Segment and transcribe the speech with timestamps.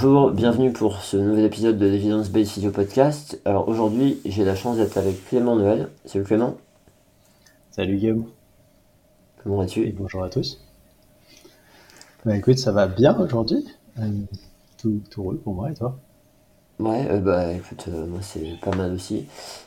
[0.00, 3.40] Bonjour, bienvenue pour ce nouvel épisode de l'Evidence Based Video Podcast.
[3.44, 5.88] Alors aujourd'hui, j'ai la chance d'être avec Clément Noël.
[6.04, 6.56] Salut Clément.
[7.72, 8.26] Salut Guillaume.
[9.42, 9.92] Comment vas-tu?
[9.98, 10.60] Bonjour à tous.
[12.24, 13.66] Bah écoute, ça va bien aujourd'hui.
[13.98, 14.08] Euh,
[14.80, 15.98] tout, tout roule pour moi et toi?
[16.78, 19.26] Ouais, euh, bah écoute, euh, moi c'est pas mal aussi.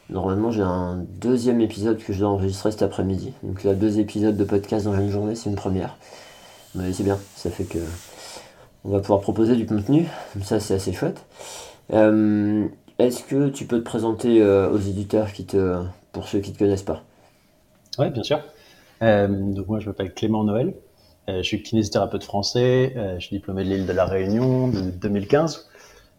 [0.10, 3.34] Normalement, j'ai un deuxième épisode que je dois enregistrer cet après-midi.
[3.44, 5.98] Donc là, deux épisodes de podcast dans une journée, c'est une première.
[6.74, 7.80] Mais c'est bien, ça fait que
[8.84, 10.08] on va pouvoir proposer du contenu.
[10.44, 11.26] Ça, c'est assez chouette.
[11.94, 12.68] Euh,
[13.00, 16.60] Est-ce que tu peux te présenter euh, aux éditeurs qui te, pour ceux qui te
[16.60, 17.04] connaissent pas?
[17.98, 18.40] Ouais, bien sûr.
[19.02, 20.74] Euh, donc moi, je m'appelle Clément Noël.
[21.28, 22.94] Je suis kinésithérapeute français.
[23.18, 25.70] Je suis diplômé de l'île de la Réunion de 2015.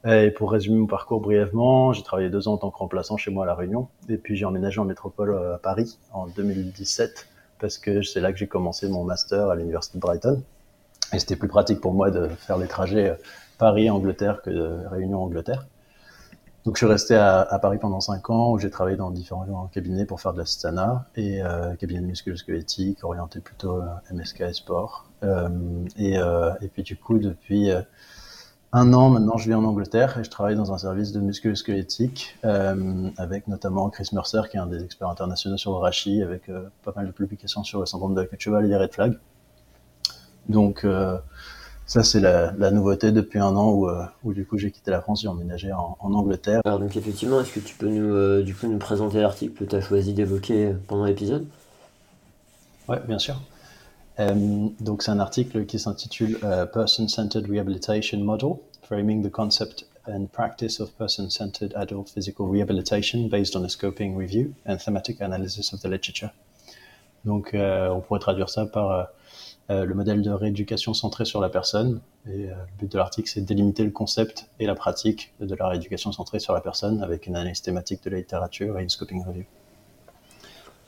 [0.04, 3.16] Euh, et pour résumer mon parcours brièvement, j'ai travaillé deux ans en tant que remplaçant
[3.16, 3.88] chez moi à la Réunion.
[4.08, 7.28] Et puis j'ai emménagé en métropole à Paris en 2017
[7.60, 10.42] parce que c'est là que j'ai commencé mon master à l'université de Brighton.
[11.12, 13.14] Et c'était plus pratique pour moi de faire les trajets euh,
[13.58, 15.66] Paris-Angleterre que Réunion-Angleterre.
[16.64, 20.06] Donc je suis resté à, Paris pendant cinq ans où j'ai travaillé dans différents cabinets
[20.06, 25.06] pour faire de l'assistanat et euh, cabinet de orienté plutôt euh, MSK et sport.
[25.24, 25.48] Euh,
[25.96, 27.70] et, et puis du coup depuis
[28.72, 32.38] un an maintenant je vis en Angleterre et je travaille dans un service de musculo-squelettique
[32.42, 36.48] avec notamment Chris Mercer qui est un des experts internationaux sur le rachis avec
[36.84, 38.92] pas mal de publications sur le syndrome de la queue de cheval et les red
[38.92, 39.18] flags.
[40.48, 41.18] Donc euh,
[41.86, 44.90] ça, c'est la, la nouveauté depuis un an où, euh, où du coup j'ai quitté
[44.90, 46.60] la France, j'ai emménagé en, en Angleterre.
[46.64, 49.64] Alors donc effectivement, est-ce que tu peux nous, euh, du coup, nous présenter l'article que
[49.64, 51.46] tu as choisi d'évoquer pendant l'épisode?
[52.88, 53.40] Ouais, bien sûr.
[54.18, 60.26] Euh, donc c'est un article qui s'intitule euh, Person-Centered Rehabilitation Model, Framing the Concept and
[60.32, 65.80] Practice of Person-Centered Adult Physical Rehabilitation based on a Scoping Review and Thematic Analysis of
[65.80, 66.30] the Literature.
[67.24, 69.08] Donc on pourrait traduire ça par
[69.70, 72.00] euh, le modèle de rééducation centré sur la personne.
[72.26, 75.54] Et euh, le but de l'article, c'est de délimiter le concept et la pratique de
[75.54, 78.88] la rééducation centrée sur la personne avec une analyse thématique de la littérature et une
[78.88, 79.44] scoping review.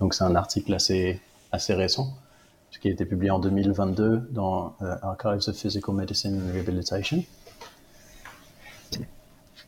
[0.00, 1.20] Donc c'est un article assez,
[1.52, 2.14] assez récent,
[2.80, 7.24] qui a été publié en 2022 dans euh, Archives of Physical Medicine and Rehabilitation.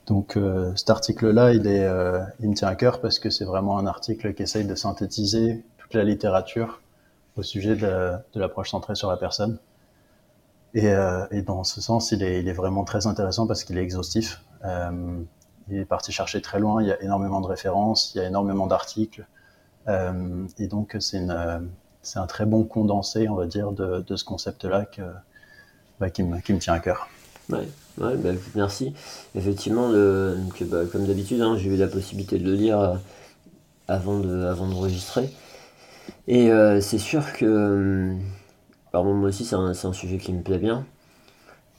[0.06, 0.38] Donc
[0.76, 1.66] cet article-là, il,
[2.38, 5.64] il me tient à cœur parce que c'est vraiment un article qui essaye de synthétiser
[5.78, 6.80] toute la littérature
[7.36, 9.58] au sujet de, de l'approche centrée sur la personne.
[10.74, 13.78] Et, euh, et dans ce sens, il est, il est vraiment très intéressant parce qu'il
[13.78, 14.42] est exhaustif.
[14.64, 15.18] Euh,
[15.68, 18.26] il est parti chercher très loin, il y a énormément de références, il y a
[18.26, 19.26] énormément d'articles.
[19.88, 24.86] Euh, et donc, c'est un très bon condensé, on va dire, de, de ce concept-là
[25.98, 27.08] bah, qui, me, qui me tient à cœur.
[27.48, 28.94] Ouais, ouais bah, merci.
[29.34, 33.00] Effectivement, le, bah, comme d'habitude, hein, j'ai eu la possibilité de le lire
[33.88, 35.32] avant de, avant d'enregistrer.
[36.28, 38.12] Et euh, c'est sûr que,
[38.92, 40.84] alors bon, moi aussi, c'est un, sujet qui me plaît bien.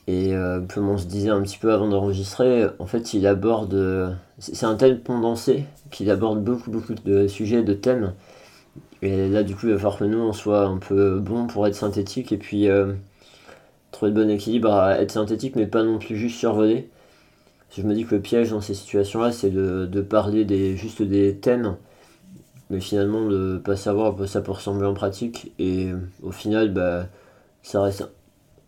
[0.08, 4.18] Et euh, comme on se disait un petit peu avant d'enregistrer, en fait, il aborde,
[4.40, 8.14] c'est un tel condensé qu'il aborde beaucoup, beaucoup de sujets, de thèmes.
[9.02, 11.68] Et là, du coup, il va falloir que nous, on soit un peu bon pour
[11.68, 12.94] être synthétique et puis euh,
[13.92, 16.90] trouver le bon équilibre à être synthétique, mais pas non plus juste survoler.
[17.76, 21.02] Je me dis que le piège dans ces situations-là, c'est de, de parler des, juste
[21.02, 21.76] des thèmes,
[22.70, 25.54] mais finalement de pas savoir à quoi ça peut ressembler en pratique.
[25.60, 25.92] Et
[26.24, 27.08] au final, bah,
[27.64, 28.08] ça reste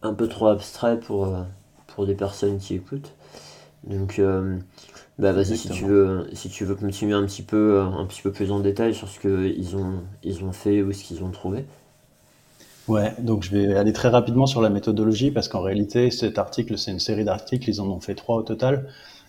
[0.01, 1.43] un peu trop abstrait pour, euh,
[1.87, 3.13] pour des personnes qui écoutent.
[3.85, 4.57] Donc, euh,
[5.19, 8.21] bah vas-y si tu veux, si tu veux continuer un petit peu, euh, un petit
[8.21, 11.31] peu plus en détail sur ce qu'ils ont, ils ont fait ou ce qu'ils ont
[11.31, 11.66] trouvé.
[12.87, 16.77] Ouais, donc je vais aller très rapidement sur la méthodologie parce qu'en réalité, cet article,
[16.77, 18.87] c'est une série d'articles, ils en ont fait trois au total.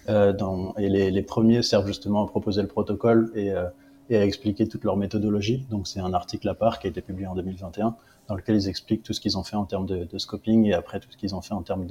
[0.08, 3.64] Euh, dans, et les, les premiers servent justement à proposer le protocole et, euh,
[4.11, 5.67] et à expliquer toute leur méthodologie.
[5.71, 7.97] Donc c'est un article à part qui a été publié en 2021
[8.29, 11.01] dans lequel ils expliquent tout ce qu'ils ont fait en termes de, scoping et après
[11.01, 11.87] tout ce qu'ils ont fait en termes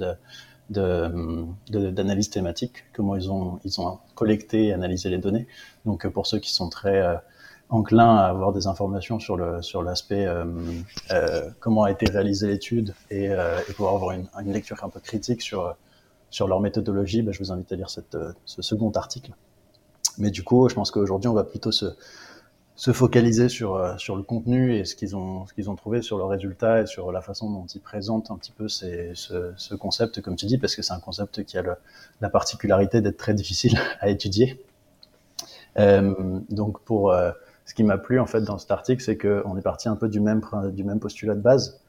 [0.70, 5.46] d'analyse thématique, comment ils ont, collecté et analysé les données.
[5.84, 7.16] Donc pour ceux qui sont très euh,
[7.70, 9.36] enclins à avoir des informations sur
[9.82, 10.44] l'aspect euh,
[11.10, 15.42] euh, comment a été réalisée l'étude et, et pouvoir avoir une, lecture un peu critique
[15.42, 15.76] sur
[16.48, 19.32] leur méthodologie, ben, je vous invite à lire ce second article.
[20.20, 21.86] Mais du coup, je pense qu'aujourd'hui, on va plutôt se,
[22.76, 25.46] se focaliser sur, euh, sur le contenu et ce qu'ils ont,
[25.76, 29.12] trouvé sur leurs résultats et sur la façon dont ils présentent un petit peu ce,
[29.14, 31.74] ce concept, comme tu dis, parce que c'est un concept qui a le,
[32.20, 34.64] la particularité d'être très difficile à étudier.
[35.78, 37.30] Euh, donc, pour euh,
[37.64, 40.08] ce qui m'a plu en fait dans cet article, c'est qu'on est parti un peu
[40.08, 40.40] du même,
[41.00, 41.80] postulat de base,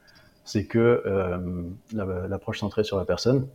[0.46, 1.04] c'est que
[1.94, 3.48] la- l'approche centrée sur la personne,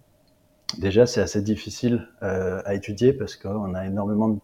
[0.79, 4.39] déjà, c'est assez difficile à étudier parce qu'on a énormément de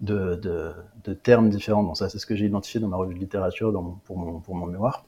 [0.00, 0.74] de,
[1.22, 1.82] termes différents.
[1.82, 3.72] Bon, ça, c'est ce que j'ai identifié dans ma revue de littérature
[4.04, 5.04] pour, mon, mémoire.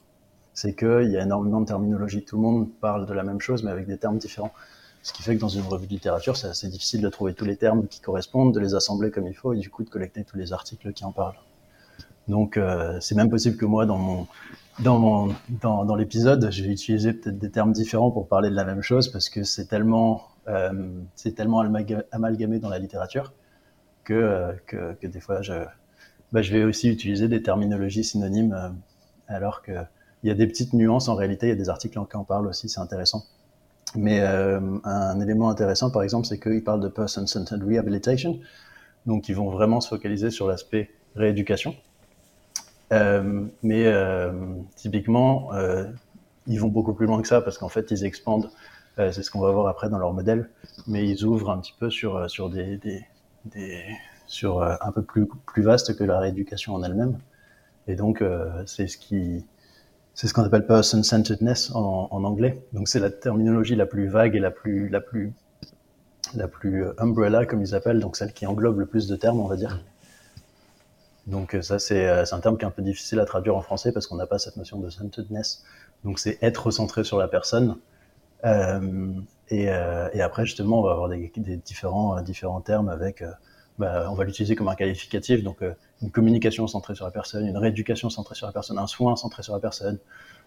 [0.53, 2.23] C'est qu'il y a énormément de terminologie.
[2.23, 4.53] Tout le monde parle de la même chose, mais avec des termes différents.
[5.01, 7.43] Ce qui fait que dans une revue de littérature, c'est assez difficile de trouver tous
[7.43, 10.23] les termes qui correspondent, de les assembler comme il faut et du coup de collecter
[10.23, 11.35] tous les articles qui en parlent.
[12.29, 14.27] Donc euh, c'est même possible que moi, dans mon
[14.79, 18.63] dans mon dans, l'épisode, je vais utiliser peut-être des termes différents pour parler de la
[18.63, 20.71] même chose parce que c'est tellement euh,
[21.15, 21.59] c'est tellement
[22.11, 23.33] amalgamé dans la littérature
[24.03, 25.53] que, euh, que, des fois je
[26.31, 28.69] bah, je vais aussi utiliser des terminologies synonymes euh,
[29.27, 29.71] alors que
[30.23, 32.23] il y a des petites nuances en réalité, il y a des articles qui en
[32.23, 33.25] parlent aussi, c'est intéressant.
[33.93, 38.39] Mais euh, un élément intéressant, par exemple, c'est qu'ils parlent de person-centered rehabilitation.
[39.05, 41.75] Donc, ils vont vraiment se focaliser sur l'aspect rééducation.
[43.63, 43.91] Mais
[44.77, 45.49] typiquement,
[46.47, 48.49] ils vont beaucoup plus loin que ça parce qu'en fait, ils expandent.
[48.95, 50.49] C'est ce qu'on va voir après dans leur modèle.
[50.87, 53.05] Mais ils ouvrent un petit peu sur des,
[54.27, 57.17] sur euh, un peu plus plus vaste que la rééducation en elle-même.
[57.87, 58.23] Et donc,
[58.65, 59.45] c'est ce qui
[60.13, 62.63] c'est ce qu'on appelle person-centeredness en, en, anglais.
[62.71, 65.33] Donc c'est la terminologie la plus vague et la plus la plus
[66.35, 69.39] la plus euh, umbrella comme ils appellent, donc celle qui englobe le plus de termes,
[69.39, 69.83] on va dire.
[71.27, 73.61] Donc euh, ça c'est euh, un terme qui est un peu difficile à traduire en
[73.61, 75.63] français parce qu'on n'a pas cette notion de centeredness.
[76.03, 77.77] Donc c'est être centré sur la personne.
[78.45, 79.13] Euh,
[79.53, 83.23] et, euh, et, après justement on va avoir des, des différents termes avec
[83.79, 85.73] bah, on va l'utiliser comme un qualificatif, donc euh,
[86.03, 89.41] une communication centrée sur la personne, une rééducation centrée sur la personne, un soin centré
[89.41, 89.97] sur la personne.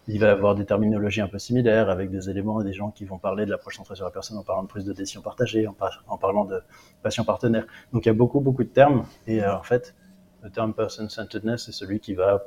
[0.07, 2.91] Il va y avoir des terminologies un peu similaires avec des éléments et des gens
[2.91, 5.21] qui vont parler de l'approche centrée sur la personne en parlant de prise de décision
[5.21, 6.61] partagée, en, par en parlant de
[7.03, 7.65] patient partenaire.
[7.91, 9.93] Donc il y a beaucoup, beaucoup de termes et euh, en fait,
[10.43, 12.45] le terme person-centeredness, c'est celui qui va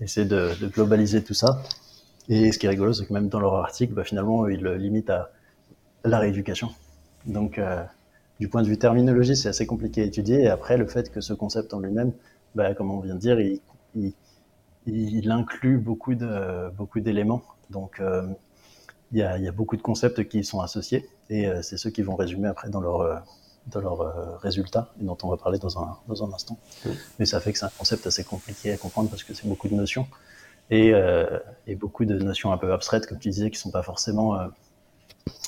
[0.00, 1.60] essayer de, de, globaliser tout ça.
[2.28, 4.76] Et ce qui est rigolo, c'est que même dans leur article, bah, finalement, ils le
[4.76, 5.32] limitent à
[6.04, 6.70] la rééducation.
[7.26, 7.82] Donc, euh,
[8.40, 10.42] du point de vue terminologie, c'est assez compliqué à étudier.
[10.42, 12.12] Et après, le fait que ce concept en lui-même,
[12.54, 13.60] bah, comme on vient de dire, il,
[13.94, 14.12] il,
[14.86, 17.42] il inclut beaucoup de beaucoup d'éléments.
[17.70, 18.26] Donc, euh,
[19.12, 21.62] il, y a, il y a beaucoup de concepts qui y sont associés, et euh,
[21.62, 23.22] c'est ceux qui vont résumer après dans leur
[23.68, 26.58] dans leurs résultats, et dont on va parler dans un dans un instant.
[27.20, 29.68] Mais ça fait que c'est un concept assez compliqué à comprendre parce que c'est beaucoup
[29.68, 30.08] de notions
[30.70, 30.92] et,
[31.68, 34.36] et beaucoup de notions un peu abstraites, comme tu disais, qui sont pas forcément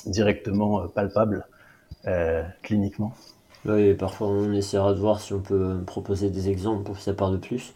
[0.05, 1.45] directement palpables
[2.07, 3.13] euh, cliniquement.
[3.65, 7.13] Oui, parfois on essaiera de voir si on peut proposer des exemples pour que ça
[7.13, 7.73] parle plus.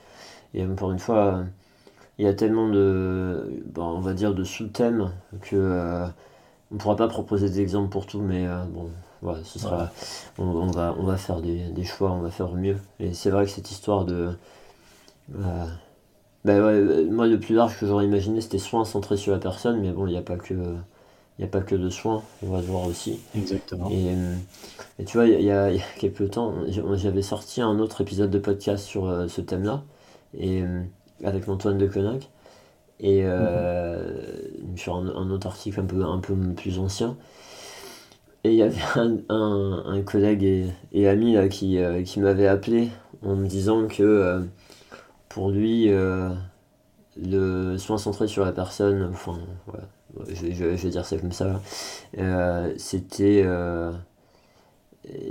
[0.53, 1.45] Et encore une fois,
[2.19, 5.11] il y a tellement de, bon, on va dire, de sous-thèmes
[5.41, 6.05] que euh,
[6.71, 8.91] on ne pourra pas proposer des exemples pour tout, mais euh, bon,
[9.21, 9.91] voilà, ce sera,
[10.37, 12.77] on, on, va, on va faire des, des, choix, on va faire mieux.
[12.99, 14.31] Et c'est vrai que cette histoire de,
[15.35, 15.65] euh,
[16.45, 19.81] ben ouais, moi le plus large que j'aurais imaginé c'était soins centrés sur la personne,
[19.81, 20.55] mais bon, il n'y a pas que
[21.39, 23.19] n'y a pas que de soins, on va le voir aussi.
[23.35, 23.89] Exactement.
[23.91, 24.13] Et,
[24.99, 26.53] et tu vois, il y, a, il y, a, quelques temps,
[26.95, 29.83] j'avais sorti un autre épisode de podcast sur euh, ce thème-là,
[30.37, 30.63] et
[31.23, 32.29] avec Antoine de Conac,
[32.99, 34.03] et euh,
[34.61, 34.77] mm -hmm.
[34.77, 37.15] sur un, un, autre article un peu, un peu plus ancien.
[38.43, 42.19] Et il y avait un, un, un collègue et, et, ami là, qui, euh, qui
[42.21, 42.89] m'avait appelé
[43.21, 44.41] en me disant que euh,
[45.27, 46.29] pour lui, euh,
[47.17, 49.37] le soin centré sur la personne, enfin,
[49.67, 49.87] voilà,
[50.27, 51.61] je, je, vais dire ça comme ça,
[52.17, 53.43] euh, c'était.
[53.45, 53.91] Euh,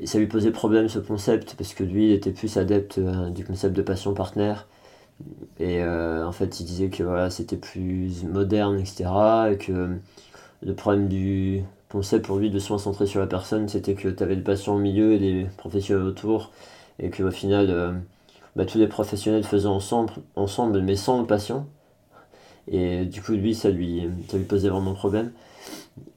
[0.05, 3.45] ça lui posait problème ce concept, parce que lui, il était plus adepte euh, du
[3.45, 4.67] concept de patient partenaire.
[5.59, 9.11] Et en fait, il disait que voilà, c'était plus moderne, etc.
[9.53, 9.97] Et que
[10.63, 14.23] le problème du concept pour lui de soins centrés sur la personne, c'était que tu
[14.23, 16.53] avais le patient au milieu et les professionnels autour.
[17.01, 18.01] Et qu'au final,
[18.55, 21.67] bah, tous les professionnels faisaient ensemble, ensemble, mais sans le patient.
[22.71, 25.33] Et du coup, lui, ça lui, ça lui posait vraiment problème.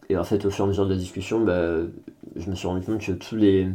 [0.09, 1.77] Et en fait, au fur et à mesure de la discussion, bah,
[2.35, 3.69] je me suis rendu compte que tous les,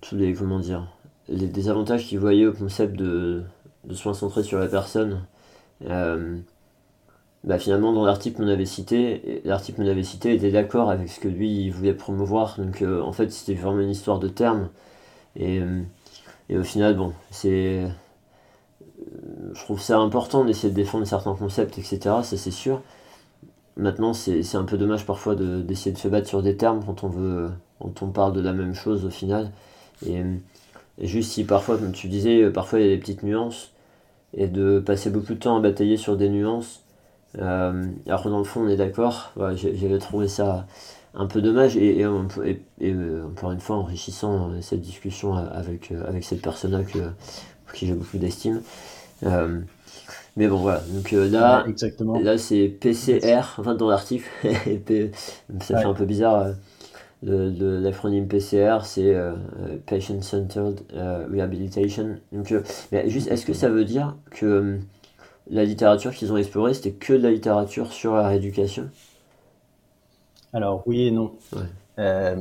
[0.00, 0.88] tous les, comment dire,
[1.28, 3.44] les désavantages qu'il voyait au concept de,
[3.84, 5.22] de soins centrés sur la personne,
[5.86, 6.36] euh,
[7.44, 11.20] bah, finalement, dans l'article qu'on avait cité, l'article qu'on avait cité était d'accord avec ce
[11.20, 12.56] que lui, il voulait promouvoir.
[12.58, 14.68] Donc, euh, en fait, c'était vraiment une histoire de termes.
[15.36, 15.60] Et,
[16.50, 17.86] et au final, bon, c'est
[19.54, 21.98] je trouve ça important d'essayer de défendre certains concepts, etc.
[22.22, 22.82] Ça, c'est sûr.
[23.76, 27.08] Maintenant, c'est un peu dommage parfois d'essayer de, se battre sur des termes quand on
[27.08, 29.50] veut, quand on parle de la même chose au final.
[30.06, 30.22] Et,
[31.00, 33.72] juste si parfois, comme tu disais, parfois il y a des petites nuances,
[34.34, 36.82] et de passer beaucoup de temps à batailler sur des nuances,
[37.38, 40.66] euh, alors dans le fond on est d'accord, j'avais trouvé ça
[41.14, 46.24] un peu dommage, et, et, euh, encore une fois enrichissant euh, cette discussion avec, avec
[46.24, 46.98] cette personne-là que,
[47.72, 48.60] pour qui j'ai beaucoup d'estime.
[49.24, 49.60] Euh,
[50.36, 50.80] mais bon, voilà.
[50.90, 55.10] Donc euh, là, ouais, là c'est PCR, enfin dans l'article, ça ouais.
[55.60, 56.48] fait un peu bizarre.
[57.26, 59.14] Euh, l'acronyme PCR, c'est
[59.86, 60.80] Patient Centered
[61.30, 62.16] Rehabilitation.
[62.32, 62.52] Donc,
[62.90, 64.78] mais juste, est-ce que ça veut dire que
[65.48, 68.90] la littérature qu'ils ont explorée, c'était que de la littérature sur la rééducation?
[70.52, 71.32] Alors, oui et non.
[71.52, 72.34] Ouais.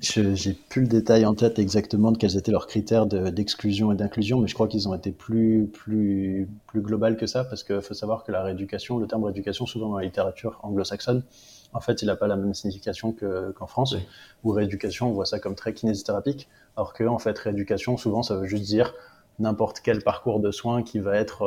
[0.00, 4.40] J'ai plus le détail en tête exactement de quels étaient leurs critères d'exclusion et d'inclusion,
[4.40, 7.94] mais je crois qu'ils ont été plus, plus, plus global que ça, parce qu'il faut
[7.94, 11.24] savoir que la rééducation, le terme rééducation, souvent dans la littérature anglo-saxonne,
[11.72, 13.96] en fait, il n'a pas la même signification qu'en France,
[14.44, 18.36] où rééducation, on voit ça comme très kinésithérapique, alors que, en fait, rééducation, souvent, ça
[18.36, 18.94] veut juste dire
[19.38, 21.42] n'importe quel parcours de soins qui va être,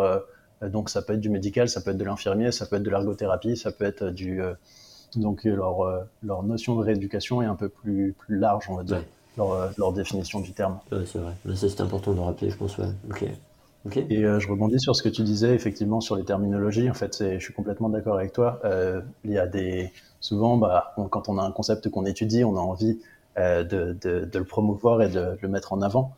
[0.61, 2.83] euh, donc ça peut être du médical, ça peut être de l'infirmier, ça peut être
[2.83, 4.53] de l'ergothérapie, ça peut être du, euh,
[5.15, 8.75] donc euh, leur, euh, leur notion de rééducation est un peu plus, plus large, on
[8.75, 9.03] va dire,
[9.37, 10.79] leur, euh, leur, définition du terme.
[10.91, 11.33] Ouais, c'est vrai.
[11.55, 12.77] Ça, c'est important de le rappeler, je pense.
[12.77, 12.87] Ouais.
[13.09, 13.25] Ok.
[13.83, 14.05] Okay.
[14.11, 16.89] Et euh, je rebondis sur ce que tu disais, effectivement, sur les terminologies.
[16.89, 18.59] En fait, je suis complètement d'accord avec toi.
[18.63, 22.43] Euh, il y a des souvent, bah, on, quand on a un concept qu'on étudie,
[22.43, 22.99] on a envie
[23.39, 26.15] euh, de, de, de, le promouvoir et de, de, le mettre en avant.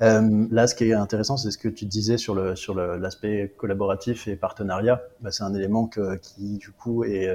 [0.00, 4.26] là, ce qui est intéressant, c'est ce que tu disais sur le sur l'aspect collaboratif
[4.26, 5.02] et partenariat.
[5.20, 7.28] Bah, c'est un élément que, qui, du coup, est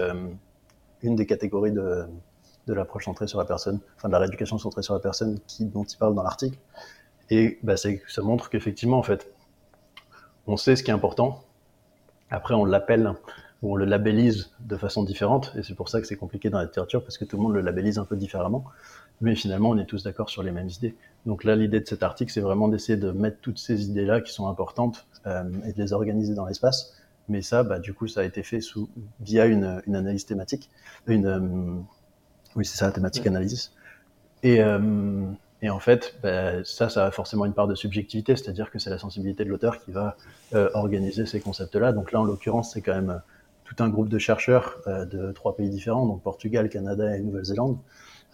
[1.04, 2.06] une des catégories de,
[2.68, 5.66] de l'approche centrée sur la personne, enfin de la rééducation centrée sur la personne qui,
[5.66, 6.58] dont il parle dans l'article.
[7.30, 7.90] Et bah, ça
[8.22, 9.32] montre qu'effectivement, en fait,
[10.48, 11.44] on sait ce qui est important.
[12.30, 13.14] Après, on l'appelle
[13.62, 15.54] ou on le labellise de façon différente.
[15.56, 17.54] Et c'est pour ça que c'est compliqué dans la littérature parce que tout le monde
[17.54, 18.66] le labellise un peu différemment.
[19.22, 20.96] Mais finalement, on est tous d'accord sur les mêmes idées.
[21.26, 24.34] Donc là, l'idée de cet article, c'est vraiment d'essayer de mettre toutes ces idées-là qui
[24.34, 26.94] sont importantes euh, et de les organiser dans l'espace
[27.30, 28.90] mais ça, bah, du coup, ça a été fait sous,
[29.22, 30.70] via une, une analyse thématique.
[31.08, 31.80] Une, euh,
[32.56, 33.74] oui, c'est ça, thématique analysis.
[34.44, 35.26] Et, euh,
[35.62, 38.90] et en fait, bah, ça, ça a forcément une part de subjectivité, c'est-à-dire que c'est
[38.90, 40.18] la sensibilité de l'auteur qui va
[40.54, 41.94] euh, organiser ces concepts-là.
[41.94, 43.22] Donc là, en l'occurrence, c'est quand même
[43.64, 47.78] tout un groupe de chercheurs de trois pays différents, donc Portugal, Canada et Nouvelle-Zélande,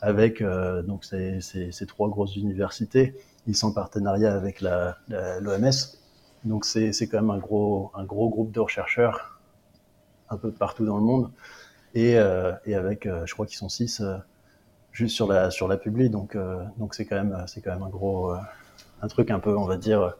[0.01, 3.15] avec donc ces, ces, ces, trois grosses universités.
[3.45, 5.69] Ils sont en partenariat avec l'OMS
[6.43, 9.39] donc c'est quand même un gros, un gros groupe de rechercheurs
[10.29, 11.31] un peu partout dans le monde
[11.95, 14.17] et, euh, et avec, euh, je crois qu'ils sont six euh,
[14.91, 16.09] juste sur la sur la publi.
[16.09, 18.33] Donc euh, donc c'est quand même c'est quand même un gros
[19.01, 20.15] un truc un peu on va dire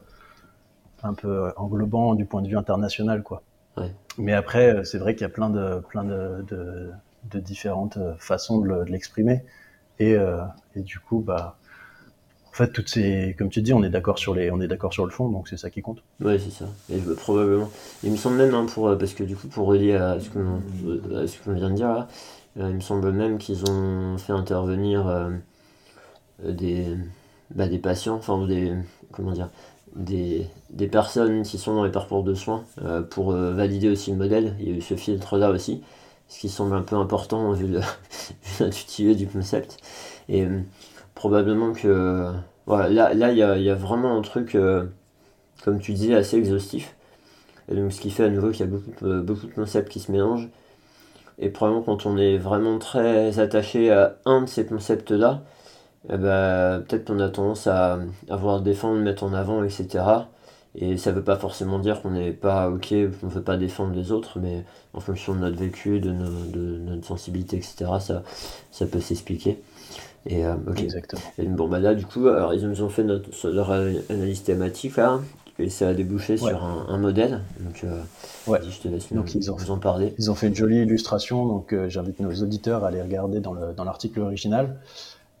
[1.02, 3.42] un peu englobant du point de vue international quoi.
[3.76, 3.94] Ouais.
[4.18, 6.90] Mais après c'est vrai qu'il y a plein de plein de, de,
[7.30, 9.44] de différentes façons de l'exprimer
[9.98, 10.16] et,
[10.74, 11.56] et du coup bah
[12.50, 14.92] en fait, toutes ces, comme tu dis, on est d'accord sur les, on est d'accord
[14.92, 16.02] sur le fond, donc c'est ça qui compte.
[16.20, 16.66] Ouais, c'est ça.
[16.92, 17.70] Et probablement.
[18.02, 21.52] Il me semble même, hein, pour, parce que du coup, pour relier à ce qu'on
[21.54, 22.06] vient de dire
[22.58, 25.30] euh, il me semble même qu'ils ont fait intervenir euh,
[26.44, 26.96] des,
[27.54, 28.72] bah, des patients, enfin des,
[29.12, 29.50] comment dire,
[29.96, 34.10] des, des personnes qui sont dans les parcours de soins euh, pour euh, valider aussi
[34.10, 34.56] le modèle.
[34.60, 35.82] Il y a eu ce filtre là aussi,
[36.28, 37.76] ce qui semble un peu important vu
[38.60, 39.78] l'intitulé du concept.
[40.28, 40.60] Et euh,
[41.20, 42.32] probablement que
[42.64, 44.86] voilà, là là il y a, y a, vraiment un truc euh,
[45.62, 46.96] comme tu disais assez exhaustif
[47.70, 49.90] et donc ce qui fait à nouveau qu'il y a beaucoup de, beaucoup de concepts
[49.90, 50.48] qui se mélangent
[51.38, 55.42] et probablement quand on est vraiment très attaché à un de ces concepts là
[56.08, 57.98] eh ben, peut-être qu'on a tendance à,
[58.30, 60.02] à vouloir défendre, mettre en avant, etc.
[60.74, 64.10] Et ça veut pas forcément dire qu'on n'est pas ok, qu'on veut pas défendre les
[64.10, 68.22] autres, mais en fonction de notre vécu, de, de notre sensibilité, etc., ça,
[68.70, 69.60] ça peut s'expliquer.
[70.26, 70.84] Et, euh, okay.
[70.84, 71.22] Exactement.
[71.38, 74.96] Et bon, bah là, du coup, alors, ils nous ont fait notre, leur analyse thématique,
[74.96, 75.20] là,
[75.60, 76.50] et ça a débouché ouais.
[76.50, 77.40] sur un, un, modèle.
[77.60, 78.02] Donc, euh,
[78.46, 78.60] ouais.
[78.68, 80.14] je te laisse donc, nous, ils ont, vous en parler.
[80.18, 83.54] Ils ont fait une jolie illustration, donc euh, j'invite nos auditeurs à aller regarder dans
[83.84, 84.78] l'article dans original.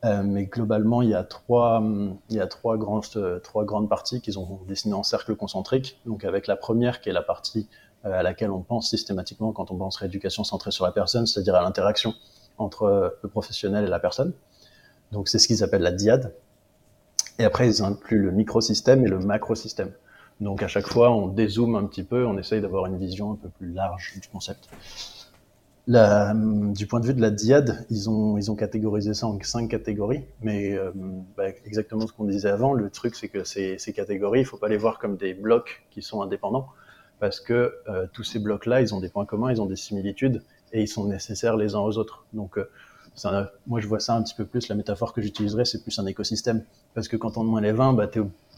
[0.04, 1.82] Euh, mais globalement, il y a trois,
[2.30, 3.00] il y a trois, grands,
[3.42, 6.00] trois grandes parties qu'ils ont dessinées en cercle concentrique.
[6.06, 7.68] Donc, avec la première qui est la partie
[8.06, 11.54] euh, à laquelle on pense systématiquement quand on pense rééducation centrée sur la personne, c'est-à-dire
[11.54, 12.14] à, à l'interaction
[12.56, 14.32] entre le professionnel et la personne.
[15.12, 16.34] Donc c'est ce qu'ils appellent la diade.
[17.38, 19.92] Et après, ils incluent le microsystème et le macrosystème.
[20.40, 23.36] Donc à chaque fois, on dézoome un petit peu, on essaye d'avoir une vision un
[23.36, 24.68] peu plus large du concept.
[25.86, 29.38] La, du point de vue de la diade, ils ont, ils ont catégorisé ça en
[29.42, 30.92] cinq catégories, mais euh,
[31.36, 34.68] bah, exactement ce qu'on disait avant, le truc c'est que ces, catégories, il faut pas
[34.68, 36.68] les voir comme des blocs qui sont indépendants,
[37.18, 40.42] parce que euh, tous ces blocs-là, ils ont des points communs, ils ont des similitudes,
[40.72, 42.24] et ils sont nécessaires les uns aux autres.
[42.34, 42.70] Donc euh,
[43.24, 45.98] un, moi je vois ça un petit peu plus, la métaphore que j'utiliserais, c'est plus
[45.98, 46.64] un écosystème.
[46.94, 48.08] Parce que quand on enlève un, bah,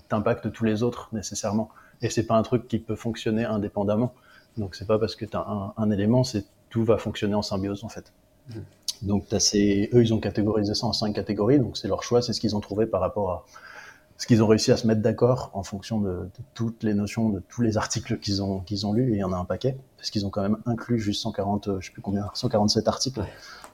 [0.08, 1.70] t'impactes tous les autres nécessairement.
[2.02, 4.12] Et c'est pas un truc qui peut fonctionner indépendamment.
[4.56, 7.42] Donc c'est pas parce que tu as un, un, élément, c'est tout va fonctionner en
[7.42, 8.12] symbiose en fait.
[8.48, 8.52] Mmh.
[9.02, 12.22] Donc as ces, eux, ils ont catégorisé ça en cinq catégories, donc c'est leur choix,
[12.22, 13.44] c'est ce qu'ils ont trouvé par rapport à
[14.22, 17.28] ce qu'ils ont réussi à se mettre d'accord en fonction de, de, toutes les notions,
[17.28, 19.44] de tous les articles qu'ils ont qu'ils ont lus, et il y en a un
[19.44, 23.18] paquet, parce qu'ils ont quand même inclus juste 140, je sais plus combien, 147 articles.
[23.18, 23.26] Ouais.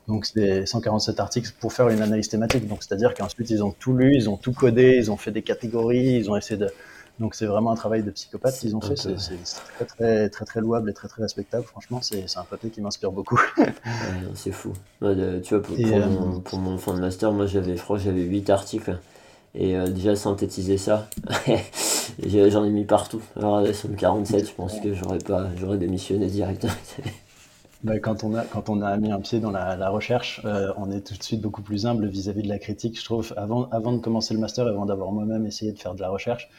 [0.07, 2.67] Donc c'est 147 articles pour faire une analyse thématique.
[2.67, 5.43] Donc c'est-à-dire qu'ensuite ils ont tout lu, ils ont tout codé, ils ont fait des
[5.43, 6.71] catégories, ils ont essayé de,
[7.21, 8.97] Donc c'est vraiment un travail de psychopathe qu'ils ont fait.
[8.97, 9.37] C'est
[9.77, 11.65] très, très, très, très louable et très, très respectable.
[11.67, 13.39] Franchement, c'est un papier qui m'inspire beaucoup.
[14.35, 14.73] c'est fou.
[15.03, 18.99] tu vois, pour, mon, pour, mon, fin de master, moi j'avais, j'avais 8 articles.
[19.55, 21.09] Et déjà synthétiser ça,
[22.27, 23.23] j'en ai mis partout.
[23.37, 26.67] Alors sur le 47, je pense que j'aurais pas, j'aurais démissionné direct.
[27.85, 30.91] Bah, quand, on a, quand on a mis un pied dans la, recherche, euh, on
[30.91, 32.99] est tout de suite beaucoup plus humble vis-à-vis de la critique.
[32.99, 36.01] Je trouve, avant, avant de commencer le master, avant d'avoir moi-même essayé de faire de
[36.01, 36.51] la recherche,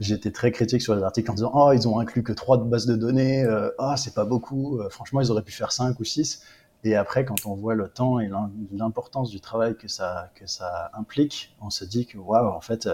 [0.00, 2.86] j'étais très critique sur les articles en disant Oh, ils ont inclus que trois bases
[2.86, 6.04] de données, euh, oh, c'est pas beaucoup, euh, franchement, ils auraient pu faire cinq ou
[6.04, 6.40] six.
[6.86, 8.30] Et après, quand on voit le temps et
[8.72, 12.88] l'importance du travail que ça, que ça implique, on se dit que waouh, en fait,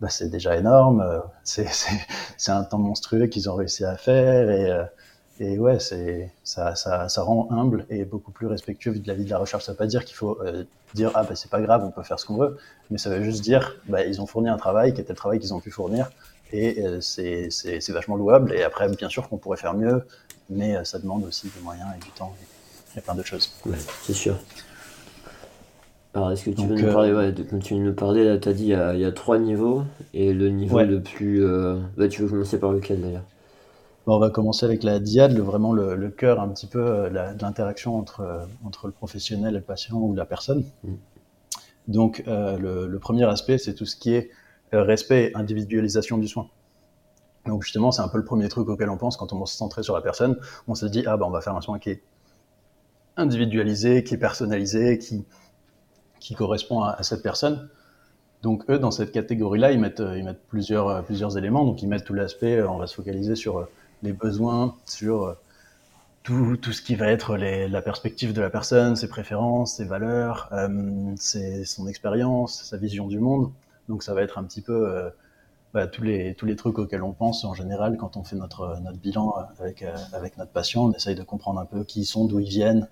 [0.00, 1.66] bah, c'est déjà énorme, c'est
[2.48, 4.50] un temps monstrueux qu'ils ont réussi à faire.
[4.50, 4.86] Et
[5.38, 6.74] et ouais, ça,
[7.18, 9.64] rend humble et beaucoup plus respectueux de la vie de la recherche.
[9.64, 10.64] Ça veut pas dire qu'il faut euh,
[10.94, 12.56] dire ah bah c'est pas grave, on peut faire ce qu'on veut,
[12.90, 15.38] mais ça veut juste dire bah ils ont fourni un travail qui était le travail
[15.38, 16.10] qu'ils ont pu fournir
[16.52, 18.54] et euh, c'est vachement louable.
[18.54, 20.06] Et après, bien sûr qu'on pourrait faire mieux,
[20.48, 22.34] mais euh, ça demande aussi des moyens et du temps.
[22.96, 23.52] Il y a plein d'autres choses.
[23.66, 24.36] Ouais, c'est sûr.
[26.14, 28.48] Alors, est-ce que tu veux nous parler, ouais, de, comme tu nous parlais, là, tu
[28.48, 29.84] as dit il y, a, il y, a, trois niveaux,
[30.14, 31.44] et le niveau le plus.
[31.96, 33.24] Bah, tu veux commencer par lequel d'ailleurs?
[34.08, 37.42] On va commencer avec la diade, le, vraiment le, cœur un petit peu euh, de
[37.42, 40.64] l'interaction entre, euh, entre le professionnel et le patient ou la personne.
[40.84, 40.94] Mm.
[41.88, 44.30] Donc euh, le, premier aspect, c'est tout ce qui est
[44.72, 46.48] respect et individualisation du soin.
[47.46, 49.82] Donc justement, c'est un peu le premier truc auquel on pense quand on se centrer
[49.82, 50.36] sur la personne.
[50.68, 52.02] On se dit, ah ben on va faire un soin qui est
[53.16, 55.24] individualisé, qui est personnalisé, qui,
[56.34, 57.68] correspond à, cette personne.
[58.42, 61.64] Donc eux, dans cette catégorie-là, ils mettent, ils mettent plusieurs, éléments.
[61.64, 63.68] Donc ils mettent tout l'aspect, on va se focaliser sur
[64.02, 65.34] les besoins, sur euh,
[66.26, 71.14] tout, ce qui va être la perspective de la personne, ses préférences, ses valeurs, euh,
[71.16, 73.52] son expérience, sa vision du monde.
[73.88, 75.08] Donc ça va être un petit peu euh,
[75.72, 79.82] bah, tous, les, trucs auxquels on pense en général quand on fait notre, bilan avec,
[79.82, 80.86] euh, avec notre patient.
[80.86, 82.88] On essaye de comprendre un peu qui ils sont, d'où ils viennent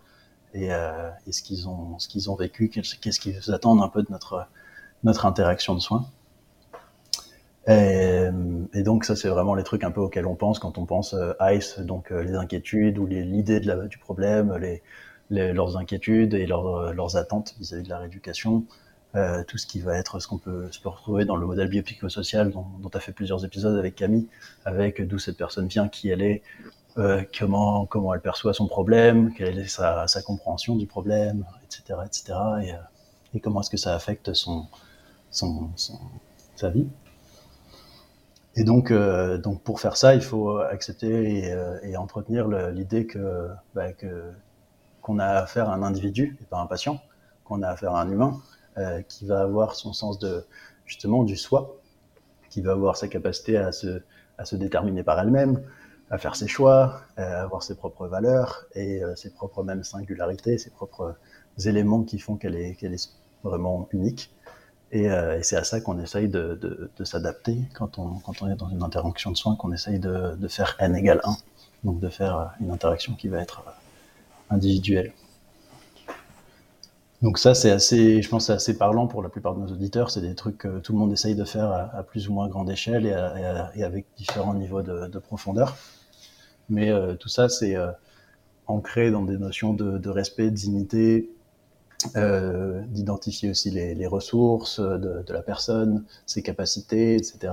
[0.55, 4.11] et, euh, et ce qu'ils ont, ce ont vécu, qu'est-ce qu'ils attendent un peu de
[4.11, 6.07] notre, interaction de soins.
[7.67, 11.15] Et, donc ça, c'est vraiment les trucs un peu auxquels on pense quand on pense
[11.15, 14.57] euh, ICE, donc euh, les inquiétudes ou l'idée du problème,
[15.31, 18.65] leurs inquiétudes et euh, leurs attentes vis-à-vis de la rééducation,
[19.47, 22.97] tout ce qui va être ce qu'on peut retrouver dans le modèle biopsychosocial dont tu
[22.97, 24.29] as fait plusieurs épisodes avec Camille,
[24.65, 26.43] avec d'où cette personne vient, qui elle est,
[27.39, 33.37] comment comment elle perçoit son problème, quelle est sa, compréhension du problème, etc., etc., et,
[33.37, 34.67] et comment est-ce que ça affecte son,
[35.31, 36.87] sa vie.
[38.57, 43.07] Et donc, euh, donc pour faire ça, il faut accepter et, euh, et entretenir l'idée
[43.75, 43.89] bah,
[45.03, 47.01] qu'on a affaire à un individu et pas un patient,
[47.45, 48.41] qu'on a affaire à un humain
[48.79, 50.47] euh, qui va avoir son sens de
[50.87, 51.77] justement du soi,
[52.49, 54.03] qui va avoir sa capacité à se
[54.37, 55.63] à se déterminer par elle-même,
[56.15, 60.71] à faire ses choix, à avoir ses propres valeurs et ses propres mêmes singularités, ses
[60.71, 61.17] propres
[61.65, 63.11] éléments qui font qu'elle est
[63.43, 64.31] vraiment unique.
[64.95, 69.31] Euh, et, c'est à ça qu'on essaye de, s'adapter quand on, est dans une interaction
[69.31, 71.37] de soins, qu'on essaye de, faire n égale 1,
[71.85, 75.13] donc de faire euh, une interaction qui va être euh, individuelle.
[77.23, 80.11] Donc ça, c'est assez, je pense, c'est assez parlant pour la plupart de nos auditeurs.
[80.11, 82.71] C'est des trucs que tout le monde essaye de faire à, plus ou moins grande
[82.71, 85.75] échelle et, avec différents niveaux de, profondeur.
[86.69, 87.77] Mais tout ça, c'est
[88.67, 91.31] ancré dans des notions de, respect, de dignité,
[92.17, 97.53] euh, d'identifier aussi les, ressources de, la personne, ses capacités, etc.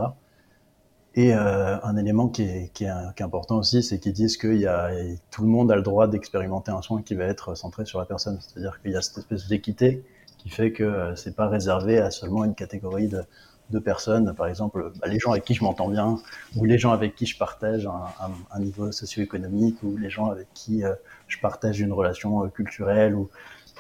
[1.14, 4.90] Et euh, un élément qui est, important aussi, c'est qu'ils disent que y a,
[5.30, 8.06] tout le monde a le droit d'expérimenter un soin qui va être centré sur la
[8.06, 8.40] personne.
[8.40, 10.04] C'est-à-dire qu'il y a cette espèce d'équité
[10.38, 13.24] qui fait que euh, c'est pas réservé à seulement une catégorie de,
[13.72, 16.20] de personnes, par exemple bah, les gens avec qui je m'entends bien,
[16.56, 20.84] ou les gens avec qui je partage un, niveau socio-économique, ou les gens avec qui
[20.84, 20.94] euh,
[21.28, 23.30] je partage une relation euh, culturelle, ou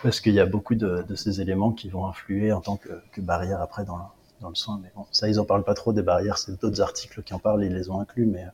[0.01, 2.89] parce qu'il y a beaucoup de, de, ces éléments qui vont influer en tant que,
[3.21, 4.79] barrière après dans, dans, le soin.
[4.81, 6.39] Mais bon, ça, ils en parlent pas trop des barrières.
[6.39, 8.45] C'est d'autres articles qui en parlent, ils les ont inclus, mais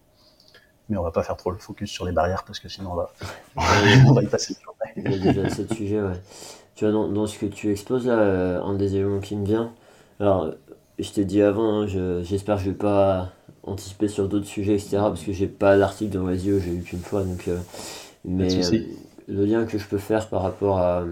[0.89, 2.95] mais on va pas faire trop le focus sur les barrières parce que sinon on
[2.95, 3.11] va,
[4.07, 4.55] on va y passer
[4.95, 6.21] Il y a déjà ce sujet, ouais.
[6.75, 9.45] Tu vois, dans, dans, ce que tu exposes là, euh, un des éléments qui me
[9.45, 9.73] vient.
[10.19, 10.53] Alors,
[10.99, 13.31] je t'ai dit avant, hein, j'espère que je vais pas
[13.63, 14.97] anticiper sur d'autres sujets, etc.
[14.97, 17.23] Parce que j'ai pas l'article dans les yeux, j'ai eu qu'une fois.
[17.23, 17.57] Donc, euh,
[18.25, 18.79] mais euh,
[19.27, 21.05] le lien que je peux faire par rapport à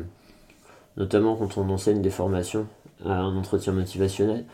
[0.98, 2.68] notamment quand on enseigne des formations,
[3.06, 4.46] à un entretien motivationnel,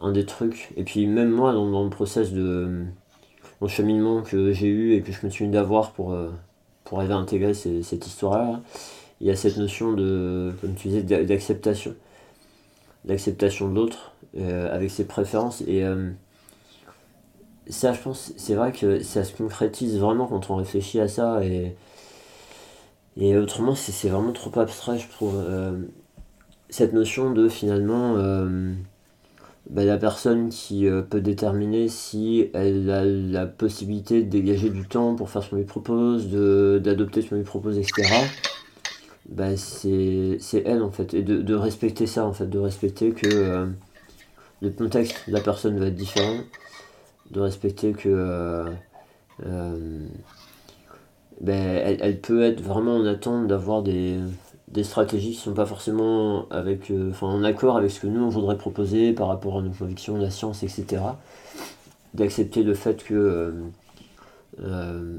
[0.00, 2.84] un des trucs, et puis même moi dans, le process de
[3.60, 6.30] mon cheminement que j'ai eu et que je continue d'avoir pour, euh,
[6.84, 8.60] pour arriver à intégrer cette histoire-là,
[9.20, 11.94] il y a cette notion de, comme tu disais, d'acceptation.
[13.04, 15.62] D'acceptation de l'autre, euh, avec ses préférences.
[15.66, 16.10] Et euh,
[17.68, 21.44] ça, je pense, c'est vrai que ça se concrétise vraiment quand on réfléchit à ça.
[21.44, 21.74] Et,
[23.16, 25.34] et autrement, c'est vraiment trop abstrait, je trouve.
[25.36, 25.78] Euh,
[26.70, 28.16] cette notion de finalement
[29.70, 35.14] bah, la personne qui peut déterminer si elle a la possibilité de dégager du temps
[35.14, 38.02] pour faire ce qu'on lui propose, d'adopter ce qu'on lui propose, etc.
[39.28, 41.14] Bah, c'est elle en fait.
[41.14, 43.68] Et de, de, respecter ça en fait, de respecter que
[44.60, 46.38] le contexte de la personne va être différent
[47.30, 48.70] de respecter que euh,
[49.46, 50.06] euh,
[51.40, 54.18] ben, elle, peut être vraiment en attente d'avoir des,
[54.82, 58.28] stratégies qui ne sont pas forcément avec, euh, en accord avec ce que nous on
[58.28, 61.02] voudrait proposer par rapport à nos convictions, la science, etc.
[62.14, 63.54] D'accepter le fait que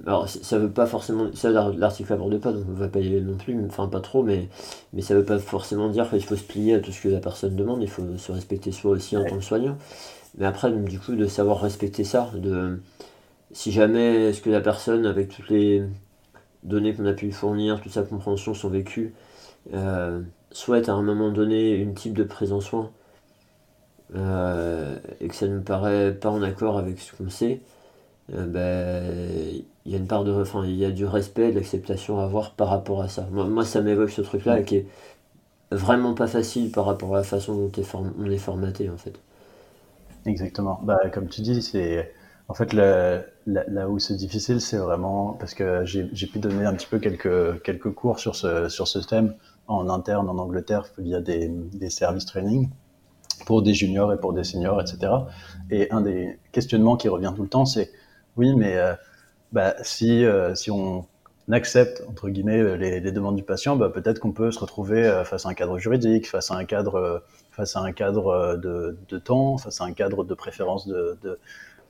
[0.05, 3.37] alors ça veut pas forcément ça l'article pas donc on va pas y aller non
[3.37, 4.49] plus enfin pas trop mais
[4.91, 7.19] mais ça veut pas forcément dire qu'il faut se plier à tout ce que la
[7.19, 9.77] personne demande il faut se respecter soi aussi en tant que soignant.
[10.37, 12.79] Mais après, du coup, de savoir respecter ça, de
[13.51, 15.83] si jamais est-ce que la personne, avec toutes les
[16.63, 19.13] données qu'on a pu lui fournir, toute sa compréhension, son vécu,
[19.73, 22.91] euh, souhaite à un moment donné une type de prise en soin,
[24.15, 27.61] euh, et que ça ne me paraît pas en accord avec ce qu'on sait,
[28.33, 31.55] euh, ben, il y a une part de enfin, il y a du respect, de
[31.55, 33.27] l'acceptation à avoir par rapport à ça.
[33.31, 34.87] Moi, ça m'évoque ce truc-là qui est
[35.71, 39.19] vraiment pas facile par rapport à la façon dont on est formaté en fait.
[40.25, 40.79] Exactement.
[40.83, 42.11] Bah, comme tu dis, c'est
[42.47, 43.23] en fait là,
[43.89, 47.91] où c'est difficile, c'est vraiment parce que j'ai pu donner un petit peu quelques quelques
[47.93, 49.35] cours sur ce sur ce thème
[49.67, 52.69] en interne en Angleterre via des, des services training
[53.45, 55.13] pour des juniors et pour des seniors, etc.
[55.69, 57.91] Et un des questionnements qui revient tout le temps, c'est
[58.37, 58.93] oui, mais euh,
[59.51, 61.05] bah, si euh, si on
[61.51, 65.23] accepte entre guillemets les, les demandes du patient, bah, peut-être qu'on peut se retrouver euh,
[65.23, 67.23] face à un cadre juridique, face à un cadre
[67.59, 71.17] face à un cadre euh, de, de, temps, face à un cadre de préférence de,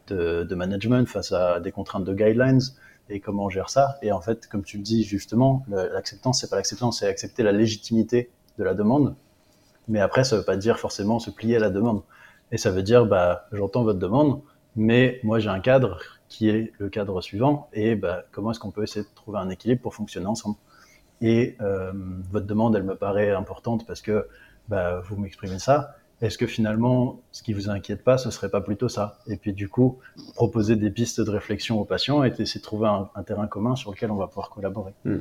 [0.07, 2.61] de, de, management, face à des contraintes de guidelines,
[3.09, 3.97] et comment on gère ça?
[4.01, 7.51] Et en fait, comme tu le dis justement, l'acceptance, c'est pas l'acceptance, c'est accepter la
[7.51, 9.15] légitimité de la demande.
[9.87, 12.01] Mais après, ça veut pas dire forcément se plier à la demande.
[12.51, 14.41] Et ça veut dire, bah, j'entends votre demande,
[14.75, 15.99] mais moi j'ai un cadre
[16.29, 19.49] qui est le cadre suivant, et bah, comment est-ce qu'on peut essayer de trouver un
[19.49, 20.55] équilibre pour fonctionner ensemble.
[21.21, 21.91] Et euh,
[22.31, 24.27] votre demande, elle me paraît importante parce que
[24.69, 25.95] bah, vous m'exprimez ça.
[26.21, 29.19] Est-ce que finalement, ce qui vous inquiète pas, ce serait pas plutôt ça?
[29.27, 29.99] Et puis du coup,
[30.35, 33.91] proposer des pistes de réflexion aux patients et essayer de trouver un, terrain commun sur
[33.91, 34.93] lequel on va pouvoir collaborer.
[35.05, 35.19] Hmm.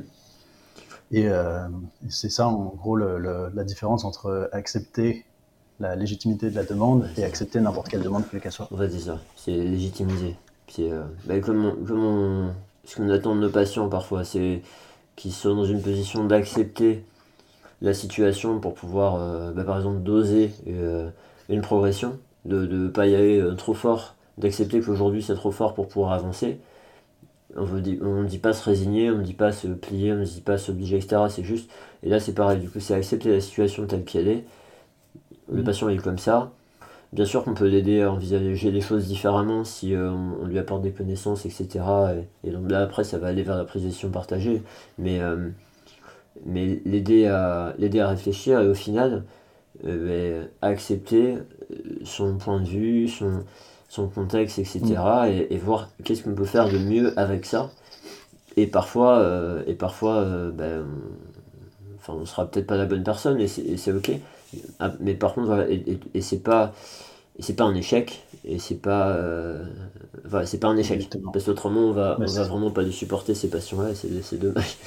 [1.15, 1.67] Euh,
[2.05, 5.25] et c'est ça, en gros, la différence entre accepter
[5.79, 8.67] la légitimité de la demande et accepter n'importe quelle demande, quelle qu'elle soit.
[8.71, 10.35] En fait, c'est ça, c'est légitimiser.
[10.69, 12.53] C'est euh, bah, comme,
[12.85, 14.61] ce qu'on attend de nos patients parfois, c'est
[15.15, 17.03] qu'ils soient dans une position d'accepter
[17.81, 21.09] la situation pour pouvoir, euh, bah, par exemple, doser euh,
[21.49, 25.73] une progression, de ne pas y aller euh, trop fort, d'accepter qu'aujourd'hui c'est trop fort
[25.73, 26.59] pour pouvoir avancer.
[27.55, 30.41] On ne dit pas se résigner, on ne dit pas se plier, on ne dit
[30.41, 31.23] pas s'obliger, etc.
[31.29, 31.69] C'est juste,
[32.03, 34.45] et là c'est pareil, du coup c'est accepter la situation telle qu'elle est.
[35.51, 35.63] Le mmh.
[35.63, 36.51] patient est comme ça.
[37.11, 40.91] Bien sûr qu'on peut l'aider à envisager les choses différemment si on, lui apporte des
[40.91, 41.67] connaissances, etc.
[42.43, 44.61] Et, donc là après ça va aller vers la prise de décision partagée.
[44.99, 45.19] Mais
[46.45, 49.23] mais l'aider à, l'aider à réfléchir et au final
[49.85, 53.43] euh, accepter euh, son point de vue, son,
[53.87, 54.81] son contexte, etc.
[54.81, 55.27] Mm.
[55.27, 57.71] Et, et, voir qu'est-ce qu'on peut faire de mieux avec ça.
[58.57, 63.39] Et parfois, euh, et parfois ben, on, enfin, on sera peut-être pas la bonne personne
[63.39, 64.11] et c'est ok.
[64.79, 66.73] Ah, mais par contre, voilà, et, et c'est pas
[67.39, 69.63] et c'est pas un échec et c'est pas euh,
[70.43, 71.09] c'est pas un échec.
[71.31, 74.77] Parce qu'autrement on va on va vraiment pas les supporter ces passions là c'est dommage.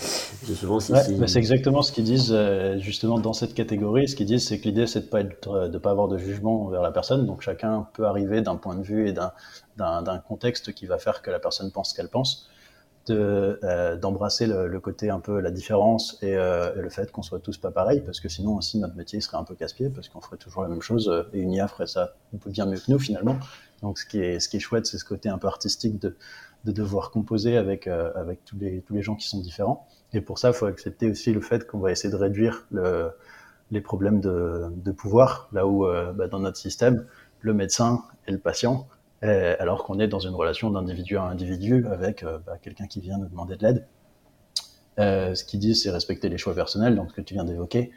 [0.44, 4.06] C'est souvent c'est exactement ce qu'ils disent euh, justement dans cette catégorie.
[4.06, 6.66] Ce qu'ils disent c'est que l'idée c'est de pas être, de pas avoir de jugement
[6.66, 7.24] envers la personne.
[7.24, 9.32] Donc chacun peut arriver d'un point de vue et d'un
[9.78, 12.48] d'un contexte qui va faire que la personne pense ce qu'elle pense
[13.06, 17.10] de euh, d'embrasser le, le, côté un peu la différence et, euh, et le fait
[17.10, 19.90] qu'on soit tous pas pareils parce que sinon aussi notre métier serait un peu casse-pied
[19.90, 22.14] parce qu'on ferait toujours la même chose euh, et une IA ferait ça
[22.46, 23.38] bien mieux que nous finalement.
[23.82, 26.16] Donc ce qui est ce qui est chouette c'est ce côté un peu artistique de
[26.64, 29.88] de devoir composer avec euh, avec tous les tous les gens qui sont différents.
[30.12, 33.10] Et pour ça il faut accepter aussi le fait qu'on va essayer de réduire le,
[33.72, 37.04] les problèmes de, de pouvoir là où bah, dans notre système
[37.40, 41.86] le médecin et le patient euh, alors qu'on est dans une relation d'individu à individu
[41.86, 43.86] avec euh, bah, quelqu'un qui vient nous demander de l'aide.
[44.98, 47.92] Euh, ce qu'ils disent, c'est respecter les choix personnels, donc ce que tu viens d'évoquer,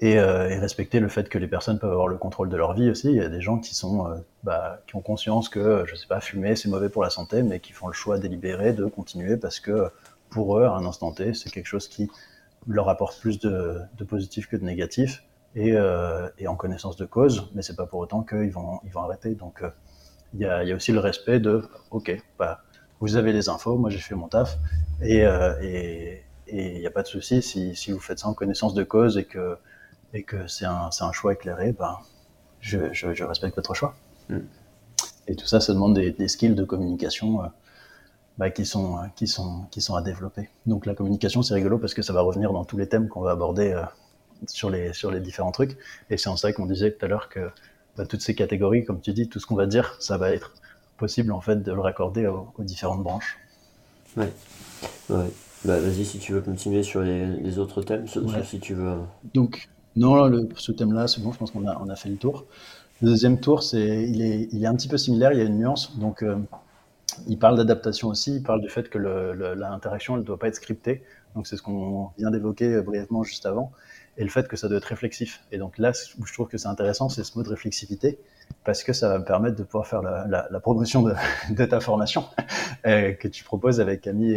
[0.00, 3.08] et, respecter le fait que les personnes peuvent avoir le contrôle de leur vie aussi.
[3.08, 6.20] Il y a des gens qui sont, bah, qui ont conscience que, je sais pas,
[6.20, 9.60] fumer c'est mauvais pour la santé, mais qui font le choix délibéré de continuer parce
[9.60, 9.88] que
[10.30, 12.10] pour eux, à un instant T, c'est quelque chose qui
[12.66, 15.24] leur apporte plus de, de positif que de négatif,
[15.56, 15.74] et,
[16.38, 19.34] et, en connaissance de cause, mais c'est pas pour autant qu'ils vont, ils vont arrêter.
[19.34, 19.62] Donc
[20.34, 22.62] il y a, y a, aussi le respect de, ok, bah,
[23.00, 24.58] vous avez les infos, moi j'ai fait mon taf,
[25.02, 25.24] et
[26.48, 29.18] il n'y a pas de souci si, si, vous faites ça en connaissance de cause
[29.18, 29.56] et que,
[30.12, 32.00] et que c'est un, un, choix éclairé, bah,
[32.60, 33.94] je, je, je, respecte votre choix.
[34.28, 34.38] Mm.
[35.26, 37.40] Et tout ça, ça demande des, des skills de communication
[38.38, 40.48] bah, qui, sont, qui, sont, qui sont à développer.
[40.66, 43.20] Donc la communication, c'est rigolo parce que ça va revenir dans tous les thèmes qu'on
[43.20, 43.82] va aborder euh,
[44.46, 45.78] sur, les, sur les différents trucs.
[46.10, 47.50] Et c'est en ça qu'on disait tout à l'heure que
[47.96, 50.54] bah, toutes ces catégories, comme tu dis, tout ce qu'on va dire, ça va être
[50.96, 53.38] possible en fait de le raccorder aux, différentes branches.
[54.16, 54.32] Ouais.
[55.10, 55.30] ouais.
[55.64, 58.96] Bah, vas-y si tu veux continuer sur les, les autres thèmes, si tu veux.
[59.32, 62.16] Donc, non, le, ce thème-là, c'est bon, je pense qu'on a, on a fait le
[62.16, 62.44] tour.
[63.00, 65.44] Le deuxième tour, c'est, il, est, il est un petit peu similaire, il y a
[65.44, 65.96] une nuance.
[65.98, 66.36] Donc, euh,
[67.26, 71.02] il parle d'adaptation aussi, il parle du fait que l'interaction ne doit pas être scriptée.
[71.34, 73.72] Donc c'est ce qu'on vient d'évoquer brièvement juste avant.
[74.16, 75.42] Et le fait que ça doit être réflexif.
[75.50, 78.18] Et donc là où je trouve que c'est intéressant, c'est ce mot de réflexivité,
[78.64, 81.02] parce que ça va me permettre de pouvoir faire la, la, promotion
[81.50, 82.24] de, ta formation
[82.86, 84.36] euh, que tu proposes avec Camille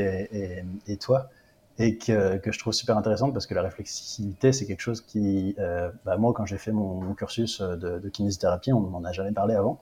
[0.88, 1.30] et, toi,
[1.78, 5.92] et que, je trouve super intéressante, parce que la réflexivité, c'est quelque chose qui, euh,
[6.06, 9.54] bah moi, quand j'ai fait mon, cursus de, de kinésithérapie, on m'en a jamais parlé
[9.54, 9.80] avant.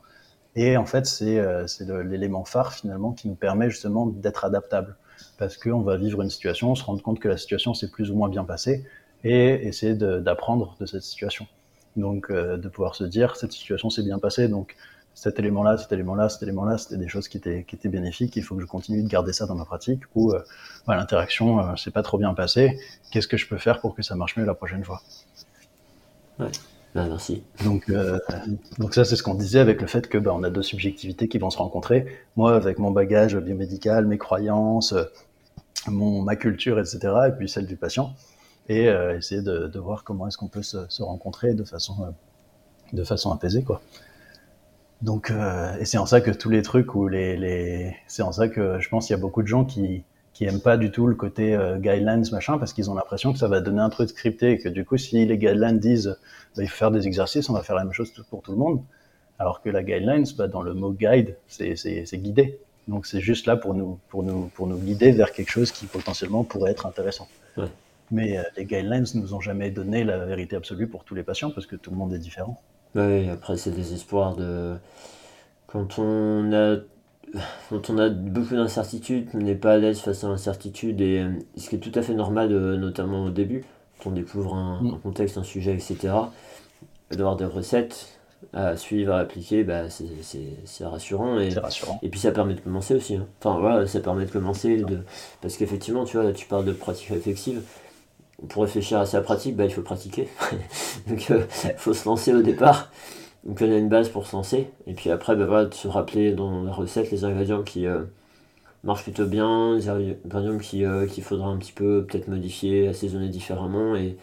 [0.56, 1.66] Et en fait, c'est euh,
[2.04, 4.96] l'élément phare finalement qui nous permet justement d'être adaptable.
[5.38, 8.16] Parce qu'on va vivre une situation, se rendre compte que la situation s'est plus ou
[8.16, 8.86] moins bien passée
[9.26, 11.46] et essayer d'apprendre de, de, cette situation.
[11.98, 14.78] Donc, euh, de pouvoir se dire, cette situation s'est bien passée, donc
[15.16, 18.36] cet élément-là, cet élément-là, cet élément-là, c'était des choses qui étaient, qui étaient bénéfiques.
[18.36, 20.02] Il faut que je continue de garder ça dans ma pratique.
[20.14, 20.44] Ou euh,
[20.88, 22.78] l'interaction euh, s'est pas trop bien passée.
[23.12, 25.02] Qu'est-ce que je peux faire pour que ça marche mieux la prochaine fois?
[26.38, 26.52] Ouais.
[26.96, 27.44] Ah, merci.
[27.64, 28.20] Donc, euh,
[28.78, 31.30] donc ça, c'est ce qu'on disait avec le fait que bah, on a deux subjectivités
[31.30, 32.06] qui vont se rencontrer.
[32.36, 34.94] Moi, avec mon bagage biomédical, mes croyances,
[35.88, 38.14] mon, ma culture, etc., et puis celle du patient,
[38.70, 42.12] et euh, essayer de, voir comment est-ce qu'on peut se, rencontrer de façon, euh,
[42.94, 43.82] de façon apaisée, quoi.
[45.02, 48.32] Donc, euh, et c'est en ça que tous les trucs où les, les c'est en
[48.32, 50.92] ça que je pense qu'il y a beaucoup de gens qui qui aiment pas du
[50.92, 54.10] tout le côté guidelines machin parce qu'ils ont l'impression que ça va donner un truc
[54.10, 56.18] scripté et que du coup si les guidelines disent
[56.56, 58.58] bah, il faut faire des exercices on va faire la même chose pour tout le
[58.58, 58.82] monde
[59.40, 63.48] alors que la guidelines bah, dans le mot guide c'est c'est guidé donc c'est juste
[63.48, 66.86] là pour nous pour nous pour nous guider vers quelque chose qui potentiellement pourrait être
[66.86, 67.28] intéressant.
[68.12, 71.52] Mais euh, les guidelines nous ont jamais donné la vérité absolue pour tous les patients
[71.52, 72.62] parce que tout le monde est différent
[72.96, 74.76] ouais après c'est des espoirs de
[75.68, 76.78] quand on a
[77.70, 81.32] quand on a beaucoup d'incertitudes, on n'est pas à l'aise face à l'incertitude, et euh,
[81.58, 83.66] ce qui est tout à fait normal, euh, notamment au début,
[84.00, 84.94] quand on découvre un, mm.
[84.94, 86.14] un contexte, un sujet, etc.,
[87.12, 88.20] d'avoir des recettes
[88.54, 92.00] à suivre, à appliquer, bah, c'est rassurant, et, rassurant.
[92.04, 93.16] Et puis ça permet de commencer aussi.
[93.16, 93.28] Hein.
[93.40, 95.00] Enfin voilà, ça permet de commencer, de...
[95.42, 97.62] parce qu'effectivement, tu vois, là, tu parles de pratique réflexive.
[98.50, 100.28] Pour réfléchir à sa pratique, bah, il faut pratiquer.
[101.08, 101.42] Donc il euh,
[101.78, 102.92] faut se lancer au départ.
[103.46, 104.70] Donc on a une base pour se lancer.
[104.88, 108.02] Et puis après, bah, voilà, de se rappeler dans la recette les ingrédients qui euh,
[108.84, 113.30] marchent plutôt bien, les ingrédients qu'il euh, qu'il faudra un petit peu peut-être modifier, assaisonner
[113.30, 113.96] différemment.
[113.96, 114.18] Et,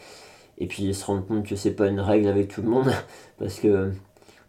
[0.58, 2.92] et puis se rendre compte que c'est pas une règle avec tout le monde.
[3.38, 3.92] Parce que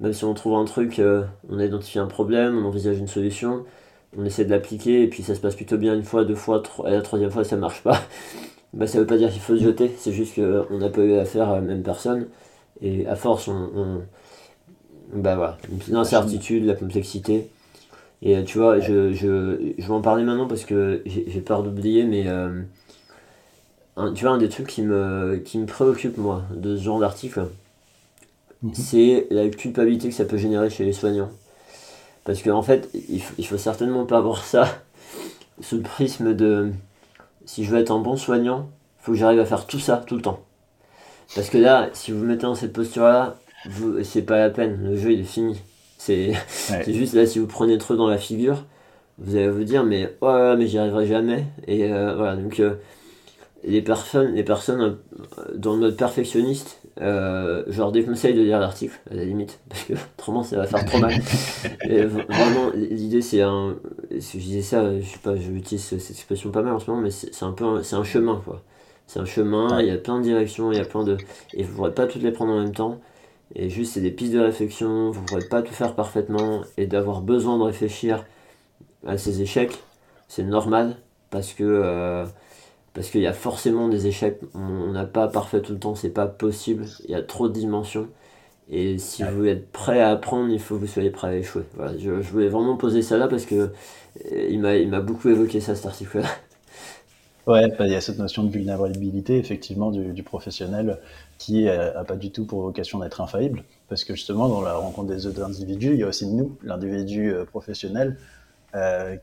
[0.02, 1.02] même si on trouve un truc,
[1.50, 3.64] on a identifié un problème, on envisage une solution,
[4.18, 6.62] on essaie de l'appliquer et puis ça se passe plutôt bien une fois, deux fois,
[6.86, 8.02] et la troisième fois ça marche pas.
[8.74, 11.16] Bah, ça veut pas dire qu'il faut se jeter, c'est juste qu'on n'a pas eu
[11.18, 12.28] affaire à la même personne.
[12.82, 14.02] Et à force, on, on
[15.14, 15.58] bah voilà,
[15.90, 17.50] l'incertitude, la complexité.
[18.22, 21.64] Et euh, tu vois, je, je, je vais en parler maintenant parce que j'ai peur
[21.64, 22.62] d'oublier, mais euh,
[23.98, 27.00] un, tu vois, un des trucs qui me, qui me préoccupe, moi, de ce genre
[27.00, 27.48] d'article,
[28.64, 28.74] mhm.
[28.74, 31.32] c'est la culpabilité que ça peut générer chez les soignants.
[32.24, 34.68] Parce qu'en en fait, il, il faut certainement pas voir ça
[35.62, 36.72] sous le prisme de
[37.46, 40.04] si je veux être un bon soignant, il faut que j'arrive à faire tout ça
[40.06, 40.40] tout le temps.
[41.36, 43.36] Parce que là, si vous vous mettez dans cette posture-là,
[44.04, 45.60] c'est pas la peine, le jeu il est fini.
[45.98, 46.34] C'est
[46.72, 46.94] ouais.
[46.94, 48.64] juste là, si vous prenez trop dans la figure,
[49.20, 51.46] vous allez vous dire, mais oh, mais j'y arriverai jamais.
[51.68, 52.76] Et euh, voilà, donc euh,
[53.64, 59.00] les personnes, les personnes euh, dans mode perfectionniste, euh, je leur déconseille de lire l'article,
[59.10, 61.14] à la limite, parce que autrement ça va faire trop mal.
[61.90, 63.76] Et vraiment, l'idée c'est un.
[64.12, 67.12] Je disais ça, je sais pas, j'utilise cette expression pas mal en ce moment, mais
[67.12, 68.62] c'est un peu c'est un chemin quoi.
[69.08, 71.18] C'est un chemin, il y a plein de directions, il y a plein de.
[71.54, 73.00] Et vous ne pourrez pas toutes les prendre en même temps.
[73.56, 76.88] Et juste, c'est des pistes de réflexion, vous ne pourrez pas tout faire parfaitement, et
[76.88, 78.26] d'avoir besoin de réfléchir
[79.06, 79.78] à ces échecs,
[80.28, 80.98] c'est normal,
[81.30, 82.26] parce que euh,
[82.94, 86.10] parce qu'il y a forcément des échecs, on n'a pas parfait tout le temps, c'est
[86.12, 88.08] pas possible, il y a trop de dimensions.
[88.70, 91.64] Et si vous êtes prêt à apprendre, il faut que vous soyez prêt à échouer.
[91.76, 93.72] Voilà, je, je voulais vraiment poser ça là parce que
[94.34, 96.30] euh, il m'a beaucoup évoqué ça cet article-là.
[97.46, 101.00] Ouais, bah, il y a cette notion de vulnérabilité effectivement du, du professionnel
[101.38, 105.10] qui n'a pas du tout pour vocation d'être infaillible, parce que justement, dans la rencontre
[105.10, 108.18] des autres individus, il y a aussi nous, l'individu professionnel,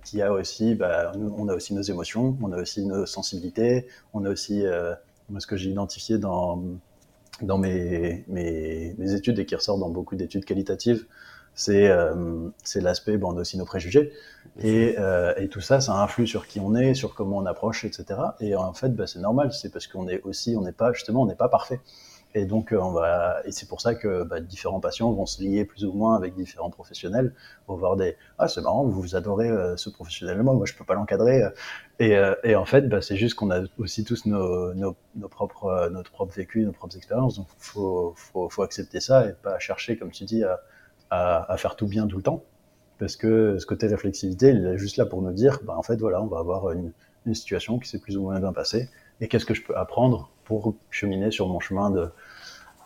[0.05, 4.25] qui a aussi, bah, on a aussi nos émotions, on a aussi nos sensibilités, on
[4.25, 6.63] a aussi ce que j'ai identifié dans,
[7.43, 11.07] dans mes, mes, mes, études et qui ressort dans beaucoup d'études qualitatives,
[11.55, 14.13] c'est euh, l'aspect, bon, on a aussi nos préjugés,
[14.61, 17.85] et, euh, et, tout ça, ça influe sur qui on est, sur comment on approche,
[17.85, 18.05] etc.
[18.41, 21.23] Et en fait, bah, c'est normal, c'est parce qu'on est aussi, on n'est pas, justement,
[21.23, 21.81] on n'est pas parfait.
[22.35, 25.43] Et donc, euh, on va, et c'est pour ça que bah, différents patients vont se
[25.43, 27.35] lier plus ou moins avec différents professionnels
[27.66, 30.95] pour voir des ah c'est marrant, vous adorez euh, ce professionnellement, moi je peux pas
[30.95, 31.43] l'encadrer.
[31.99, 34.97] Et, euh, et, en fait, bah, c'est juste qu'on a aussi tous nos, nos,
[35.29, 37.37] propres notre propre vécu, nos propres expériences.
[37.37, 40.61] Donc, faut, faut, faut accepter ça et pas chercher, comme tu dis, à,
[41.11, 42.45] à, à, faire tout bien tout le temps,
[42.99, 45.97] parce que ce côté réflexivité, il est juste là pour nous dire, bah, en fait
[45.97, 46.93] voilà, on va avoir une,
[47.27, 48.88] une situation qui s'est plus ou moins bien passée
[49.21, 52.11] et qu'est-ce que je peux apprendre pour cheminer sur mon chemin de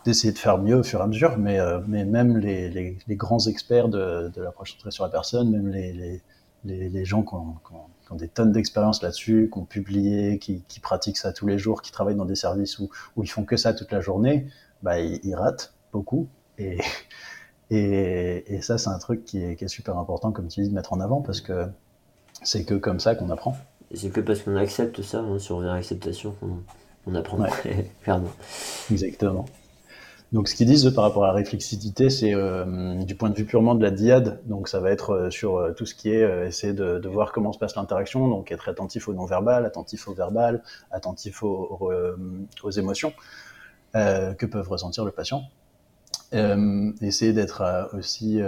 [0.05, 3.15] d'essayer de faire mieux au fur et à mesure, mais, euh, mais même les, les,
[3.15, 6.21] grands experts de, de l'approche centrée sur la personne, même les,
[6.63, 11.17] les, gens qui ont, qui ont, des tonnes d'expérience là-dessus, qui ont publié, qui, pratiquent
[11.17, 13.73] ça tous les jours, qui travaillent dans des services où, où ils font que ça
[13.73, 14.45] toute la journée,
[14.83, 16.27] bah, ils, ratent beaucoup.
[16.59, 16.77] Et,
[17.71, 20.93] et, et ça, c'est un truc qui est, super important, comme tu dis, de mettre
[20.93, 21.65] en avant, parce que
[22.43, 23.57] c'est que comme ça qu'on apprend.
[23.91, 26.59] C'est que parce qu'on accepte ça, hein, à l'acceptation, qu'on
[27.07, 27.91] on apprend, ouais.
[28.03, 28.31] clairement.
[28.91, 29.45] Exactement.
[30.31, 33.45] Donc, ce qu'ils disent par rapport à la réflexivité, c'est euh, du point de vue
[33.45, 34.41] purement de la diade.
[34.45, 37.31] Donc, ça va être euh, sur euh, tout ce qui est essayer de, de, voir
[37.31, 38.27] comment se passe l'interaction.
[38.27, 41.91] Donc, être attentif au non-verbal, attentif au verbal, attentif aux,
[42.75, 43.13] émotions
[43.93, 45.43] que peuvent ressentir le patient.
[46.33, 48.41] essayer d'être aussi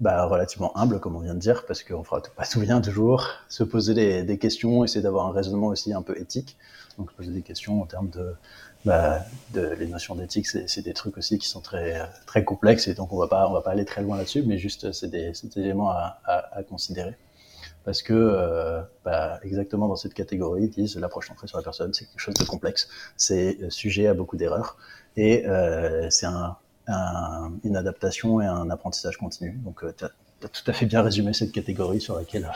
[0.00, 3.28] bah, relativement humble, comme on vient de dire, parce qu'on fera pas tout bien toujours.
[3.48, 6.56] Se poser des, des questions, essayer d'avoir un raisonnement aussi un peu éthique.
[6.98, 8.34] Donc, se poser des questions en termes de
[8.84, 9.20] bah,
[9.54, 13.12] de, les notions d'éthique, c'est des trucs aussi qui sont très très complexes et donc
[13.12, 15.60] on va pas on va pas aller très loin là-dessus, mais juste c'est des, des,
[15.60, 17.16] éléments à, à, à, considérer
[17.84, 21.92] parce que euh, bah, exactement dans cette catégorie, ils disent l'approche centrée sur la personne,
[21.94, 24.76] c'est quelque chose de complexe, c'est sujet à beaucoup d'erreurs
[25.16, 29.52] et euh, c'est un, un, une adaptation et un apprentissage continu.
[29.64, 30.10] Donc euh, tu as,
[30.44, 32.50] as, tout à fait bien résumé cette catégorie sur laquelle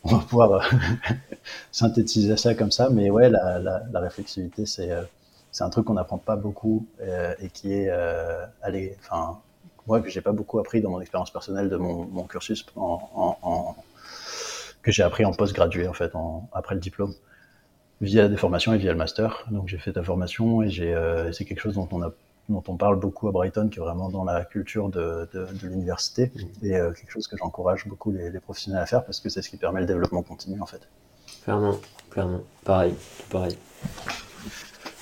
[0.04, 0.60] on va pouvoir euh,
[1.72, 5.02] synthétiser ça comme ça, mais ouais, la, réflexivité, c'est euh,
[5.52, 7.90] c'est un truc qu'on n'apprend pas beaucoup euh, et qui est
[8.62, 8.96] allez,
[9.86, 12.64] moi que j'ai pas beaucoup appris dans mon expérience personnelle de mon, cursus
[14.82, 16.12] que j'ai appris en post-gradué en fait
[16.52, 17.12] après le diplôme
[18.00, 19.44] via des formations et via le master.
[19.50, 20.70] Donc j'ai fait ta formation et
[21.32, 22.12] c'est quelque chose dont on a
[22.50, 25.68] dont on parle beaucoup à Brighton, qui est vraiment dans la culture de, de, de
[25.68, 26.66] l'université, mmh.
[26.66, 29.42] et euh, quelque chose que j'encourage beaucoup les, les, professionnels à faire, parce que c'est
[29.42, 30.80] ce qui permet le développement continu, en fait.
[31.44, 31.76] Clairement,
[32.10, 32.94] clairement, pareil,
[33.30, 33.56] pareil.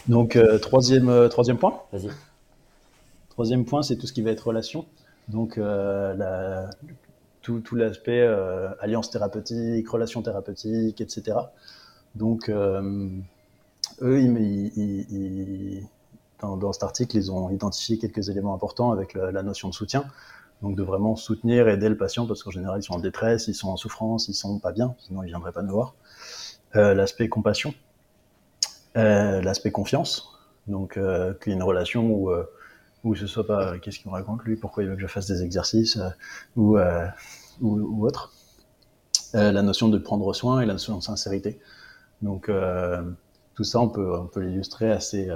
[0.06, 1.82] Donc, euh, troisième, euh, troisième point.
[1.92, 2.10] Vas-y.
[3.30, 4.86] Troisième point, c'est tout ce qui va être relation.
[5.28, 6.70] Donc, la,
[7.42, 8.26] tout, tout l'aspect
[8.80, 11.36] alliance thérapeutique, relation thérapeutique, etc.
[12.14, 13.22] Donc, eux,
[14.02, 15.86] ils, ils, ils,
[16.40, 20.04] dans, cet article, ils ont identifié quelques éléments importants avec la, notion de soutien.
[20.62, 23.54] Donc, de vraiment soutenir, aider le patient, parce qu'en général, ils sont en détresse, ils
[23.54, 25.94] sont en souffrance, ils sont pas bien, sinon ils viendraient pas nous voir.
[26.74, 27.74] l'aspect compassion
[28.96, 32.44] euh, l'aspect confiance, donc euh, qu'il y ait une relation où, euh,
[33.04, 35.26] où ce soit pas qu'est-ce qu'il me raconte lui, pourquoi il veut que je fasse
[35.26, 36.08] des exercices euh,
[36.56, 37.06] ou, euh,
[37.60, 38.32] ou, ou, autre.
[39.34, 41.60] la notion de prendre soin et la notion de sincérité.
[42.22, 42.50] Donc
[43.54, 45.30] tout ça, on peut, on peut l'illustrer assez,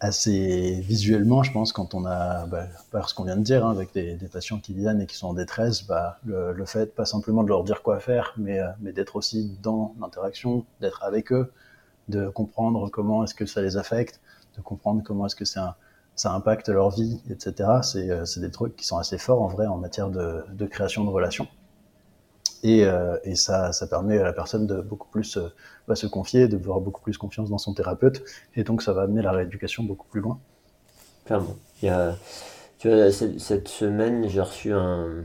[0.00, 3.70] assez visuellement, je pense, quand on a, bah, par ce qu'on vient de dire, hein,
[3.70, 6.94] avec des, des, patients qui viennent et qui sont en détresse, bah, le, le, fait
[6.94, 11.32] pas simplement de leur dire quoi faire, mais, mais d'être aussi dans l'interaction, d'être avec
[11.32, 11.52] eux,
[12.08, 14.20] de comprendre comment est-ce que ça les affecte,
[14.56, 15.76] de comprendre comment est-ce que ça,
[16.16, 17.68] ça impacte leur vie, etc.
[17.82, 21.04] C'est, c'est des trucs qui sont assez forts en vrai en matière de, de création
[21.04, 21.46] de relations.
[22.62, 25.48] Et, euh, et ça, ça permet à la personne de beaucoup plus euh,
[25.88, 28.22] bah, se confier, de avoir beaucoup plus confiance dans son thérapeute,
[28.54, 30.38] et donc ça va amener la rééducation beaucoup plus loin.
[31.24, 31.56] Clairement.
[31.82, 32.16] Il y a,
[32.78, 35.24] tu vois, cette, semaine, j'ai reçu un,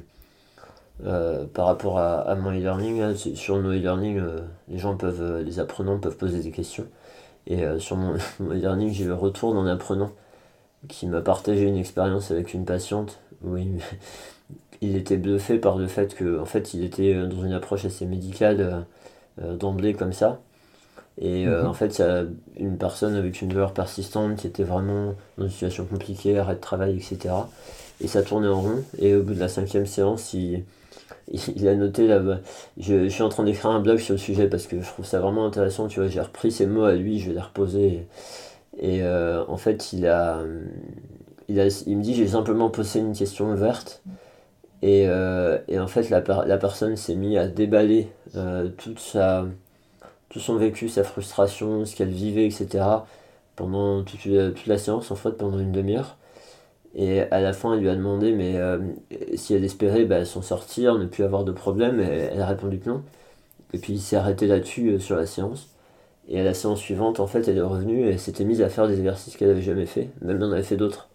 [1.04, 6.00] euh, par rapport à, mon e-learning, sur nos e-learning, euh, les gens peuvent, les apprenants
[6.00, 6.88] peuvent poser des questions.
[7.48, 10.12] Et sur mon, e-learning, j'ai le retour d'un apprenant
[10.88, 13.82] qui m'a partagé une expérience avec une patiente où il,
[14.82, 18.06] il, était bluffé par le fait que, en fait, il était dans une approche assez
[18.06, 18.86] médicale
[19.38, 20.40] d'emblée comme ça.
[21.18, 21.70] Et euh, mm -hmm.
[21.70, 22.26] en fait, il y a
[22.58, 26.60] une personne avec une douleur persistante qui était vraiment dans une situation compliquée, arrêt de
[26.60, 27.34] travail, etc.
[28.02, 28.84] Et ça tournait en rond.
[29.00, 30.64] Et au bout de la cinquième séance, il,
[31.32, 32.22] il a noté là
[32.78, 35.06] je, je, suis en train d'écrire un blog sur le sujet parce que je trouve
[35.06, 38.08] ça vraiment intéressant tu vois j'ai repris ses mots à lui je vais les reposer
[38.80, 40.42] et, et euh, en fait il a
[41.48, 44.02] il, il me dit j'ai simplement posé une question ouverte.
[44.82, 45.04] Et,
[45.68, 48.10] et en fait, la, la personne s'est mise à déballer
[48.78, 49.46] toute sa,
[50.30, 52.86] tout son vécu, sa frustration, ce qu'elle vivait, etc.
[53.56, 56.18] pendant toute, toute, la séance, en fait, pendant une demi-heure.
[56.96, 58.56] Et à la fin, elle lui a demandé mais
[59.36, 62.00] si elle espérait bah, s'en sortir, ne plus avoir de problème.
[62.00, 63.04] Et elle a répondu que non.
[63.74, 65.70] Et puis il s'est arrêté là-dessus sur la séance.
[66.28, 68.88] Et à la séance suivante, en fait, elle est revenue et s'était mise à faire
[68.88, 70.10] des exercices qu'elle avait jamais fait.
[70.22, 71.10] Même elle en avait fait d'autres.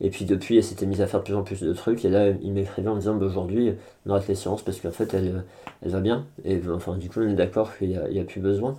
[0.00, 2.04] Et puis depuis, elle s'était mise à faire de plus en plus de trucs.
[2.04, 3.72] Et là, il m'écrivait en disant bah, aujourd'hui,
[4.06, 5.44] on arrête les séances parce qu'en fait, elle,
[5.82, 6.26] elle va bien.
[6.44, 8.76] Et enfin, du coup, on est d'accord qu'il n'y a, plus besoin.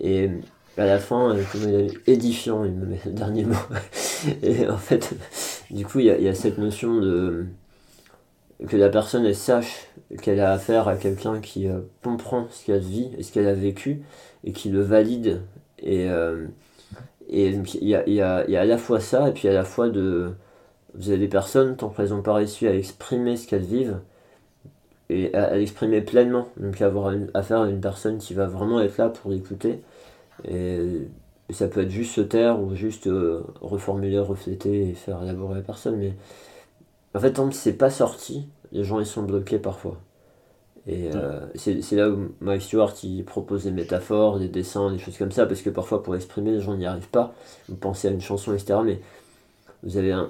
[0.00, 0.30] Et
[0.78, 3.54] à la fin, comme il est édifiant, il me met le dernier mot.
[4.42, 5.14] et en fait,
[5.70, 7.46] du coup, il y a, cette notion de
[8.68, 9.88] que la personne sache
[10.22, 13.52] qu'elle a affaire à quelqu'un qui euh, comprend ce qu'elle vit et ce qu'elle a
[13.52, 14.02] vécu
[14.44, 15.42] et qui le valide.
[15.80, 16.46] Et euh,
[17.28, 19.52] et il y a, y, a, y a, à la fois ça et puis à
[19.52, 20.32] la fois de.
[20.96, 23.98] Vous avez des personnes, tant qu'elles n'ont pas réussi à exprimer ce qu'elles vivent,
[25.10, 29.08] et à, l'exprimer pleinement, donc avoir affaire à une personne qui va vraiment être là
[29.08, 29.82] pour l'écouter.
[30.44, 31.08] Et,
[31.50, 35.60] ça peut être juste se taire ou juste euh, reformuler, refléter et faire élaborer la
[35.60, 36.14] personne, mais
[37.14, 40.00] en fait, tant que c'est pas sorti, les gens ils sont bloqués parfois.
[40.86, 45.16] Et euh, c'est là où Mike Stewart il propose des métaphores, des dessins, des choses
[45.16, 47.34] comme ça, parce que parfois pour exprimer, les gens n'y arrivent pas.
[47.68, 48.80] Vous pensez à une chanson, etc.
[48.84, 49.00] Mais
[49.82, 50.28] vous avez, un,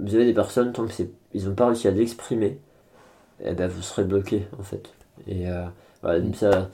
[0.00, 2.58] vous avez des personnes, tant qu'ils n'ont pas réussi à l'exprimer,
[3.44, 4.88] eh ben vous serez bloqué en fait.
[5.26, 5.64] Et euh,
[6.02, 6.34] voilà, mm.
[6.34, 6.70] ça,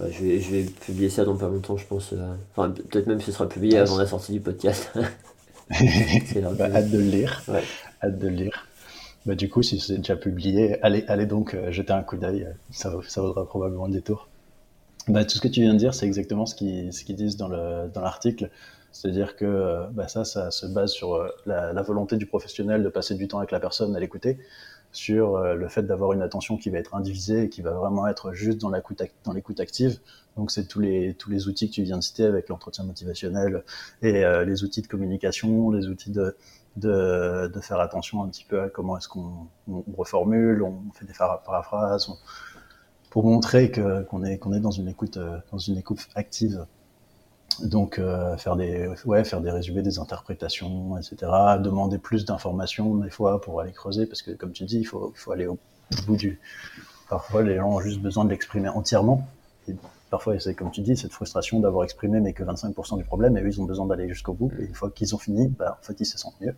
[0.00, 2.12] je, vais, je vais publier ça dans pas longtemps, je pense.
[2.12, 4.92] Euh, enfin, peut-être même que ce sera publié avant la sortie du podcast.
[5.70, 7.42] bah, hâte de le lire.
[8.02, 8.66] Hâte de le lire.
[9.26, 12.46] Bah, du coup, si c'est déjà publié, allez, allez donc euh, jeter un coup d'œil,
[12.70, 14.28] ça, ça vaudra probablement le détour.
[15.08, 17.48] Bah, tout ce que tu viens de dire, c'est exactement ce qu'ils ce disent dans
[17.48, 18.44] l'article.
[18.44, 18.50] Dans
[18.94, 22.88] C'est-à-dire que euh, bah, ça, ça se base sur euh, la, volonté du professionnel de
[22.88, 24.38] passer du temps avec la personne à l'écouter,
[24.92, 28.32] sur le fait d'avoir une attention qui va être indivisée et qui va vraiment être
[28.32, 29.98] juste dans l'écoute active.
[30.36, 33.64] Donc c'est tous les tous les outils que tu viens de citer avec l'entretien motivationnel
[34.02, 36.36] et les outils de communication, les outils de
[36.76, 41.12] de, faire attention un petit peu à comment est-ce qu'on on reformule, on fait des
[41.14, 42.08] paraphrases,
[43.10, 46.66] pour montrer qu'on est est dans une écoute euh, dans une écoute active.
[47.62, 51.16] Donc euh, faire des ouais faire des résumés, des interprétations, etc.
[51.60, 55.12] Demander plus d'informations des fois pour aller creuser parce que comme tu dis il faut
[55.14, 55.58] faut aller au
[56.06, 56.40] bout du.
[57.08, 59.26] Parfois les gens ont juste besoin de l'exprimer entièrement.
[60.14, 63.42] Parfois, c'est comme tu dis, cette frustration d'avoir exprimé mais que 25% du problème, et
[63.42, 64.52] eux, ils ont besoin d'aller jusqu'au bout.
[64.60, 66.54] Et une fois qu'ils ont fini, bah, en fait, ils se sentent mieux.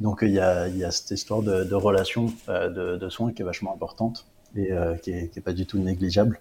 [0.00, 3.42] Donc, il y a, y a cette histoire de, relation, euh, de, de, soins qui
[3.42, 4.26] est vachement importante
[4.56, 6.40] et euh, qui, est, qui, est, pas du tout négligeable.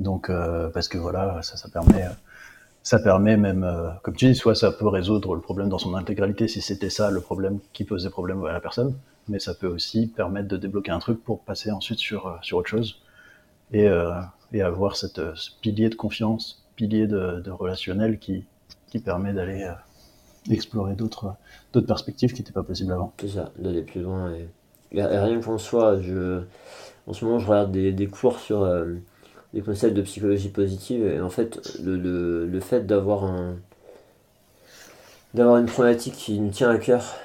[0.00, 2.06] Donc, euh, parce que voilà, ça, permet,
[2.82, 5.94] ça permet même, euh, comme tu dis, soit ça peut résoudre le problème dans son
[5.94, 8.96] intégralité si c'était ça le problème qui posait problème à la personne,
[9.28, 12.68] mais ça peut aussi permettre de débloquer un truc pour passer ensuite sur, sur autre
[12.68, 13.00] chose.
[13.72, 13.88] Et,
[14.52, 18.44] et avoir cette, euh, ce pilier de confiance, pilier de, relationnel qui,
[18.88, 21.36] qui permet d'aller euh, explorer d'autres
[21.86, 23.12] perspectives qui n'étaient pas possibles avant.
[23.20, 24.32] C'est ça, d'aller plus loin.
[24.32, 24.48] Et,
[24.92, 26.42] rien qu'en soi, je,
[27.06, 28.94] en ce moment, je regarde des, des cours sur euh,
[29.54, 31.06] des concepts de psychologie positive.
[31.06, 33.56] Et en fait, le, le, le fait d'avoir un
[35.34, 37.16] d'avoir une problématique qui nous tient à cœur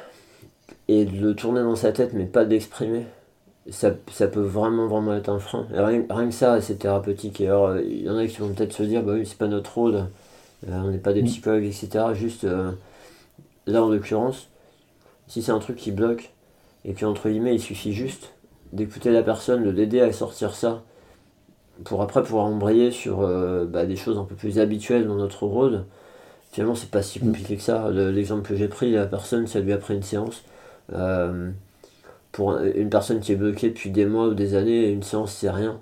[0.87, 3.05] et de le tourner dans sa tête, mais pas d'exprimer,
[3.69, 5.67] ça, ça, peut vraiment vraiment être un frein.
[5.71, 7.41] rien, rien, que ça, c'est thérapeutique.
[7.41, 9.47] Et alors, il y en a qui vont peut-être se dire, bah oui, c'est pas
[9.47, 11.25] notre rôle, euh, on n'est pas des mm.
[11.25, 12.13] psychologues, etc.
[12.13, 12.71] Juste, euh,
[13.65, 14.49] là en l'occurrence,
[15.27, 16.31] si c'est un truc qui bloque,
[16.83, 18.33] et qu'entre guillemets, il suffit juste
[18.71, 20.83] d'écouter la personne, de l'aider à sortir ça,
[21.83, 25.45] pour après pouvoir embrayer sur euh, bah, des choses un peu plus habituelles dans notre
[25.45, 25.85] rôle.
[26.51, 27.27] Finalement, c'est pas si mm.
[27.27, 27.89] compliqué que ça.
[27.91, 30.43] L'exemple que j'ai pris, la personne, ça lui a pris une séance
[32.35, 35.49] pour une personne qui est bloquée depuis des mois ou des années, une séance c'est
[35.49, 35.79] rien.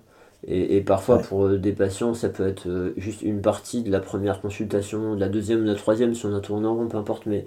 [0.48, 3.92] Et, et parfois pour euh, des patients, ça peut être euh, juste une partie de
[3.92, 6.88] la première consultation, de la deuxième, de la troisième, si on a tourné en rond,
[6.88, 7.46] peu importe, mais,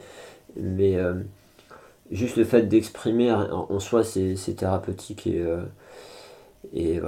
[0.61, 1.15] mais euh,
[2.11, 5.45] juste le fait d'exprimer en, soi, c'est thérapeutique et,
[6.75, 7.01] et,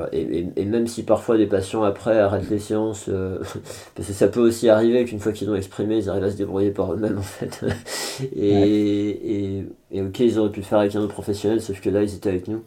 [0.57, 3.39] et, même si parfois les patients après arrêtent les séances, euh,
[3.95, 6.37] parce que ça peut aussi arriver qu'une fois qu'ils ont exprimé, ils arrivent à se
[6.37, 7.65] débrouiller par eux-mêmes en fait.
[8.37, 12.03] et, et, ok, ils auraient pu le faire avec un autre professionnel, sauf que là
[12.03, 12.63] ils étaient avec nous.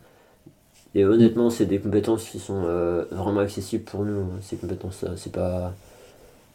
[0.94, 5.12] Et honnêtement, c'est des compétences qui sont euh, vraiment accessibles pour nous, hein, ces compétences-là.
[5.16, 5.74] C'est pas.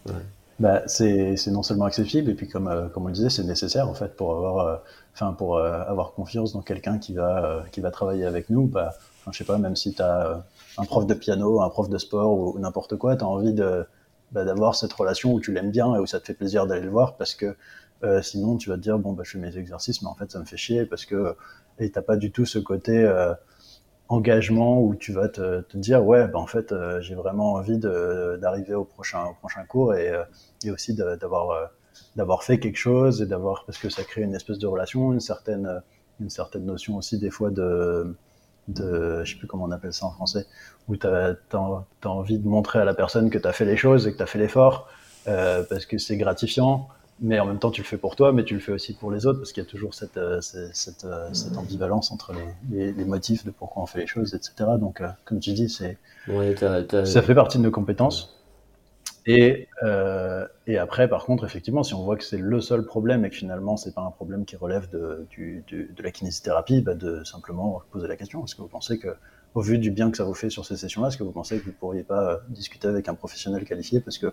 [0.06, 0.12] Ouais.
[0.58, 3.88] Bah, c'est non seulement accessible, et puis comme, euh, comme on le disait, c'est nécessaire
[3.88, 4.80] en fait pour avoir,
[5.14, 8.66] enfin pour avoir confiance dans quelqu'un qui va, qui va travailler avec nous.
[8.66, 8.94] Bah,
[9.32, 10.36] je sais pas, même si tu as euh,
[10.78, 13.86] un prof de piano, un prof de sport ou, n'importe quoi, tu as envie de
[14.32, 16.82] bah, d'avoir cette relation où tu l'aimes bien et où ça te fait plaisir d'aller
[16.82, 17.56] le voir parce que
[18.04, 20.30] Euh, sinon, tu vas te dire, bon, bah, je fais mes exercices, mais en fait,
[20.30, 21.34] ça me fait chier parce que
[21.78, 23.34] et t'as pas du tout ce côté euh,
[24.08, 28.74] engagement où tu vas te, dire, ouais, bah, en fait, euh, j'ai vraiment envie d'arriver
[28.74, 30.12] au prochain, au prochain cours et,
[30.64, 31.70] et aussi d'avoir
[32.16, 35.20] d'avoir fait quelque chose et d'avoir parce que ça crée une espèce de relation, une
[35.20, 35.82] certaine
[36.20, 38.14] une certaine notion aussi des fois de
[38.68, 40.46] de je sais plus comment on appelle ça en français
[40.88, 43.76] où tu as, as, envie de montrer à la personne que tu as fait les
[43.76, 44.88] choses et que tu as fait l'effort
[45.28, 46.88] euh, parce que c'est gratifiant
[47.20, 49.10] mais en même temps tu le fais pour toi mais tu le fais aussi pour
[49.10, 52.34] les autres parce qu'il y a toujours cette euh, cette, euh, cette, ambivalence entre
[52.70, 55.68] les, les, motifs de pourquoi on fait les choses etc donc euh, comme tu dis
[55.68, 55.96] c'est
[56.28, 58.35] ouais, ça fait partie de nos compétences
[59.26, 63.24] et, euh, et après, par contre, effectivement, si on voit que c'est le seul problème
[63.24, 66.80] et que finalement c'est pas un problème qui relève de, du, du, de la kinésithérapie,
[66.80, 68.44] bah de simplement poser la question.
[68.44, 69.08] Est-ce que vous pensez que,
[69.54, 71.58] au vu du bien que ça vous fait sur ces sessions-là, est-ce que vous pensez
[71.58, 74.00] que vous pourriez pas euh, discuter avec un professionnel qualifié?
[74.00, 74.32] Parce que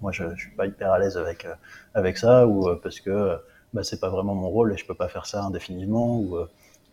[0.00, 1.54] moi je, je suis pas hyper à l'aise avec euh,
[1.94, 3.38] avec ça ou euh, parce que
[3.72, 6.38] bah, c'est pas vraiment mon rôle et je peux pas faire ça indéfiniment ou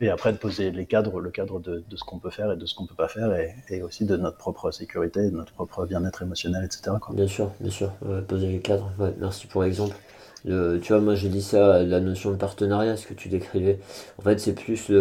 [0.01, 2.57] et après de poser les cadres, le cadre de, de ce qu'on peut faire et
[2.57, 5.53] de ce qu'on peut pas faire, et, et, aussi de notre propre sécurité, de notre
[5.53, 6.97] propre bien-être émotionnel, etc.
[7.01, 7.15] Quoi.
[7.15, 8.91] Bien sûr, bien sûr, ouais, poser les cadres.
[8.99, 9.95] Ouais, merci pour l'exemple.
[10.43, 13.79] Le, tu vois, moi j'ai dit ça, la notion de partenariat, ce que tu décrivais.
[14.19, 14.91] En fait, c'est plus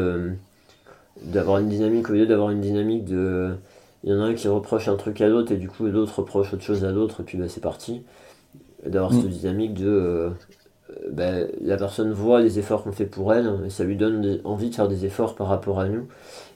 [1.23, 3.57] d'avoir une dynamique au lieu d'avoir une dynamique de.
[4.03, 6.19] Il y en a un qui reproche un truc à l'autre et du coup l'autre
[6.19, 8.03] reproche autre chose à l'autre et puis bah, c'est parti.
[8.85, 9.23] D'avoir mm.
[9.23, 10.31] cette dynamique de.
[10.97, 14.41] Euh, ben, la personne voit les efforts qu'on fait pour elle et ça lui donne
[14.45, 16.09] envie de faire des efforts par rapport à nous.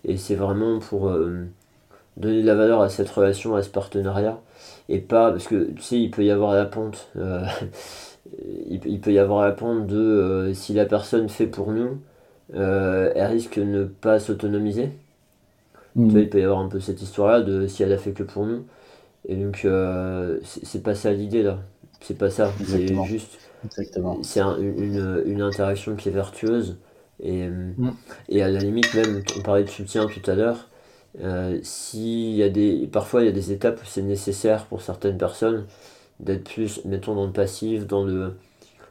[0.04, 1.46] Et c'est vraiment pour euh,
[2.16, 4.40] donner de la valeur à cette relation, à ce partenariat.
[4.88, 7.08] Et pas, parce que tu sais, il peut y avoir la pente.
[7.16, 7.44] Euh,
[8.68, 11.98] il, peut y avoir la pente de euh, si la personne fait pour nous,
[12.54, 14.90] elle risque de ne pas s'autonomiser.
[15.96, 16.18] Mmh.
[16.18, 18.46] il peut y avoir un peu cette histoire-là de si elle a fait que pour
[18.46, 18.64] nous.
[19.26, 19.66] Et donc,
[20.42, 21.60] c'est pas ça l'idée là.
[22.00, 22.52] C'est pas ça.
[22.64, 23.38] C'est juste.
[24.22, 26.78] C'est une, une, interaction qui est vertueuse.
[27.20, 27.92] Et, mm.
[28.28, 30.68] et à la limite, même, on parlait de soutien tout à l'heure.
[31.20, 31.60] Euh,
[31.94, 35.66] y a des, parfois, il y a des étapes où c'est nécessaire pour certaines personnes
[36.20, 38.34] d'être plus, mettons, dans le passif, dans le,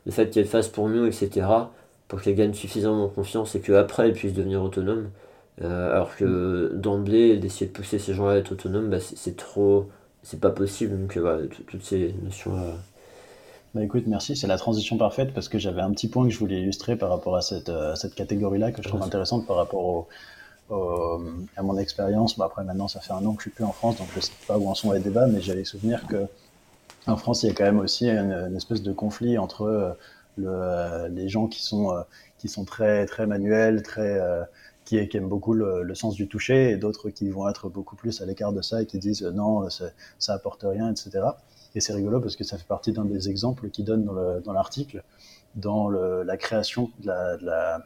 [0.05, 1.47] le fait qu'elles fassent pour nous, etc.,
[2.07, 5.09] pour qu'elles gagnent suffisamment en confiance et qu'après elles puissent devenir autonomes.
[5.63, 9.89] Euh, alors que d'emblée, d'essayer de pousser ces gens-là à être autonomes, bah, c'est trop.
[10.27, 10.99] C'est pas possible.
[10.99, 12.73] Donc, voilà, toutes ces notions-là
[13.73, 16.39] bah écoute, merci, c'est la transition parfaite parce que j'avais un petit point que je
[16.39, 20.07] voulais illustrer par rapport à cette, euh, cette catégorie-là que je trouve intéressante par rapport
[20.69, 21.21] au,
[21.55, 22.37] à mon expérience.
[22.37, 24.19] Bah après, maintenant, ça fait un an que je suis plus en France, donc je
[24.19, 26.27] sais pas où en sont les débats, mais j'avais souvenir que
[27.07, 29.91] en France, il y a quand même aussi une, espèce de conflit entre euh,
[30.37, 31.93] le, euh, les gens qui sont,
[32.37, 34.19] qui sont très, très manuels, très,
[34.87, 37.97] qui, qui, aiment beaucoup le, le, sens du toucher, et d'autres qui vont être beaucoup
[37.97, 41.19] plus à l'écart de ça et qui disent non, ça apporte rien, etc.
[41.75, 44.05] Et c'est rigolo parce que ça fait partie d'un des exemples qu'il donne
[44.43, 45.03] dans l'article,
[45.55, 47.79] dans, le, la création de la, de, la,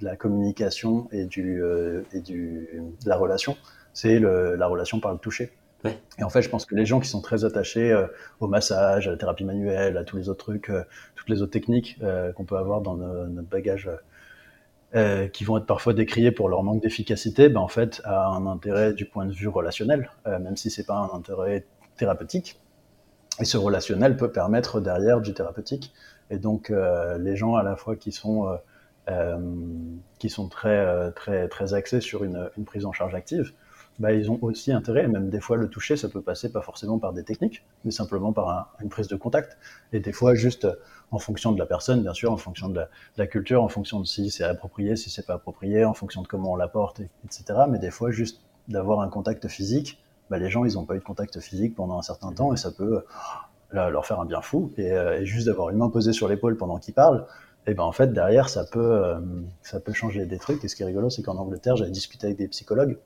[0.00, 2.68] de la, communication et, du, euh, et du,
[3.04, 3.56] de la relation.
[3.92, 5.52] C'est la relation par le toucher.
[5.84, 8.08] Et en fait, je pense que les gens qui sont très attachés euh,
[8.40, 10.82] au massage, à la thérapie manuelle, à tous les autres trucs, euh,
[11.14, 12.00] toutes les autres techniques
[12.34, 13.88] qu'on peut avoir dans notre bagage,
[15.32, 18.94] qui vont être parfois décriés pour leur manque d'efficacité, ben en fait, a un intérêt
[18.94, 21.66] du point de vue relationnel, même si c'est pas un intérêt
[21.96, 22.58] thérapeutique.
[23.40, 25.92] Et ce relationnel peut permettre derrière du thérapeutique.
[26.30, 28.56] Et donc, euh, les gens à la fois qui sont, euh,
[29.10, 29.38] euh
[30.18, 33.52] qui sont très, euh, très, très axés sur une, une prise en charge active,
[33.98, 36.98] bah, ils ont aussi intérêt, même des fois le toucher, ça peut passer pas forcément
[36.98, 39.58] par des techniques, mais simplement par un, une prise de contact.
[39.92, 40.68] Et des fois, juste
[41.10, 42.80] en fonction de la personne, bien sûr, en fonction de
[43.16, 46.28] la, culture, en fonction de si c'est approprié, si c'est pas approprié, en fonction de
[46.28, 47.44] comment on l'apporte, etc.
[47.68, 50.98] Mais des fois, juste d'avoir un contact physique, bah, les gens, ils n'ont pas eu
[50.98, 53.04] de contact physique pendant un certain temps et ça peut
[53.74, 54.72] euh, leur faire un bien fou.
[54.76, 57.26] Et, euh, et juste d'avoir une main posée sur l'épaule pendant qu'ils parlent,
[57.66, 59.20] et ben en fait derrière ça peut euh,
[59.62, 60.64] ça peut changer des trucs.
[60.64, 62.98] Et ce qui est rigolo, c'est qu'en Angleterre, j'avais discuté avec des psychologues.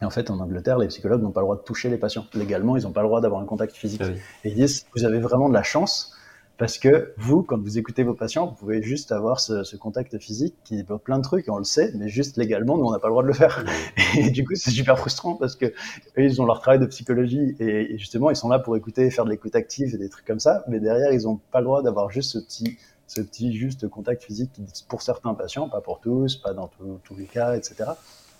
[0.00, 2.26] Et en fait, en Angleterre, les psychologues n'ont pas le droit de toucher les patients.
[2.34, 4.02] Légalement, ils n'ont pas le droit d'avoir un contact physique.
[4.04, 4.10] Ah
[4.44, 6.14] et ils disent, vous avez vraiment de la chance
[6.58, 10.18] parce que vous, quand vous écoutez vos patients, vous pouvez juste avoir ce, ce contact
[10.18, 12.98] physique qui peut plein de trucs, on le sait, mais juste légalement, nous, on n'a
[12.98, 13.64] pas le droit de le faire.
[14.18, 15.72] Et du coup, c'est super frustrant parce que eux,
[16.16, 19.30] ils ont leur travail de psychologie et, justement, ils sont là pour écouter, faire de
[19.30, 22.10] l'écoute active et des trucs comme ça, mais derrière, ils n'ont pas le droit d'avoir
[22.10, 22.76] juste ce petit,
[23.06, 24.50] ce petit juste contact physique
[24.88, 26.68] pour certains patients, pas pour tous, pas dans
[27.04, 27.90] tous les cas, etc.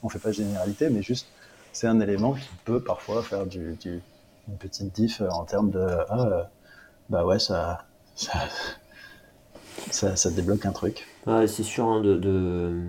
[0.03, 1.29] On fait pas de généralité, mais juste,
[1.79, 6.51] c'est un élément qui peut parfois faire du, une petite diff en termes de, ah,
[7.09, 7.85] bah ouais, ça,
[8.17, 8.33] ça,
[9.93, 11.07] ça, débloque un truc.
[11.47, 12.83] c'est sûr, hein, de,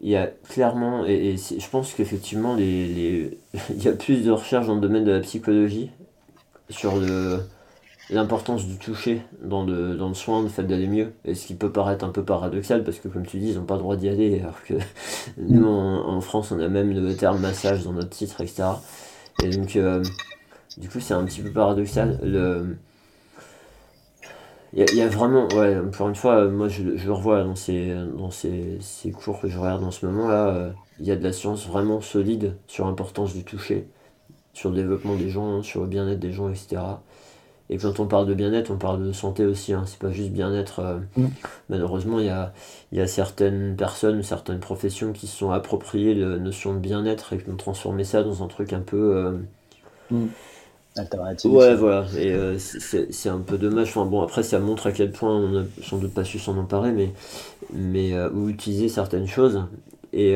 [0.00, 3.36] il y a clairement, et, je pense qu'effectivement, les,
[3.70, 5.90] il y a plus de recherches dans le domaine de la psychologie
[6.70, 7.40] sur le,
[8.10, 11.12] l'importance du toucher dans le, dans le soin, le fait d'aller mieux.
[11.24, 13.64] Et ce qui peut paraître un peu paradoxal, parce que comme tu dis, ils n'ont
[13.64, 14.74] pas le droit d'y aller, alors que
[15.38, 18.64] nous, en, France, on a même le terme massage dans notre titre, etc.
[19.42, 20.02] Et donc, euh,
[20.78, 22.18] du coup, c'est un petit peu paradoxal.
[22.22, 22.76] Le...
[24.74, 27.94] Il y, a vraiment, ouais, encore une fois, moi je, je le revois dans, ces,
[28.18, 31.24] dans ces, ces, cours que je regarde en ce moment-là, euh, il y a de
[31.24, 33.88] la science vraiment solide sur l'importance du toucher,
[34.52, 36.82] sur le développement des gens, sur le bien-être des gens, etc.
[37.70, 39.72] Et quand on parle de bien-être, on parle de santé aussi.
[39.72, 39.84] Hein.
[39.86, 40.80] C'est pas juste bien-être.
[40.80, 41.26] Euh, mm.
[41.68, 42.52] Malheureusement, il y a,
[42.92, 47.38] y a, certaines personnes, certaines professions qui se sont appropriées la notion de bien-être et
[47.38, 49.16] qui ont transformé ça dans un truc un peu.
[49.16, 49.32] Euh,
[50.10, 50.26] mm.
[50.96, 51.50] Alternatif.
[51.50, 52.06] Ouais, voilà.
[52.16, 53.88] Et euh, c'est un peu dommage.
[53.88, 56.56] Enfin, bon, après, ça montre à quel point on n'a sans doute pas su s'en
[56.56, 57.12] emparer, mais,
[57.72, 59.62] mais ou utiliser certaines choses.
[60.12, 60.34] Et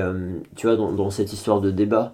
[0.55, 2.12] tu vois, dans, dans cette histoire de débat,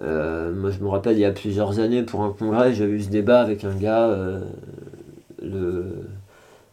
[0.00, 3.00] euh, moi, je me rappelle, il y a plusieurs années, pour un congrès, j'ai eu
[3.00, 4.40] ce débat avec un gars, euh,
[5.42, 6.08] le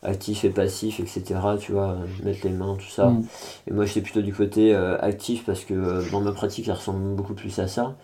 [0.02, 1.24] actif et passif, etc.
[1.60, 3.08] Tu vois, mettre les mains, tout ça.
[3.08, 3.24] Mm.
[3.68, 7.16] Et moi, j'étais plutôt du côté euh, actif parce que dans ma pratique, ça ressemble
[7.16, 7.96] beaucoup plus à ça.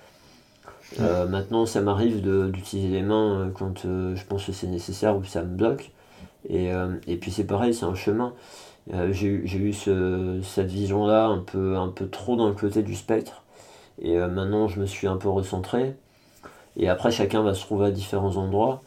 [1.00, 5.56] maintenant, ça m'arrive d'utiliser les mains quand je pense que c'est nécessaire ou ça me
[5.56, 5.92] bloque.
[6.50, 6.72] Et,
[7.08, 8.34] et puis, c'est pareil, c'est un chemin.
[9.12, 13.45] j'ai eu ce, cette vision-là un peu, un peu trop dans le côté du spectre.
[14.02, 15.96] Et euh, maintenant, je me suis un peu recentré.
[16.78, 18.82] Et après, chacun va se trouver à différents endroits.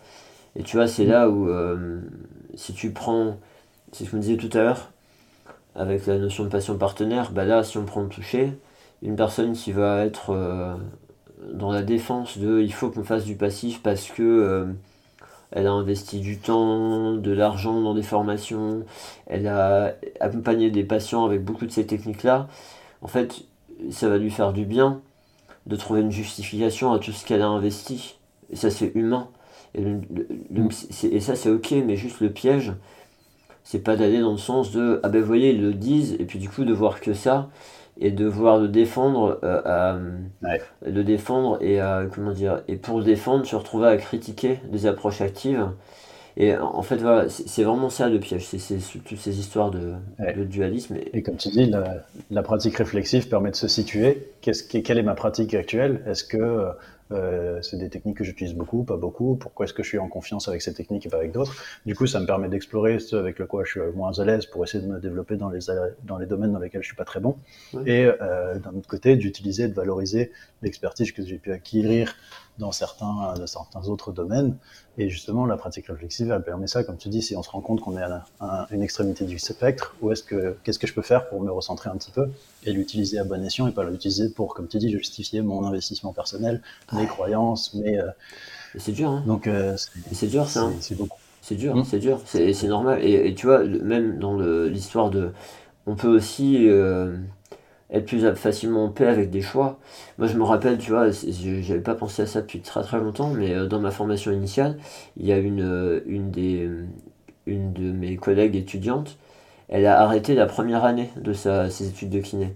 [0.57, 2.01] Et tu vois, c'est là où, euh,
[2.55, 3.39] si tu prends,
[3.93, 4.91] c'est ce que je me disais tout à l'heure,
[5.75, 8.53] avec la notion de patient partenaire, bah là, si on prend le toucher,
[9.03, 10.75] une personne qui va être euh,
[11.53, 14.67] dans la défense de il faut qu'on fasse du passif parce que
[15.51, 18.85] elle a investi du temps, de l'argent dans des formations,
[19.27, 22.49] elle a accompagné des patients avec beaucoup de ces techniques-là.
[23.03, 23.43] En fait,
[23.91, 25.01] ça va lui faire du bien
[25.67, 28.19] de trouver une justification à tout ce qu'elle a investi.
[28.51, 29.29] Et ça, c'est humain.
[29.75, 29.85] Et,
[31.13, 32.73] et ça, c'est ok, mais juste le piège,
[33.65, 36.25] c'est pas d'aller dans le sens de ah ben vous voyez, ils le disent, et
[36.25, 37.51] puis du coup de voir que ça,
[38.01, 40.19] et de voir le défendre, euh,
[40.87, 41.79] le défendre, et
[42.15, 45.69] comment dire, et pour le défendre, se retrouver à critiquer des approches actives
[46.41, 49.95] et en fait, voilà, c'est vraiment ça le piège, c'est toutes ces histoires de,
[50.45, 50.97] dualisme.
[51.13, 51.21] Et...
[51.23, 51.69] comme tu dis,
[52.31, 54.31] la, pratique réflexive permet de se situer.
[54.41, 56.01] quelle est ma pratique actuelle?
[56.07, 56.69] Est-ce que
[57.11, 59.35] euh, c'est des techniques que j'utilise beaucoup, pas beaucoup?
[59.35, 61.57] Pourquoi est-ce que je suis en confiance avec ces techniques et pas avec d'autres?
[61.87, 64.47] Du coup, ça me permet d'explorer ce avec le quoi je suis moins à l'aise
[64.47, 65.61] pour essayer de me développer dans les,
[66.05, 67.37] dans les domaines dans lesquels je suis pas très bon.
[67.85, 70.31] Et euh, d'un autre côté, d'utiliser, de valoriser
[70.63, 72.15] l'expertise que j'ai pu acquérir
[72.59, 74.57] dans certains, dans certains autres domaines.
[74.97, 77.61] Et justement, la pratique réflexive, elle permet ça, comme tu dis, si on se rend
[77.61, 78.03] compte qu'on est
[78.41, 81.51] à une extrémité du spectre, où est-ce que, qu'est-ce que je peux faire pour me
[81.51, 82.29] recentrer un petit peu
[82.65, 86.13] et l'utiliser à bon escient et pas l'utiliser pour, comme tu dis, justifier mon investissement
[86.13, 87.99] personnel, mes croyances, mes.
[87.99, 88.11] Euh,
[88.77, 89.23] c'est dur, hein.
[89.27, 89.77] Donc, euh,
[90.13, 90.63] c'est dur, ça.
[90.63, 90.73] Hein.
[90.81, 91.19] C'est beaucoup.
[91.41, 91.85] C'est dur, mmh.
[91.85, 93.03] c'est dur, c'est normal.
[93.03, 95.33] Et, et, tu vois, même dans l'histoire de.
[95.87, 96.69] On peut aussi.
[96.69, 97.17] Euh,
[97.91, 99.79] être plus facilement en paix avec des choix.
[100.19, 103.31] Moi, je me rappelle, tu vois, j'avais pas pensé à ça depuis très très longtemps,
[103.31, 104.79] mais euh, dans ma formation initiale,
[105.17, 106.87] il y a une, euh, une, des, euh,
[107.47, 109.17] une de mes collègues étudiantes,
[109.69, 112.55] elle a arrêté la première année de sa, ses études de kiné.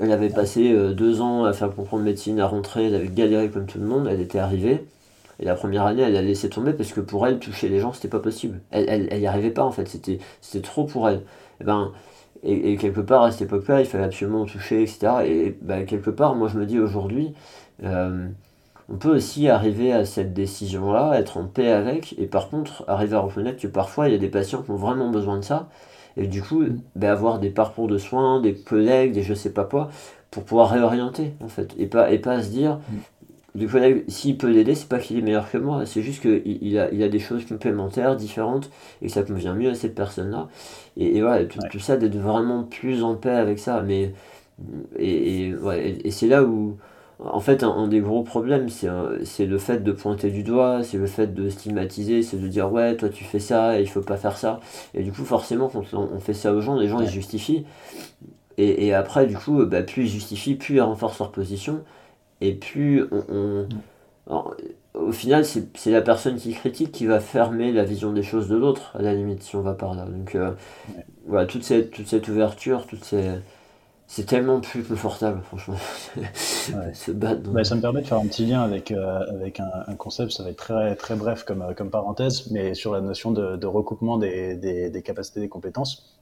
[0.00, 3.66] Elle avait passé deux ans à faire comprendre médecine, à rentrer, elle avait galéré comme
[3.66, 4.86] tout le monde, elle était arrivée.
[5.38, 7.92] Et la première année, elle a laissé tomber parce que pour elle, toucher les gens,
[7.92, 8.60] c'était pas possible.
[8.70, 10.18] Elle, elle, elle y arrivait pas en fait, c'était
[10.62, 11.16] trop pour elle.
[11.18, 11.20] Et
[11.60, 11.92] eh ben,
[12.44, 15.24] et, quelque part, à cette époque-là, il fallait absolument toucher, etc.
[15.24, 17.34] Et bah, quelque part, moi, je me dis aujourd'hui,
[17.84, 18.26] euh,
[18.88, 23.14] on peut aussi arriver à cette décision-là, être en paix avec, et par contre, arriver
[23.14, 25.68] à reconnaître que parfois, il y a des patients qui ont vraiment besoin de ça,
[26.16, 26.64] et du coup,
[26.96, 29.90] bah, avoir des parcours de soins, des collègues, des je sais pas quoi,
[30.32, 32.80] pour pouvoir réorienter, en fait, et pas, et pas se dire,
[33.54, 36.58] du collègue, s'il peut l'aider, c'est pas qu'il est meilleur que moi, c'est juste qu'il
[36.62, 38.70] il a, il a des choses complémentaires, différentes,
[39.02, 40.48] et que ça convient mieux à cette personne-là.
[40.96, 43.82] Et, voilà, tout, tout ça, d'être vraiment plus en paix avec ça.
[43.82, 44.14] Mais,
[44.98, 46.78] et, et, ouais, et c'est là où,
[47.18, 51.06] en fait, un, des gros problèmes, c'est le fait de pointer du doigt, c'est le
[51.06, 54.16] fait de stigmatiser, c'est de dire ouais, toi tu fais ça et il faut pas
[54.16, 54.60] faire ça.
[54.94, 57.64] Et du coup, forcément, quand on, fait ça aux gens, les gens ils justifient.
[58.58, 61.82] Et, et après, du coup, bah, plus ils justifient, plus ils renforcent leur position.
[62.44, 63.66] Et plus on.
[64.94, 68.56] au final, c'est la personne qui critique qui va fermer la vision des choses de
[68.56, 70.04] l'autre, à la limite, si on va par là.
[70.06, 70.52] Donc, euh,
[71.26, 73.30] voilà, toute cette, toute cette ouverture, toute ces
[74.14, 75.76] c'est tellement plus confortable, franchement,
[76.34, 77.40] se battre.
[77.64, 80.50] ça me permet de faire un petit lien avec, euh, avec un, concept, ça va
[80.50, 85.02] être très, très bref comme, comme parenthèse, mais sur la notion de, recoupement des, des,
[85.02, 86.14] capacités, des compétences.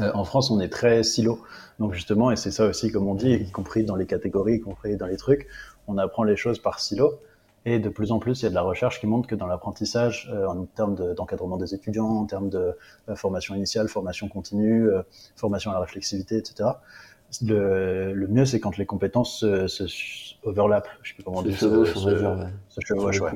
[0.00, 1.40] Euh, en France, on est très silo.
[1.78, 4.60] Donc justement, et c'est ça aussi, comme on dit, y compris dans les catégories, y
[4.60, 5.48] compris dans les trucs,
[5.88, 7.18] on apprend les choses par silo.
[7.64, 9.46] Et de plus en plus, il y a de la recherche qui montre que dans
[9.46, 12.76] l'apprentissage, euh, en termes d'encadrement des étudiants, en termes de
[13.08, 14.88] euh, formation initiale, formation continue,
[15.36, 16.70] formation à la réflexivité, etc.,
[17.40, 19.84] le, le mieux, c'est quand les compétences se, se
[20.42, 20.88] overlappent.
[21.02, 21.54] Je sais plus comment dire.
[21.54, 23.32] Se chevauchent, se, chevauchent, ouais.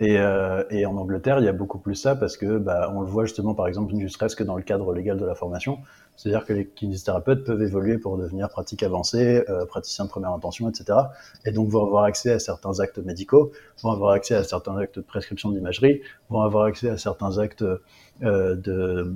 [0.00, 3.00] Et, euh, et, en Angleterre, il y a beaucoup plus ça parce que bah, on
[3.00, 5.78] le voit justement, par exemple, ne serait-ce que dans le cadre légal de la formation.
[6.16, 10.68] C'est-à-dire que les kinésithérapeutes peuvent évoluer pour devenir pratique avancée, euh, praticien de première intention,
[10.68, 10.98] etc.
[11.44, 13.50] Et donc vont avoir accès à certains actes médicaux,
[13.82, 17.64] vont avoir accès à certains actes de prescription d'imagerie, vont avoir accès à certains actes
[18.22, 19.14] euh, de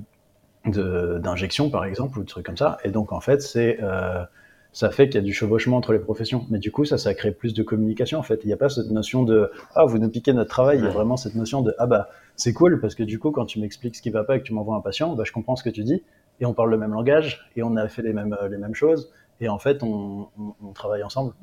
[0.64, 2.78] d'injection, par exemple, ou de trucs comme ça.
[2.84, 4.24] Et donc en fait, c'est euh,
[4.72, 6.46] ça fait qu'il y a du chevauchement entre les professions.
[6.50, 8.40] Mais du coup, ça, ça crée plus de communication, en fait.
[8.44, 10.78] Il n'y a pas cette notion de ah, vous nous piquez notre travail.
[10.78, 13.30] Il y a vraiment cette notion de ah, bah, c'est cool parce que du coup,
[13.30, 15.32] quand tu m'expliques ce qui va pas et que tu m'envoies un patient, bah, je
[15.32, 16.02] comprends ce que tu dis
[16.40, 19.10] et on parle le même langage et on a fait les mêmes, les mêmes choses
[19.42, 21.34] et en fait, on, on, travaille ensemble.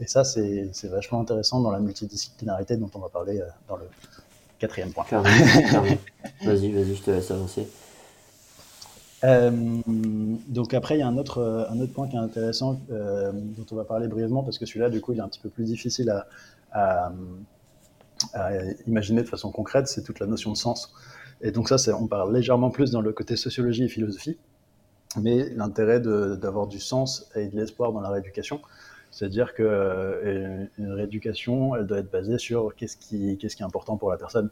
[0.00, 3.84] Et ça, c'est vachement intéressant dans la multidisciplinarité dont on va parler euh, dans le
[4.58, 5.04] quatrième point.
[5.10, 7.66] vas-y, vas-y, je te laisse avancer.
[9.24, 9.50] Euh,
[10.48, 13.66] donc après, il y a un autre, un autre point qui est intéressant euh, dont
[13.70, 15.64] on va parler brièvement parce que celui-là, du coup, il est un petit peu plus
[15.64, 16.12] difficile
[16.72, 17.12] à,
[18.86, 20.92] imaginer de façon concrète, c'est toute la notion de sens.
[21.40, 24.36] Et donc ça, on parle légèrement plus dans le côté sociologie et philosophie,
[25.20, 28.60] mais l'intérêt d'avoir du sens et de l'espoir dans la rééducation,
[29.10, 33.66] c'est-à-dire que euh, une rééducation, elle doit être basée sur qu'est-ce qui, qu'est-ce qui est
[33.66, 34.50] important pour la personne.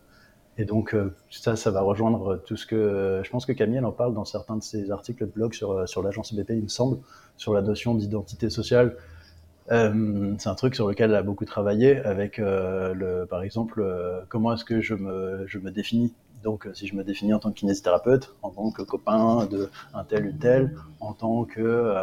[0.59, 3.93] Et donc euh, ça, ça va rejoindre tout ce que je pense que Camille en
[3.93, 6.99] parle dans certains de ses articles de blog sur sur l'agence BP, il me semble,
[7.37, 8.97] sur la notion d'identité sociale.
[9.71, 13.81] Euh, c'est un truc sur lequel elle a beaucoup travaillé avec euh, le, par exemple,
[13.81, 16.15] euh, comment est-ce que je me, je me définis?
[16.43, 20.05] Donc, si je me définis en tant que kinésithérapeute, en tant que copain de un
[20.05, 21.95] tel ou tel, en tant que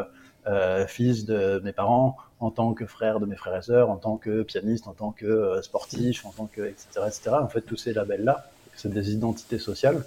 [0.88, 4.18] fils de mes parents, en tant que frère de mes frères et sœurs, en tant
[4.18, 7.32] que pianiste, en tant que sportif, en tant que etc., etc.
[7.42, 10.04] En fait, tous ces labels-là, c'est des identités sociales.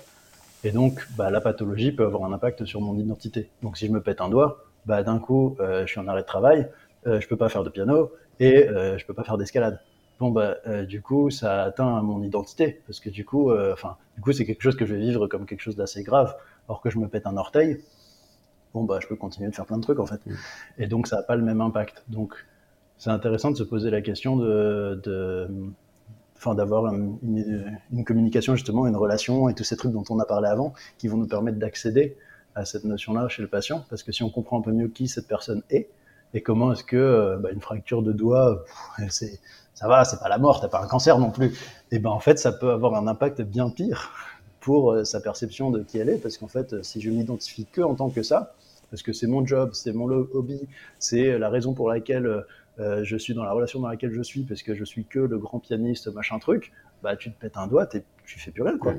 [0.64, 3.48] Et donc, bah, la pathologie peut avoir un impact sur mon identité.
[3.62, 6.26] Donc, si je me pète un doigt, bah, d'un coup, je suis en arrêt de
[6.26, 6.68] travail,
[7.06, 9.80] euh, je peux pas faire de piano et euh, je peux pas faire d'escalade.
[10.18, 14.20] Bon bah euh, du coup ça atteint mon identité parce que du coup enfin du
[14.20, 16.34] coup c'est quelque chose que je vais vivre comme quelque chose d'assez grave.
[16.66, 17.80] Or que je me pète un orteil,
[18.74, 20.24] bon bah je peux continuer de faire plein de trucs en fait.
[20.26, 20.32] Mm.
[20.78, 22.04] Et donc ça n'a pas le même impact.
[22.08, 22.34] Donc
[22.98, 25.48] c'est intéressant de se poser la question de, de
[26.36, 27.18] enfin d'avoir une,
[27.92, 31.08] une, communication justement, une relation et tous ces trucs dont on a parlé avant, qui
[31.08, 32.16] vont nous permettre d'accéder
[32.54, 35.08] à cette notion-là chez le patient, parce que si on comprend un peu mieux qui
[35.08, 35.90] cette personne est,
[36.34, 38.64] et comment est-ce que euh, bah, une fracture de doigt,
[39.08, 39.40] c'est
[39.74, 41.56] ça va, c'est pas la mort, t'as pas un cancer non plus.
[41.92, 44.10] Et ben en fait, ça peut avoir un impact bien pire
[44.68, 47.64] pour euh, sa perception de qui elle est, parce qu'en fait, euh, si je m'identifie
[47.64, 48.54] que en tant que ça,
[48.90, 50.60] parce que c'est mon job, c'est mon hobby,
[50.98, 52.44] c'est la raison pour laquelle
[52.78, 55.36] je suis dans la relation dans laquelle je suis, parce que je suis que le
[55.36, 58.94] grand pianiste, machin truc, bah tu te pètes un doigt, tu fais plus rien quoi.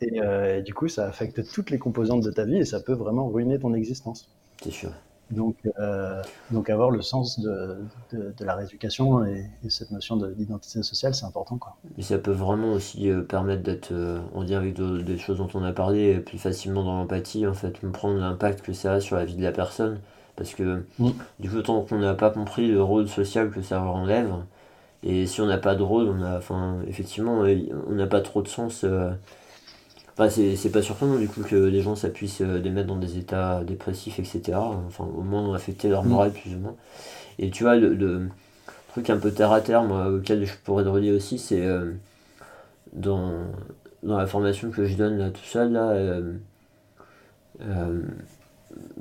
[0.00, 2.92] Et, et, du coup, ça affecte toutes les composantes de ta vie et ça peut
[2.92, 4.28] vraiment ruiner ton existence.
[4.62, 4.92] C'est sûr.
[5.30, 6.22] Donc, euh,
[6.52, 7.78] donc avoir le sens de,
[8.12, 11.58] de, de la rééducation et, et, cette notion d'identité sociale, c'est important.
[11.58, 11.76] Quoi.
[11.98, 15.48] Et ça peut vraiment aussi euh, permettre d'être, euh, on dirait avec des choses dont
[15.54, 19.16] on a parlé, plus facilement dans l'empathie, en fait, comprendre l'impact que ça a sur
[19.16, 19.98] la vie de la personne.
[20.36, 20.84] Parce que
[21.40, 24.30] du coup, tant qu'on n'a pas compris le rôle social que ça enlève,
[25.02, 26.40] et si on n'a pas de rôle, on a,
[26.86, 27.42] effectivement,
[27.88, 28.84] on n'a pas trop de sens
[30.18, 32.96] Enfin, c'est pas surprenant du coup que les gens ça puisse euh, les mettre dans
[32.96, 34.56] des états dépressifs, etc.
[34.86, 36.08] Enfin, au moins affecter leur mm.
[36.08, 36.74] morale plus ou moins.
[37.38, 38.28] Et tu vois, le,
[38.88, 41.92] truc un peu terre à terre, moi, auquel je pourrais te relier aussi, c'est euh,
[42.94, 43.30] dans,
[44.02, 46.32] dans la formation que je donne là tout seul, là, euh,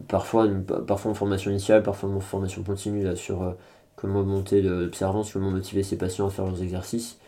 [0.10, 0.50] parfois,
[0.86, 3.56] parfois en formation initiale, parfois en formation continue là, sur
[3.96, 7.20] comment monter l'observance, comment motiver ses patients à faire leurs exercices.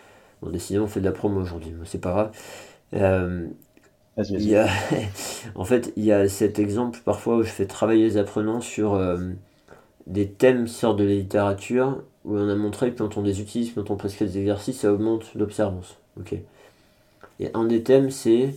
[0.42, 2.12] Bon, décidément, on fait de la promo aujourd'hui, c'est pas
[2.92, 3.52] grave.
[5.56, 8.96] en fait, il y a cet exemple parfois où je fais travailler les apprenants sur
[8.96, 9.18] euh,
[10.08, 13.42] des thèmes qui sortent de la littérature où on a montré que quand on les
[13.42, 15.98] utilise, quand on prescrit des exercices, ça augmente l'observance.
[16.20, 16.36] Ok?
[17.40, 18.56] Et un des thèmes, c'est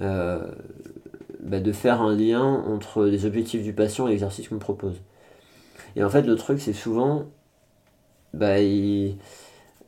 [0.00, 0.40] euh,
[1.40, 5.00] bah, de faire un lien entre les objectifs du patient et l'exercice qu'on propose.
[5.96, 7.26] Et en fait, le truc, c'est souvent,
[8.34, 8.56] bah,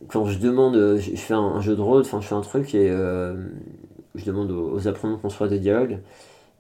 [0.09, 2.91] quand je demande, je fais un, jeu de rôle, enfin, je fais un truc et
[2.91, 3.35] euh,
[4.15, 5.99] je demande aux, apprenants qu'on soit des dialogues.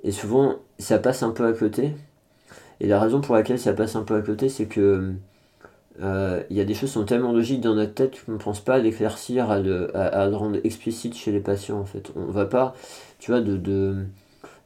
[0.02, 1.92] Et souvent, ça passe un peu à côté.
[2.80, 5.14] Et la raison pour laquelle ça passe un peu à côté, c'est que
[6.02, 8.38] euh, il y a des choses qui sont tellement logiques dans notre tête qu'on ne
[8.38, 9.90] pense pas à l'éclaircir, à le,
[10.36, 12.10] rendre explicite chez les patients en fait.
[12.16, 12.74] On va pas,
[13.18, 14.04] tu vois, de,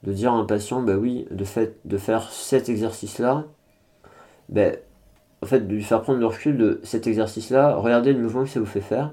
[0.07, 3.45] dire à un patient, bah oui, de, faire cet exercice-là,
[4.49, 4.76] ben
[5.43, 8.51] en fait, de lui faire prendre le recul de cet exercice-là, regardez le mouvement que
[8.51, 9.12] ça vous fait faire,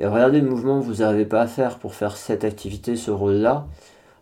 [0.00, 3.10] et regardez le mouvement que vous n'arrivez pas à faire pour faire cette activité, ce
[3.10, 3.66] rôle-là.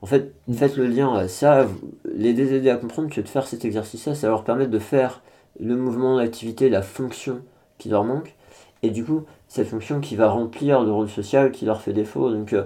[0.02, 0.54] En fait, mm.
[0.54, 1.26] faites le lien.
[1.28, 1.66] Ça,
[2.04, 5.22] les aider à comprendre que de faire cet exercice-là, ça va leur permettre de faire
[5.60, 7.40] le mouvement, l'activité, la fonction
[7.78, 8.34] qui leur manque.
[8.82, 12.30] Et du coup, cette fonction qui va remplir le rôle social qui leur fait défaut.
[12.30, 12.64] Donc, euh,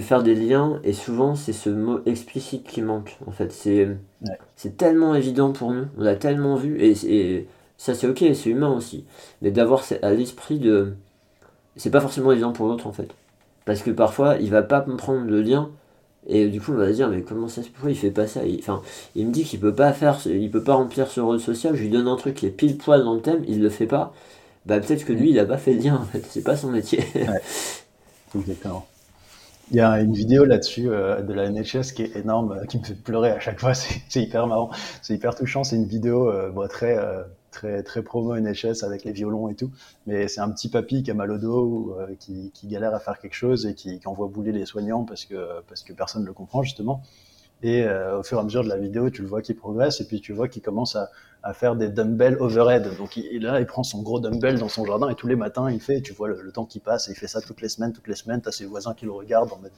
[0.00, 3.16] faire des liens, et souvent, c'est ce mot explicite qui manque.
[3.26, 3.88] En fait, c'est
[4.56, 5.86] c'est tellement évident pour nous.
[5.96, 7.48] On l'a tellement vu, et, et
[7.78, 9.04] ça, c'est ok, c'est humain aussi.
[9.42, 10.94] Mais d'avoir à l'esprit de.
[11.76, 13.08] C'est pas forcément évident pour l'autre, en fait.
[13.64, 15.70] Parce que parfois, il va pas comprendre le lien.
[16.28, 17.90] Et du coup, on va se dire, mais comment ça se fait?
[17.90, 18.44] Il fait pas ça?
[18.44, 18.82] Il, enfin,
[19.14, 21.76] il me dit qu'il peut pas faire, il peut pas remplir ce rôle social.
[21.76, 23.86] Je lui donne un truc qui est pile poil dans le thème, il le fait
[23.86, 24.12] pas
[24.66, 26.24] bah peut-être que lui, il a pas fait le lien, en fait.
[26.30, 27.00] C'est pas son métier.
[27.14, 27.40] ouais.
[28.36, 28.86] Exactement.
[29.70, 32.78] Il y a une vidéo là-dessus euh, de la NHS qui est énorme, euh, qui
[32.78, 33.74] me fait pleurer à chaque fois.
[34.08, 34.70] C'est hyper marrant,
[35.02, 35.64] c'est hyper touchant.
[35.64, 36.96] C'est une vidéo euh, bon, très,
[37.56, 39.70] très, très promo NHS avec les violons et tout.
[40.06, 43.18] Mais c'est un petit papy qui a mal au dos, qui, qui, galère à faire
[43.18, 46.26] quelque chose et qui, qui, envoie bouler les soignants parce que, parce que personne ne
[46.26, 47.02] le comprend justement.
[47.62, 50.00] Et euh, au fur et à mesure de la vidéo, tu le vois qu'il progresse
[50.00, 51.10] et puis tu vois qu'il commence à,
[51.54, 52.96] faire des dumbbells overhead.
[52.98, 55.70] Donc il, là, il prend son gros dumbbell dans son jardin et tous les matins
[55.70, 56.00] il fait.
[56.00, 57.08] Tu vois le, temps qui passe.
[57.08, 58.40] Et il fait ça toutes les semaines, toutes les semaines.
[58.40, 59.70] T'as ses voisins qui le regardent en mode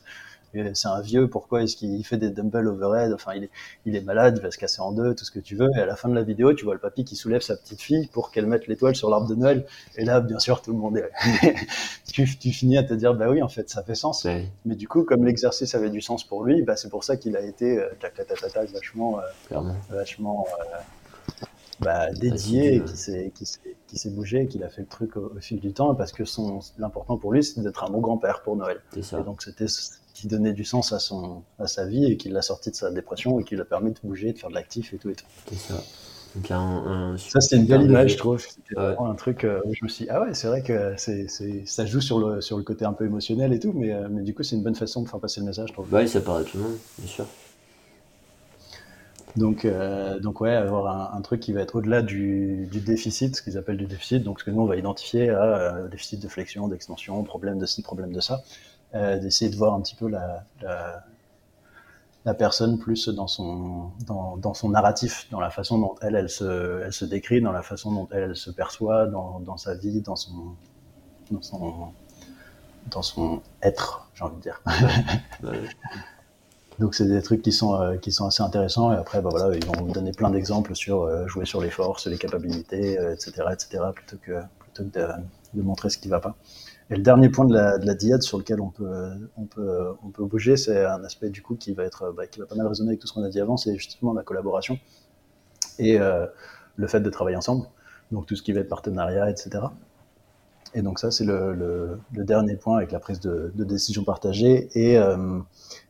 [0.74, 3.12] c'est un vieux, pourquoi est-ce qu'il fait des dumbbells overhead?
[3.12, 3.51] Enfin, il est,
[3.86, 5.68] il est malade, il va se casser en deux, tout ce que tu veux.
[5.76, 7.80] Et à la fin de la vidéo, tu vois le papy qui soulève sa petite
[7.80, 9.66] fille pour qu'elle mette l'étoile sur l'arbre de Noël.
[9.96, 11.11] Et là, bien sûr, tout le monde est.
[12.12, 14.26] tu, tu, finis à te dire, bah oui, en fait, ça fait sens.
[14.64, 17.36] Mais du coup, comme l'exercice avait du sens pour lui, bah, c'est pour ça qu'il
[17.36, 17.88] a été euh,
[18.72, 19.20] vachement,
[19.53, 21.44] euh, vachement euh,
[21.80, 23.32] bah, dédié, qui s'est,
[23.88, 26.24] qui s'est bougé, qu'il a fait le truc au, fil du temps, parce que
[26.78, 28.80] l'important pour lui, c'est d'être un bon grand-père pour Noël.
[28.96, 29.66] Et donc, c'était
[30.18, 32.90] qui donnait du sens à, son, à sa vie et qui l'a sorti de sa
[32.90, 35.26] dépression et qui l'a permis de bouger, de faire de l'actif et tout et tout.
[35.46, 35.80] C'est ça.
[36.34, 38.40] Donc, un, ça, c'est une belle image, je trouve.
[38.40, 40.92] C'était vraiment un truc euh, où je me suis dit, ah ouais, c'est vrai que
[40.96, 43.92] c'est, c'est, ça joue sur le, sur le côté un peu émotionnel et tout, mais,
[43.92, 45.88] euh, mais du coup, c'est une bonne façon de faire passer le message, je trouve.
[45.88, 47.26] Bah oui, ça parle à tout le monde, bien sûr.
[49.36, 53.36] Donc, euh, donc ouais, avoir un, un, truc qui va être au-delà du, du, déficit,
[53.36, 56.28] ce qu'ils appellent du déficit, donc ce que nous on va identifier à déficit de
[56.28, 58.42] flexion, d'extension, problème de ci, problème de ça,
[58.93, 61.05] d'essayer de voir un petit peu la, la,
[62.24, 66.30] la, personne plus dans son, dans, dans, son narratif, dans la façon dont elle, elle
[66.30, 69.74] se, elle se décrit, dans la façon dont elle, elle se perçoit, dans, dans sa
[69.74, 70.55] vie, dans son,
[71.30, 71.93] dans son,
[72.91, 74.62] dans son être, j'ai envie de dire.
[76.78, 79.57] Donc c'est des trucs qui sont euh, qui sont assez intéressants et après bah voilà
[79.57, 83.47] ils vont me donner plein d'exemples sur euh, jouer sur les forces, les capacités, etc
[83.53, 85.09] etc plutôt que plutôt que de,
[85.55, 86.36] de montrer ce qui va pas.
[86.91, 89.89] Et le dernier point de la, de la diade sur lequel on peut, on peut,
[90.03, 92.55] on peut bouger, c'est un aspect du coup qui va être, bah, qui va pas
[92.55, 94.78] mal résonner avec tout ce qu'on a dit avant, c'est justement la collaboration
[95.78, 96.26] et euh,
[96.76, 97.66] le fait de travailler ensemble.
[98.11, 99.61] Donc tout ce qui va être partenariat, etc.
[100.74, 104.05] Et donc ça, c'est le, le, le, dernier point avec la prise de, de décision
[104.05, 105.39] partagée et, euh,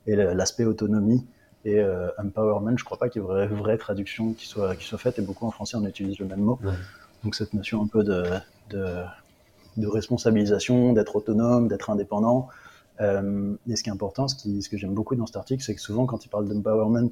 [0.06, 1.24] et l'aspect autonomie
[1.64, 2.76] et euh, empowerment.
[2.76, 5.18] Je crois pas qu'il y ait une vraie, vraie traduction qui soit, qui soit faite
[5.18, 6.58] et beaucoup en français on utilise le même mot.
[7.24, 8.24] Donc cette notion un peu de,
[8.70, 9.02] de
[9.78, 12.48] de responsabilisation, d'être autonome, d'être indépendant.
[13.00, 15.62] Euh, et ce qui est important, ce, qui, ce que j'aime beaucoup dans cet article,
[15.62, 17.10] c'est que souvent, quand il parle d'empowerment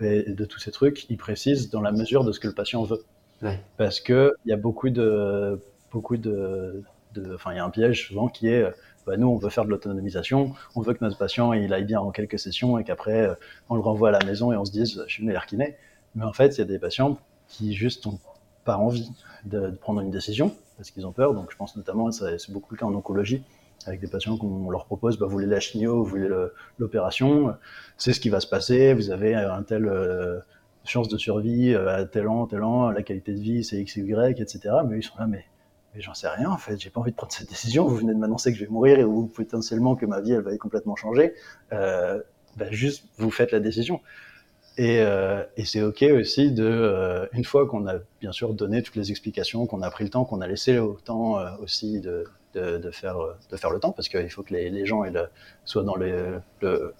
[0.00, 2.82] et de tous ces trucs, il précise dans la mesure de ce que le patient
[2.82, 3.02] veut.
[3.42, 3.60] Ouais.
[3.76, 5.60] Parce que il y a beaucoup de,
[5.90, 6.82] beaucoup de,
[7.34, 8.64] enfin, il y a un piège souvent qui est,
[9.06, 12.00] bah, nous, on veut faire de l'autonomisation, on veut que notre patient il aille bien
[12.00, 13.30] en quelques sessions et qu'après
[13.68, 15.76] on le renvoie à la maison et on se dise, je suis meilleur kiné.
[16.14, 18.18] Mais en fait, il y a des patients qui juste ont
[18.64, 19.10] pas envie
[19.44, 21.34] de, prendre une décision parce qu'ils ont peur.
[21.34, 23.42] Donc je pense notamment, c'est beaucoup le cas en oncologie,
[23.86, 26.28] avec des patients qu'on leur propose, bah, vous voulez la chimio, vous voulez
[26.78, 27.54] l'opération,
[27.96, 30.40] c'est ce qui va se passer, vous avez un tel euh,
[30.84, 33.96] chance de survie euh, à tel an, tel an, la qualité de vie c'est X,
[33.96, 34.76] Y, etc.
[34.86, 35.44] Mais ils sont là, mais,
[35.94, 38.14] mais j'en sais rien en fait, j'ai pas envie de prendre cette décision, vous venez
[38.14, 40.60] de m'annoncer que je vais mourir et ou potentiellement que ma vie elle va être
[40.60, 41.34] complètement changée,
[41.72, 42.20] euh,
[42.56, 44.00] bah, juste vous faites la décision.
[44.78, 48.82] Et, euh, et c'est ok aussi de, euh, une fois qu'on a bien sûr donné
[48.82, 52.00] toutes les explications, qu'on a pris le temps, qu'on a laissé le temps euh, aussi
[52.00, 53.18] de, de, de, faire,
[53.50, 55.28] de faire le temps, parce qu'il faut que les, les gens le,
[55.66, 56.94] soient dans le, le,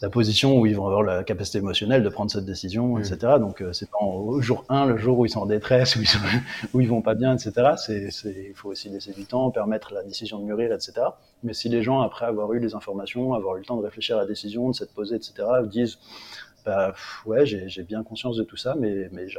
[0.00, 3.00] la position où ils vont avoir la capacité émotionnelle de prendre cette décision, mmh.
[3.00, 3.18] etc.
[3.40, 6.06] Donc c'est pas au jour 1, le jour où ils sont en détresse, où ils,
[6.06, 6.20] sont,
[6.74, 7.72] où ils vont pas bien, etc.
[7.88, 10.92] Il faut aussi laisser du temps, permettre la décision de mûrir, etc.
[11.42, 14.16] Mais si les gens, après avoir eu les informations, avoir eu le temps de réfléchir
[14.16, 15.98] à la décision, de s'être posé, etc., disent
[16.68, 16.92] bah,
[17.24, 19.38] ouais, j'ai bien conscience de tout ça, mais, mais je,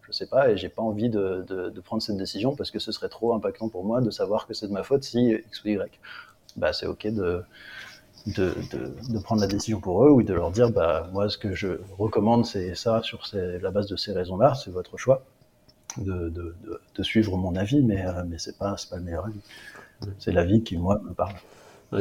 [0.00, 2.90] je sais pas, et j'ai pas envie de, de, prendre cette décision parce que ce
[2.90, 5.68] serait trop impactant pour moi de savoir que c'est de ma faute si X ou
[5.68, 6.00] Y.
[6.56, 7.42] Bah, c'est ok de,
[8.28, 8.54] de,
[9.12, 11.68] de, prendre la décision pour eux ou de leur dire, bah, moi, ce que je
[11.98, 15.22] recommande, c'est ça, sur la base de ces raisons-là, c'est votre choix.
[15.98, 16.56] de, de,
[16.96, 19.40] de, suivre mon avis, mais, euh, mais c'est pas, pas le meilleur avis.
[20.18, 21.34] C'est l'avis qui, moi, me parle.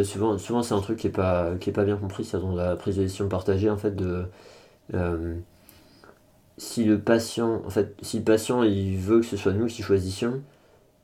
[0.05, 3.03] souvent, souvent c'est un truc qui est pas, pas bien compris, dans la prise de
[3.03, 4.25] décision partagée, en fait, de.
[4.93, 5.35] Euh,
[6.57, 9.81] si le patient, en fait, si le patient il veut que ce soit nous qui
[9.81, 10.41] choisissions,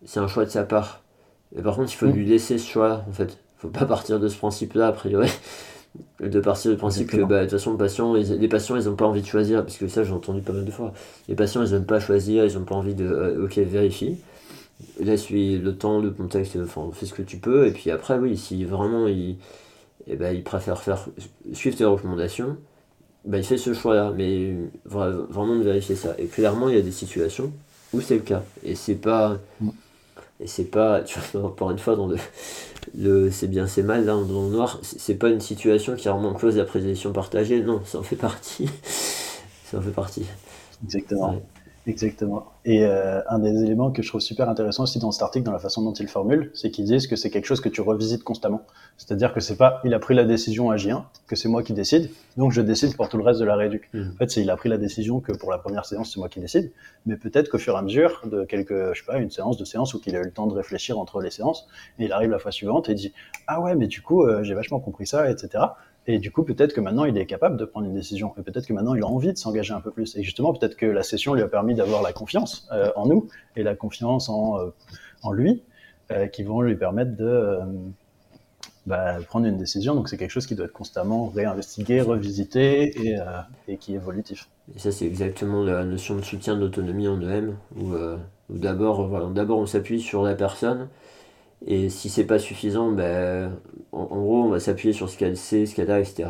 [0.05, 1.01] c'est un choix de sa part.
[1.57, 2.13] Et par contre, il faut mm.
[2.13, 3.38] lui laisser ce choix, en fait.
[3.57, 5.31] Faut pas partir de ce principe-là, a priori
[6.19, 8.95] de partir du principe que bah, de toute façon le patient, les patients ils n'ont
[8.95, 10.93] pas envie de choisir parce que ça j'ai entendu pas mal de fois
[11.29, 14.17] les patients ils n'aiment pas choisir ils n'ont pas envie de euh, ok vérifie
[14.99, 18.38] laisse-lui le temps le contexte enfin fais ce que tu peux et puis après oui
[18.38, 19.31] si vraiment il,
[20.07, 21.05] et eh ben, il préfère faire
[21.53, 22.57] suivre tes recommandations
[23.26, 24.53] bah, il fait ce choix là mais
[24.86, 26.15] vraiment de vérifier ça.
[26.17, 27.51] Et clairement il y a des situations
[27.93, 28.43] où c'est le cas.
[28.63, 29.69] Et c'est pas mm.
[30.41, 32.17] et c'est pas tu vois encore une fois dans le
[32.97, 36.38] le c'est bien c'est mal là dans le noir c'est pas une situation qui remonte
[36.38, 37.61] close la présentation partagée.
[37.61, 38.69] Non ça en fait partie.
[39.65, 40.28] Ça en fait partie.
[40.84, 41.41] Exactement
[41.88, 42.51] Exactement.
[42.65, 45.51] Et euh, un des éléments que je trouve super intéressant aussi dans cet article, dans
[45.51, 48.23] la façon dont il formule, c'est qu'ils disent que c'est quelque chose que tu revisites
[48.23, 48.61] constamment.
[48.97, 51.73] C'est-à-dire que c'est pas il a pris la décision à J1, que c'est moi qui
[51.73, 53.88] décide, donc je décide pour tout le reste de la réduc.
[53.93, 54.09] Hmm.
[54.13, 56.27] En fait, c'est il a pris la décision que pour la première séance, c'est moi
[56.27, 56.71] qui décide,
[57.05, 59.65] mais peut-être qu'au fur et à mesure de quelques, je sais pas, une séance, deux
[59.65, 61.67] séances, ou qu'il a eu le temps de réfléchir entre les séances,
[61.99, 63.13] et il arrive la fois suivante et dit
[63.45, 65.63] ah ouais, mais du coup, euh, j'ai vachement compris ça, etc.
[66.08, 68.34] Et du coup, peut-être que maintenant, il est capable de prendre une décision.
[68.38, 70.16] Et peut-être que maintenant, il a envie de s'engager un peu plus.
[70.16, 73.28] Et justement, peut-être que la session lui a permis d'avoir la confiance euh, en nous
[73.56, 74.70] et la confiance en, euh,
[75.24, 75.64] en lui,
[76.12, 77.60] euh, qui vont lui permettre de
[78.86, 79.95] bah, prendre une décision.
[79.95, 83.18] Donc, c'est quelque chose qui doit être constamment réinvestigué, revisité et,
[83.68, 84.47] et qui est évolutif.
[84.76, 89.26] Et ça, c'est exactement la notion de soutien d'autonomie en EM, où, où d'abord, voilà,
[89.26, 90.88] on s'appuie sur la personne
[91.66, 93.51] et si c'est pas suffisant, ben,
[93.91, 96.30] en, gros, on va s'appuyer sur ce qu'elle sait, ce qu'elle a, etc.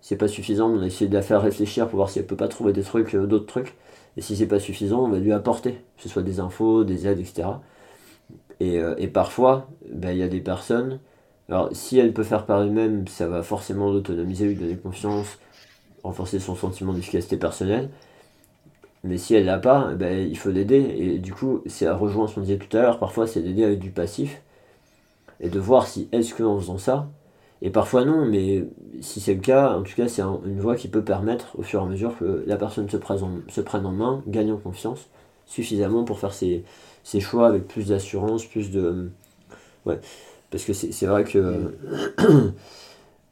[0.00, 2.26] Si c'est pas suffisant, on va essayer de la faire réfléchir pour voir si elle
[2.26, 3.74] peut pas trouver des trucs, euh, d'autres trucs.
[4.16, 7.06] Et si c'est pas suffisant, on va lui apporter, que ce soit des infos, des
[7.06, 7.48] aides, etc.
[8.60, 11.00] Et, euh, et parfois, ben, il y a des personnes.
[11.48, 15.38] Alors, si elle peut faire par elle-même, ça va forcément l'autonomiser, lui donner confiance,
[16.04, 17.90] renforcer son sentiment d'efficacité personnelle.
[19.04, 20.76] Mais si elle l'a pas, ben, il faut l'aider.
[20.98, 23.64] Et du coup, c'est à rejoindre ce qu'on disait tout à l'heure, parfois c'est d'aider
[23.64, 24.42] avec du passif.
[25.40, 27.08] Et de voir si est-ce qu'en faisant ça,
[27.62, 28.64] et parfois non, mais
[29.00, 31.80] si c'est le cas, en tout cas c'est une voie qui peut permettre au fur
[31.80, 32.98] et à mesure que la personne se,
[33.48, 35.08] se prenne en main, gagne en confiance
[35.46, 36.64] suffisamment pour faire ses,
[37.02, 39.10] ses choix avec plus d'assurance, plus de...
[39.86, 39.98] Ouais,
[40.50, 41.74] parce que c'est vrai que...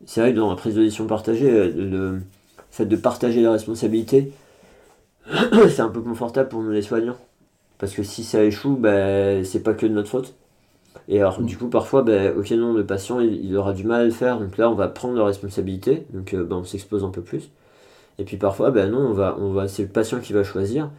[0.07, 2.23] c'est vrai que dans la prise de décision partagée, le
[2.71, 4.33] fait de partager la responsabilité,
[5.69, 7.17] c'est un peu confortable pour nous les soignants.
[7.79, 10.35] Parce que si ça échoue, ben, c'est pas que de notre faute.
[11.09, 14.05] Et alors, du coup, parfois, ben, ok, non, le patient, il, aura du mal à
[14.05, 14.41] le faire.
[14.41, 16.07] Donc là, on va prendre la responsabilité.
[16.13, 17.51] Donc, euh, ben, on s'expose un peu plus.
[18.19, 20.91] Et puis parfois, ben non, on va, on va, c'est le patient qui va choisir,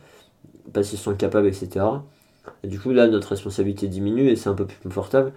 [0.73, 1.83] parce qu'ils sont capables, etc.
[2.63, 5.33] Et du coup, là, notre responsabilité diminue et c'est un peu plus confortable.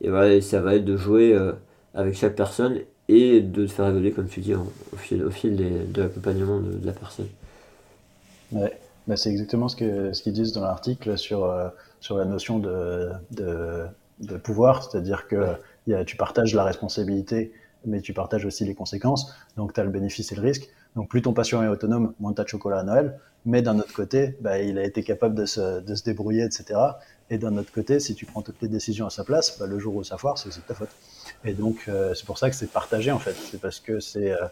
[0.00, 1.52] Et voilà, ça va être de jouer euh,
[1.94, 6.00] avec chaque personne et de faire évoluer, comme tu dis, au fil, au fil de
[6.02, 7.26] l'accompagnement de la personne.
[8.54, 8.78] Ouais.
[9.06, 11.68] Bah, c'est exactement ce que ce qu'ils disent dans l'article sur euh,
[12.00, 13.84] sur la notion de de,
[14.20, 17.52] de pouvoir, c'est-à-dire que y a, tu partages la responsabilité,
[17.84, 19.34] mais tu partages aussi les conséquences.
[19.56, 20.68] Donc tu as le bénéfice et le risque.
[20.96, 23.18] Donc plus ton patient est autonome, moins tu as de chocolat à Noël.
[23.46, 26.80] Mais d'un autre côté, bah, il a été capable de se, de se débrouiller, etc.
[27.28, 29.78] Et d'un autre côté, si tu prends toutes les décisions à sa place, bah, le
[29.78, 30.88] jour où ça foire, c'est ta faute.
[31.44, 33.34] Et donc euh, c'est pour ça que c'est partagé en fait.
[33.50, 34.46] C'est parce que c'est euh,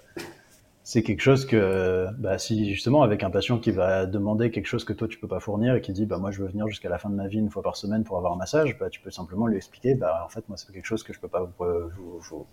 [0.85, 4.85] c'est quelque chose que, bah, si justement avec un patient qui va demander quelque chose
[4.85, 6.89] que toi tu peux pas fournir et qui dit, bah moi je veux venir jusqu'à
[6.89, 9.01] la fin de ma vie une fois par semaine pour avoir un massage, bah tu
[9.01, 11.49] peux simplement lui expliquer, bah en fait moi c'est quelque chose que je peux pas,
[11.59, 12.47] vous,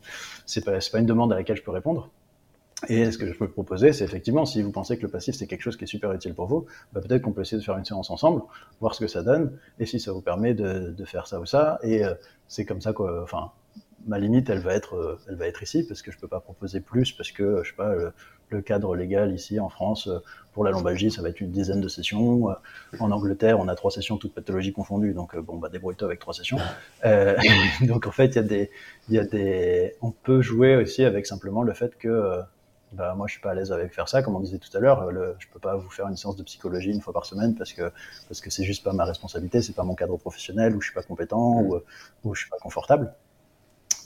[0.45, 2.09] c'est pas, pas une demande à laquelle je peux répondre.
[2.87, 5.47] Et ce que je peux proposer, c'est effectivement, si vous pensez que le passif c'est
[5.47, 7.77] quelque chose qui est super utile pour vous, bah peut-être qu'on peut essayer de faire
[7.77, 8.41] une séance ensemble,
[8.79, 11.45] voir ce que ça donne, et si ça vous permet de, de faire ça ou
[11.45, 11.79] ça.
[11.83, 12.13] Et euh,
[12.47, 13.21] c'est comme ça quoi.
[13.23, 13.51] Enfin,
[14.07, 16.39] ma limite, elle va être, euh, elle va être ici parce que je peux pas
[16.39, 18.13] proposer plus parce que je sais pas le,
[18.61, 20.19] cadre légal ici en France euh,
[20.53, 22.49] pour la lombalgie, ça va être une dizaine de sessions.
[22.49, 22.53] Euh,
[22.99, 26.33] en Angleterre, on a trois sessions toutes pathologies confondues, donc bon bah débrouille-toi avec trois
[26.33, 26.57] sessions.
[27.83, 28.71] donc en fait, il y a des,
[29.07, 32.39] il y a des, on peut jouer aussi avec simplement le fait que
[32.91, 34.79] bah, moi je suis pas à l'aise avec faire ça comme on disait tout à
[34.79, 37.71] l'heure je peux pas vous faire une séance de psychologie une fois par semaine parce
[37.71, 37.91] que
[38.27, 40.95] parce que c'est juste pas ma responsabilité c'est pas mon cadre professionnel ou je suis
[40.95, 41.79] pas compétent ou,
[42.23, 43.13] ou je suis pas confortable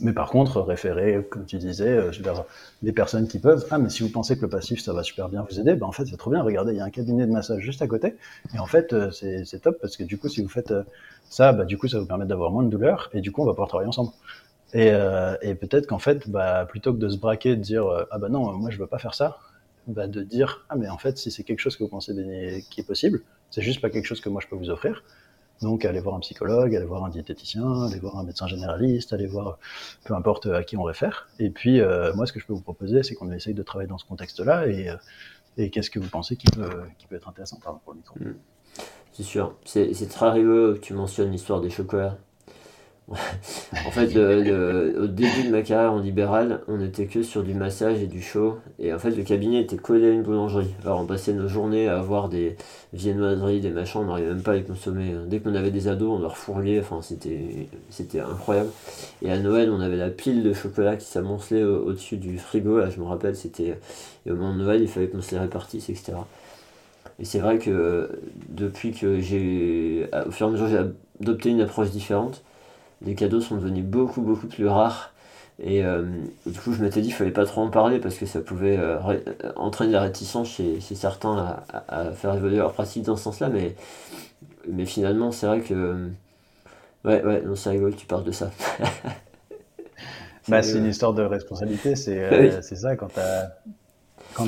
[0.01, 2.45] mais par contre, référer, comme tu disais, euh, vers
[2.81, 3.65] des personnes qui peuvent.
[3.71, 5.85] Ah, mais si vous pensez que le passif, ça va super bien vous aider, ben
[5.87, 6.41] en fait, c'est trop bien.
[6.43, 8.15] Regardez, il y a un cabinet de massage juste à côté.
[8.53, 10.83] Et en fait, euh, c'est top parce que du coup, si vous faites euh,
[11.29, 13.09] ça, bah, du coup, ça vous permet d'avoir moins de douleur.
[13.13, 14.11] Et du coup, on va pouvoir travailler ensemble.
[14.73, 14.87] Et,
[15.43, 18.53] et peut-être qu'en fait, bah, plutôt que de se braquer, de dire ah bah non,
[18.53, 19.37] moi je veux pas faire ça,
[19.87, 22.13] bah, de dire ah mais en fait, si c'est quelque chose que vous pensez
[22.71, 23.21] qui est possible,
[23.51, 25.03] C'est juste pas quelque chose que moi je peux vous offrir.
[25.61, 29.27] Donc, aller voir un psychologue, aller voir un diététicien, aller voir un médecin généraliste, aller
[29.27, 29.59] voir
[30.03, 31.29] peu importe à qui on réfère.
[31.39, 33.87] Et puis, euh, moi, ce que je peux vous proposer, c'est qu'on essaye de travailler
[33.87, 34.67] dans ce contexte-là.
[34.67, 38.35] Et, euh, qu'est-ce que vous pensez qui peut, être intéressant pour le micro mm.
[39.13, 39.55] C'est sûr.
[39.63, 42.17] C'est très rigolo que tu mentionnes l'histoire des chocolats
[43.09, 48.01] en fait, au début de ma carrière en libéral, on était que sur du massage
[48.01, 48.59] et du chaud.
[48.79, 50.73] Et en fait, le cabinet était collé à une boulangerie.
[50.83, 52.55] Alors, on passait nos journées à avoir des
[52.93, 55.13] viennoiseries, des machins, on n'arrivait même pas à les consommer.
[55.27, 56.79] Dès qu'on avait des ados, on leur fourguait.
[56.79, 58.69] Enfin, c'était, c'était incroyable.
[59.21, 62.79] Et à Noël, on avait la pile de chocolat qui s'amoncelait au-dessus du frigo.
[62.79, 63.77] Là, je me rappelle, c'était.
[64.25, 66.13] Et au moment de Noël, il fallait qu'on se les répartisse, etc.
[67.19, 68.09] Et c'est vrai que
[68.49, 70.07] depuis que j'ai.
[70.25, 70.79] Au fur et à mesure, j'ai
[71.21, 72.43] adopté une approche différente
[73.05, 75.13] les cadeaux sont devenus beaucoup beaucoup plus rares.
[75.61, 76.03] Et euh,
[76.45, 78.77] du coup, je m'étais dit qu'il fallait pas trop en parler parce que ça pouvait
[78.77, 78.97] euh,
[79.55, 83.49] entraîner la réticence chez, certains à, faire évoluer leur pratique dans ce sens-là.
[83.49, 83.75] Mais,
[84.67, 86.09] mais finalement, c'est vrai que.
[87.05, 88.49] Ouais, ouais, non, c'est rigolo que tu parles de ça.
[90.47, 93.55] bah, c'est une histoire de responsabilité, c'est euh, ça, quand tu as
[94.33, 94.47] quand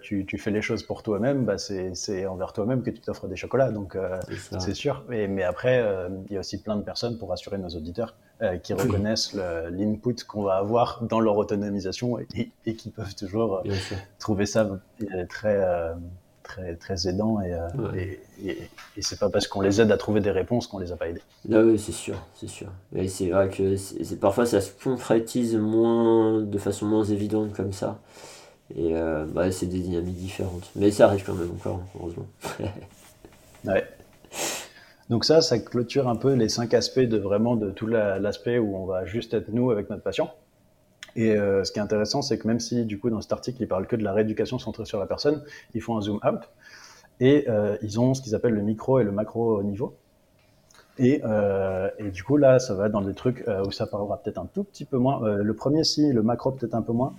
[0.00, 3.36] tu, tu, fais les choses pour toi-même, bah c'est envers toi-même que tu t'offres des
[3.36, 4.18] chocolats, donc euh,
[4.58, 5.04] c'est sûr.
[5.08, 8.14] Mais, mais après, euh, il y a aussi plein de personnes, pour rassurer nos auditeurs,
[8.42, 13.62] euh, qui reconnaissent l'input qu'on va avoir dans leur autonomisation et, et qui peuvent toujours
[14.18, 14.68] trouver ça
[15.28, 15.60] très,
[16.42, 17.40] très, très aidant.
[17.40, 18.58] Et, et,
[18.96, 21.08] et c'est pas parce qu'on les aide à trouver des réponses qu'on les a pas
[21.08, 21.22] aidés.
[21.52, 22.68] Ah oui, c'est sûr, c'est sûr.
[22.92, 27.98] Mais c'est vrai que parfois ça se concrétise moins, de façon moins évidente comme ça.
[28.76, 30.70] Et euh, bah, c'est des dynamiques différentes.
[30.76, 32.26] Mais ça arrive quand même encore, heureusement.
[33.64, 33.84] ouais.
[35.08, 38.76] Donc ça, ça clôture un peu les cinq aspects de vraiment de tout l'aspect où
[38.76, 40.30] on va juste être nous avec notre patient.
[41.16, 43.60] Et euh, ce qui est intéressant, c'est que même si du coup dans cet article,
[43.60, 45.42] ils parlent que de la rééducation centrée sur la personne,
[45.74, 46.48] ils font un zoom out
[47.18, 49.96] et euh, ils ont ce qu'ils appellent le micro et le macro niveau.
[50.98, 51.22] Et,
[51.98, 54.64] et, du coup là, ça va dans des trucs où ça parlera peut-être un tout
[54.64, 55.18] petit peu moins.
[55.38, 57.14] le premier, si, le macro peut-être un peu moins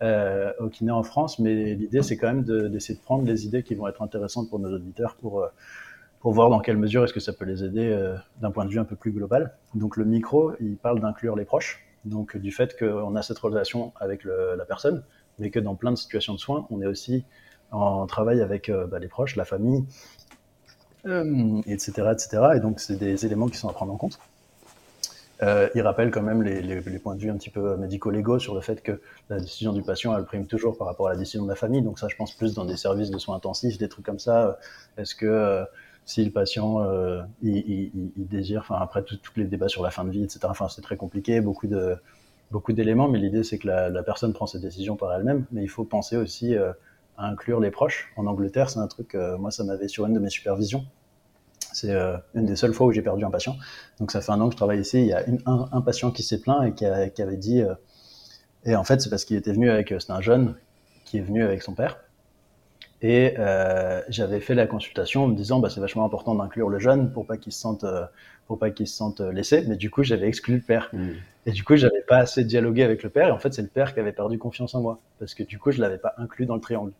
[0.00, 3.64] euh, au kiné en France, mais l'idée c'est quand même d'essayer de, prendre les idées
[3.64, 5.48] qui vont être intéressantes pour nos auditeurs pour, euh,
[6.20, 8.70] pour voir dans quelle mesure est-ce que ça peut les aider euh, d'un point de
[8.70, 9.56] vue un peu plus global.
[9.74, 13.92] Donc le micro, il parle d'inclure les proches, donc du fait qu'on a cette relation
[13.96, 15.02] avec la personne,
[15.40, 17.24] mais que dans plein de situations de soins, on est aussi
[17.72, 19.84] en travail avec bah, les proches, la famille,
[21.04, 22.28] etc., etc.
[22.56, 24.18] Et donc c'est des éléments qui sont à prendre en compte.
[25.42, 28.40] Euh, il rappelle quand même les, les, les, points de vue un petit peu médico-légaux
[28.40, 31.16] sur le fait que la décision du patient, elle prime toujours par rapport à la
[31.16, 31.82] décision de la famille.
[31.82, 34.58] Donc ça, je pense plus dans des services de soins intensifs, des trucs comme ça.
[34.96, 35.64] Est-ce que euh,
[36.04, 39.90] si le patient euh, il, il, il, désire, enfin après tous les débats sur la
[39.90, 40.40] fin de vie, etc.
[40.44, 41.96] Enfin c'est très compliqué, beaucoup de
[42.50, 45.44] beaucoup d'éléments, mais l'idée c'est que la, la, personne prend ses décisions par elle-même.
[45.52, 46.72] Mais il faut penser aussi euh,
[47.16, 48.12] à inclure les proches.
[48.16, 50.84] En Angleterre, c'est un truc, moi ça m'avait sur une de mes supervisions
[51.78, 53.56] c'est euh, une des seules fois où j'ai perdu un patient.
[54.00, 55.00] Donc ça fait un an que je travaille ici.
[55.00, 56.84] Il y a un, patient qui s'est plaint et qui,
[57.22, 57.62] avait dit.
[57.62, 57.74] Euh,
[58.64, 59.94] et en fait, c'est parce qu'il était venu avec.
[59.98, 60.56] C'est un jeune
[61.04, 61.98] qui est venu avec son père.
[63.00, 66.80] Et euh, j'avais fait la consultation en me disant bah, c'est vachement important d'inclure le
[66.80, 67.84] jeune pour pas qu'il se sente
[68.48, 69.64] pour pas qu'il se sente laissé.
[69.68, 70.90] Mais du coup, j'avais exclu le père.
[70.92, 71.10] Mmh.
[71.46, 73.28] Et du coup, j'avais pas assez dialogué avec le père.
[73.28, 75.58] Et en fait, c'est le père qui avait perdu confiance en moi parce que du
[75.58, 76.92] coup, je l'avais pas inclus dans le triangle.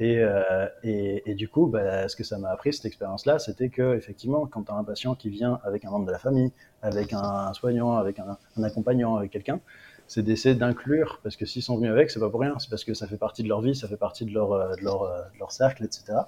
[0.00, 3.94] Et, euh, et, du coup, bah, ce que ça m'a appris, cette expérience-là, c'était que
[3.96, 6.50] effectivement, quand tu as un patient qui vient avec un membre de la famille,
[6.82, 9.60] avec un, soignant, avec un, accompagnant, avec quelqu'un,
[10.08, 12.84] c'est d'essayer d'inclure, parce que s'ils sont venus avec, c'est pas pour rien, c'est parce
[12.84, 15.38] que ça fait partie de leur vie, ça fait partie de leur, euh, euh, de
[15.38, 16.18] leur cercle, etc.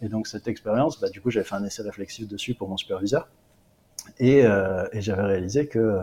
[0.00, 2.78] Et donc cette expérience, bah, du coup, j'avais fait un essai réflexif dessus pour mon
[2.78, 3.28] superviseur,
[4.18, 4.42] et,
[4.94, 6.00] j'avais réalisé que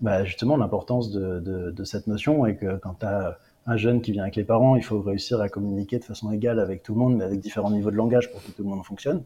[0.00, 4.22] bah, justement l'importance de, cette notion et que quand tu as un jeune qui vient
[4.22, 7.16] avec les parents, il faut réussir à communiquer de façon égale avec tout le monde,
[7.16, 9.22] mais avec différents niveaux de langage pour que tout le monde fonctionne.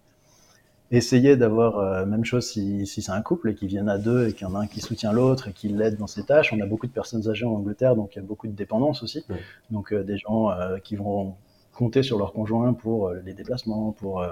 [0.90, 4.28] Essayer d'avoir euh, même chose si, si c'est un couple et qu'ils viennent à deux
[4.28, 6.52] et qu'il y en a un qui soutient l'autre et qui l'aide dans ses tâches.
[6.52, 9.02] On a beaucoup de personnes âgées en Angleterre, donc il y a beaucoup de dépendance
[9.02, 9.24] aussi.
[9.70, 11.35] Donc euh, des gens euh, qui vont
[11.73, 14.24] compter sur leur conjoint pour les déplacements, pour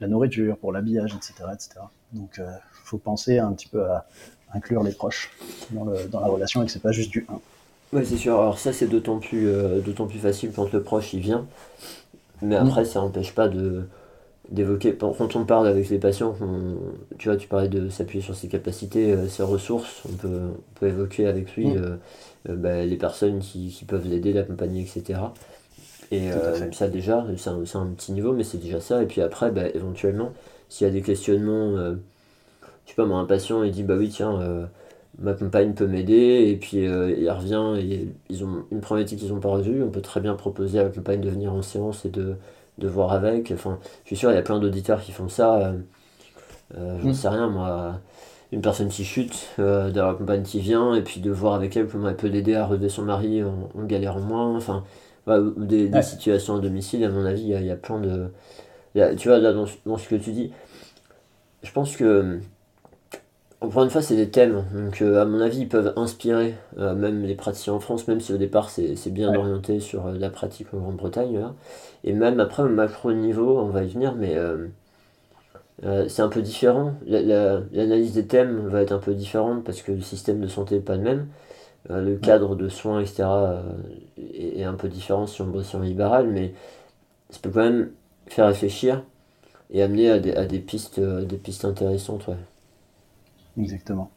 [0.00, 1.80] la nourriture, pour l'habillage, etc., etc.
[2.12, 4.04] Donc il faut penser un petit peu à
[4.52, 5.30] inclure les proches
[5.70, 7.38] dans, le, dans la relation et que c'est pas juste du 1.
[7.92, 8.38] Oui, c'est sûr.
[8.38, 11.46] Alors ça, c'est d'autant plus, euh, d'autant plus facile quand le proche y vient.
[12.42, 13.84] Mais après, ça n'empêche pas de
[14.50, 14.94] d'évoquer.
[14.94, 16.34] Quand on parle avec les patients,
[17.18, 20.02] tu vois, tu parlais de s'appuyer sur ses capacités, euh, ses ressources.
[20.08, 21.98] On peut, on peut évoquer avec lui mm.
[22.48, 25.20] euh, bah, les personnes qui, qui peuvent l'aider, l'accompagner, etc.
[26.10, 26.30] Et
[26.72, 29.02] ça déjà, c'est un, un, petit niveau, mais c'est déjà ça.
[29.02, 30.32] Et puis après, bah, éventuellement,
[30.70, 31.96] s'il y a des questionnements, je
[32.86, 34.68] sais pas, moi, un patient, il dit, bah oui, tiens
[35.18, 39.32] ma compagne peut m'aider et puis euh, il revient et ils ont une problématique qu'ils
[39.32, 42.04] n'ont pas résolue, on peut très bien proposer à la compagne de venir en séance
[42.04, 42.36] et de,
[42.78, 43.50] de voir avec.
[43.52, 45.58] Enfin, je suis sûr, il y a plein d'auditeurs qui font ça.
[45.58, 45.72] Euh,
[46.76, 47.14] euh, J'en mm.
[47.14, 48.00] sais rien, moi.
[48.50, 51.76] Une personne qui chute, euh, d'avoir la compagne qui vient, et puis de voir avec
[51.76, 54.56] elle comment elle peut l'aider à relever son mari en, en galérant moins.
[54.56, 54.84] Enfin,
[55.58, 58.30] des, des, situations à domicile, à mon avis, il y, a plein de.
[59.16, 60.52] tu vois, là, dans, dans, ce que tu dis,
[61.62, 62.40] je pense que.
[63.60, 67.34] Encore une fois, c'est des thèmes, donc à mon avis, ils peuvent inspirer même les
[67.34, 71.40] praticiens en France, même si au départ c'est bien orienté sur la pratique en Grande-Bretagne.
[72.04, 74.68] Et même après, au macro niveau, on va y venir, mais euh,
[75.84, 76.94] euh, c'est un peu différent.
[77.06, 80.80] L'analyse des thèmes va être un peu différente parce que le système de santé n'est
[80.80, 81.28] pas le même.
[81.90, 83.24] Euh, le cadre de soins, etc.,
[84.16, 86.54] est, un peu différent si on bosse en libéral, mais
[87.30, 87.90] ça peut quand même
[88.26, 89.02] faire réfléchir
[89.70, 92.26] et amener à des, à des pistes, des pistes intéressantes.
[92.28, 92.36] Ouais.
[93.58, 94.10] Exactement.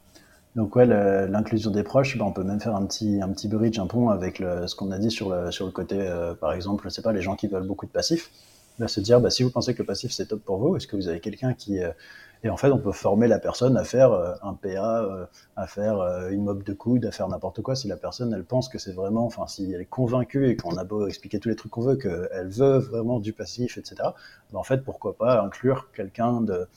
[0.56, 3.80] Donc ouais, l'inclusion des proches, ben, on peut même faire un petit, un petit bridge,
[3.80, 6.84] un pont avec ce qu'on a dit sur le, sur le côté, euh, par exemple,
[6.86, 8.32] je sais pas, les gens qui veulent beaucoup de passifs,
[8.80, 10.88] bah, se dire, bah, si vous pensez que le passif c'est top pour vous, est-ce
[10.88, 11.80] que vous avez quelqu'un qui...
[11.82, 11.92] Euh,
[12.44, 16.02] et en fait, on peut former la personne à faire euh, un PA, à faire
[16.32, 18.94] une mob de coude, à faire n'importe quoi, si la personne, elle pense que c'est
[18.94, 21.82] vraiment, enfin, si elle est convaincue et qu'on a beau expliquer tous les trucs qu'on
[21.82, 24.14] veut, qu'elle veut vraiment du passif, etc., bah,
[24.54, 26.68] en fait, pourquoi pas inclure quelqu'un de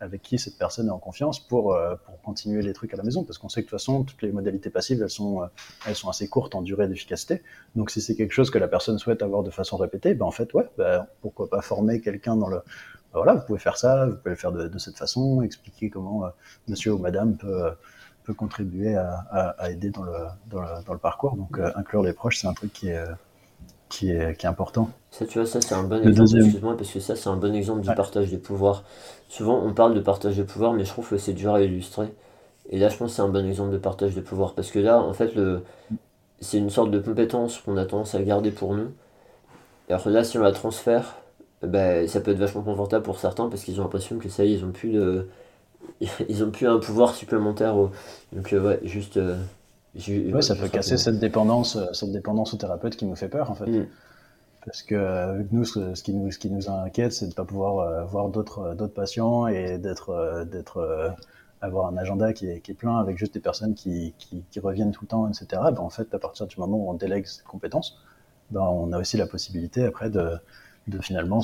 [0.00, 3.02] avec qui cette personne est en confiance pour, euh, pour continuer les trucs à la
[3.02, 3.24] maison.
[3.24, 5.46] Parce qu'on sait que de toute façon, toutes les modalités passives, elles sont, euh,
[5.86, 7.42] elles sont assez courtes en durée d'efficacité.
[7.76, 10.30] Donc si c'est quelque chose que la personne souhaite avoir de façon répétée, ben en
[10.30, 12.56] fait, ouais, ben, pourquoi pas former quelqu'un dans le...
[12.56, 15.88] Ben voilà, vous pouvez faire ça, vous pouvez le faire de, de cette façon, expliquer
[15.90, 16.30] comment euh,
[16.68, 17.70] monsieur ou madame peut,
[18.24, 20.12] peut contribuer à, à, aider dans le,
[20.50, 21.36] dans le, dans le parcours.
[21.36, 23.04] Donc inclure les proches, c'est un truc qui est
[23.94, 24.90] qui est, qui est important.
[25.10, 27.54] Ça, tu vois, ça, c'est un bon exemple, excuse-moi, parce que ça, c'est un bon
[27.54, 28.82] exemple du partage des pouvoirs.
[29.34, 32.06] Souvent, on parle de partage des pouvoirs, mais je trouve que c'est dur à illustrer.
[32.70, 34.78] Et là, je pense que c'est un bon exemple de partage des pouvoirs, parce que
[34.78, 35.64] là, en fait, le...
[36.40, 38.92] c'est une sorte de compétence qu'on a tendance à garder pour nous.
[39.88, 41.16] Alors que là, si on la transfère,
[41.62, 44.52] ben, ça peut être vachement confortable pour certains, parce qu'ils ont l'impression que ça y
[44.52, 45.26] est, ils ont plus de...
[46.28, 47.74] Ils ont plus un pouvoir supplémentaire.
[48.32, 49.16] Donc, euh, ouais, juste...
[49.16, 49.36] Euh,
[50.32, 53.50] Ouais, ça peut casser cette dépendance, euh, cette dépendance au thérapeute qui nous fait peur
[53.50, 53.66] en fait.
[53.66, 53.86] Mm.
[54.64, 58.28] Parce que euh, nous, ce, qui nous, inquiète, c'est de ne pas pouvoir euh, voir
[58.28, 61.16] d'autres, d'autres patients et d'être,
[61.60, 64.14] avoir un agenda qui est, plein avec juste des personnes qui,
[64.62, 65.46] reviennent tout le temps, etc.
[65.50, 67.98] Ben, en fait, à partir du moment où on délègue cette compétence,
[68.50, 70.38] ben, on a aussi la possibilité après de,
[71.00, 71.40] finalement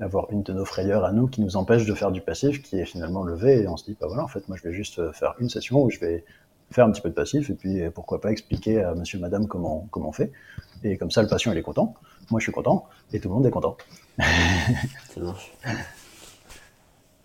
[0.00, 2.78] avoir une de nos frayeurs à nous qui nous empêche de faire du passif, qui
[2.78, 5.12] est finalement levé et on se dit, bah voilà, en fait, moi je vais juste
[5.12, 6.24] faire une session où je vais
[6.70, 9.88] faire un petit peu de passif et puis pourquoi pas expliquer à monsieur, madame comment,
[9.90, 10.32] comment on fait.
[10.82, 11.94] Et comme ça, le patient, il est content.
[12.30, 13.76] Moi, je suis content et tout le monde est content.
[14.18, 15.52] ça marche.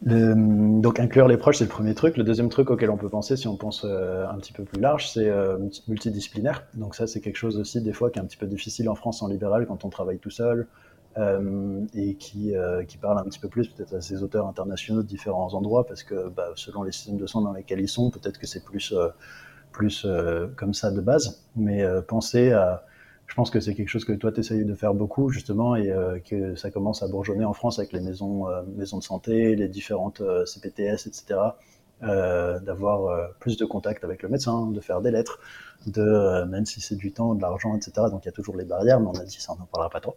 [0.01, 2.17] donc inclure les proches, c'est le premier truc.
[2.17, 4.81] Le deuxième truc auquel on peut penser, si on pense euh, un petit peu plus
[4.81, 5.57] large, c'est euh,
[5.87, 6.65] multidisciplinaire.
[6.73, 8.95] Donc ça, c'est quelque chose aussi des fois qui est un petit peu difficile en
[8.95, 10.67] France en libéral quand on travaille tout seul
[11.17, 12.53] euh, et qui,
[12.87, 16.03] qui parle un petit peu plus peut-être à ces auteurs internationaux de différents endroits parce
[16.03, 18.93] que bah, selon les systèmes de soins dans lesquels ils sont, peut-être que c'est plus
[19.71, 20.07] plus
[20.55, 21.45] comme ça de base.
[21.55, 22.85] Mais penser à
[23.27, 25.91] je pense que c'est quelque chose que toi, tu essayes de faire beaucoup, justement, et
[25.91, 29.55] euh, que ça commence à bourgeonner en France avec les maisons, euh, maisons de santé,
[29.55, 31.39] les différentes euh, CPTS, etc.,
[32.01, 35.39] d'avoir plus de contact avec le médecin, de faire des lettres,
[35.87, 38.65] de, même si c'est du temps, de l'argent, etc., donc il y a toujours les
[38.65, 40.15] barrières, mais on a dit ça, on n'en parlera pas trop.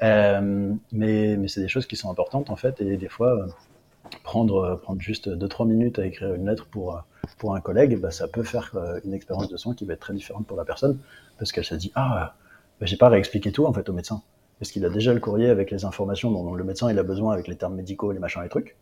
[0.00, 3.46] mais c'est des choses qui sont importantes, en fait, et des fois,
[4.22, 7.02] prendre, juste 2-3 minutes à écrire une lettre pour,
[7.38, 8.74] pour un collègue, bah, ça peut faire
[9.04, 10.98] une expérience de soins qui va être très différente pour la personne,
[11.38, 12.34] parce qu'elle se dit, ah,
[12.82, 14.22] j'ai pas réexpliqué tout en fait au médecin.
[14.58, 17.32] Parce qu'il a déjà le courrier avec les informations dont le médecin il a besoin
[17.32, 18.76] avec les termes médicaux, les machins, les trucs.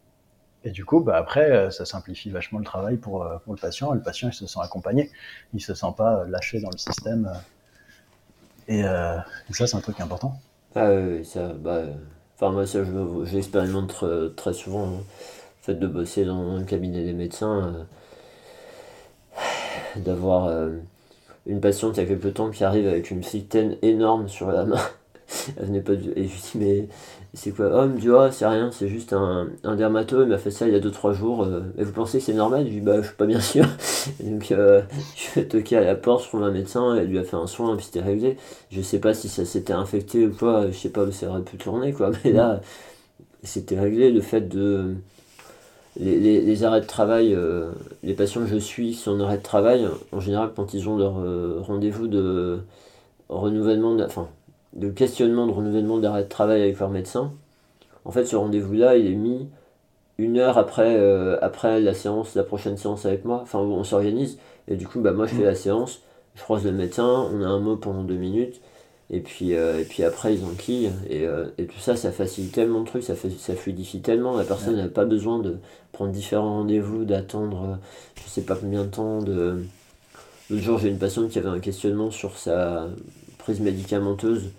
[0.65, 3.61] Et du coup, bah après, euh, ça simplifie vachement le travail pour, euh, pour le
[3.61, 3.93] patient.
[3.93, 5.11] le patient, il se sent accompagné.
[5.55, 7.33] Il se sent pas lâché dans le système.
[8.67, 9.19] Et, euh,
[9.51, 10.39] ça, c'est un truc important.
[10.75, 11.83] Ah oui, ça, bah,
[12.37, 14.05] enfin, moi, ça, je, l'expérimente
[14.37, 14.87] très, souvent.
[14.89, 15.03] Hein.
[15.61, 17.87] Le fait de bosser dans le cabinet des médecins,
[19.97, 20.51] d'avoir
[21.47, 24.65] une patiente il y a quelques temps qui arrive avec une fitaine énorme sur la
[24.65, 24.81] main.
[25.59, 26.89] Elle venait pas Et je dis, mais
[27.35, 30.39] c'est quoi Oh, me dit, oh, c'est rien, c'est juste un, un dermato, il m'a
[30.39, 31.45] fait ça il y a 2-3 jours.
[31.45, 32.65] Euh, et vous pensez que c'est normal?
[32.65, 33.65] Je lui dis, bah, je suis pas bien sûr.
[34.21, 34.83] donc, euh,
[35.17, 37.47] je vais toquer à la porte, je trouve un médecin, elle lui a fait un
[37.47, 38.37] soin, et puis c'était réglé.
[38.71, 41.43] Je sais pas si ça s'était infecté ou quoi, je sais pas où ça aurait
[41.43, 42.11] pu tourner, quoi.
[42.25, 42.61] Mais là,
[43.43, 44.11] c'était réglé.
[44.11, 44.95] Le fait de
[45.99, 47.71] les, arrêts de travail, euh,
[48.03, 50.97] les patients que je suis sont en arrêt de travail, en général, quand ils ont
[50.97, 52.61] leur euh, rendez-vous de
[53.29, 54.29] renouvellement, de, enfin,
[54.75, 57.33] de questionnement de renouvellement d'arrêt de travail avec leur médecin,
[58.05, 59.49] en fait, ce rendez-vous-là, il est mis
[60.19, 64.39] une heure après, euh, après la séance, la prochaine séance avec moi, enfin, on s'organise,
[64.69, 66.03] et du coup, bah, moi, je fais la séance,
[66.35, 68.61] je croise le médecin, on a un mot pendant deux minutes,
[69.11, 70.91] Et puis, et puis après, ils enquillent.
[71.09, 71.25] Et,
[71.57, 74.37] et tout ça, ça facilite tellement de trucs, ça, fait, ça fluidifie tellement.
[74.37, 75.57] La personne n'a pas besoin de
[75.93, 77.79] prendre différents rendez-vous, d'attendre
[78.17, 79.23] je sais pas combien de temps.
[79.23, 79.65] De...
[80.51, 82.89] L'autre jour, j'ai une patiente qui avait un questionnement sur sa
[83.49, 84.51] prise médicamenteuse.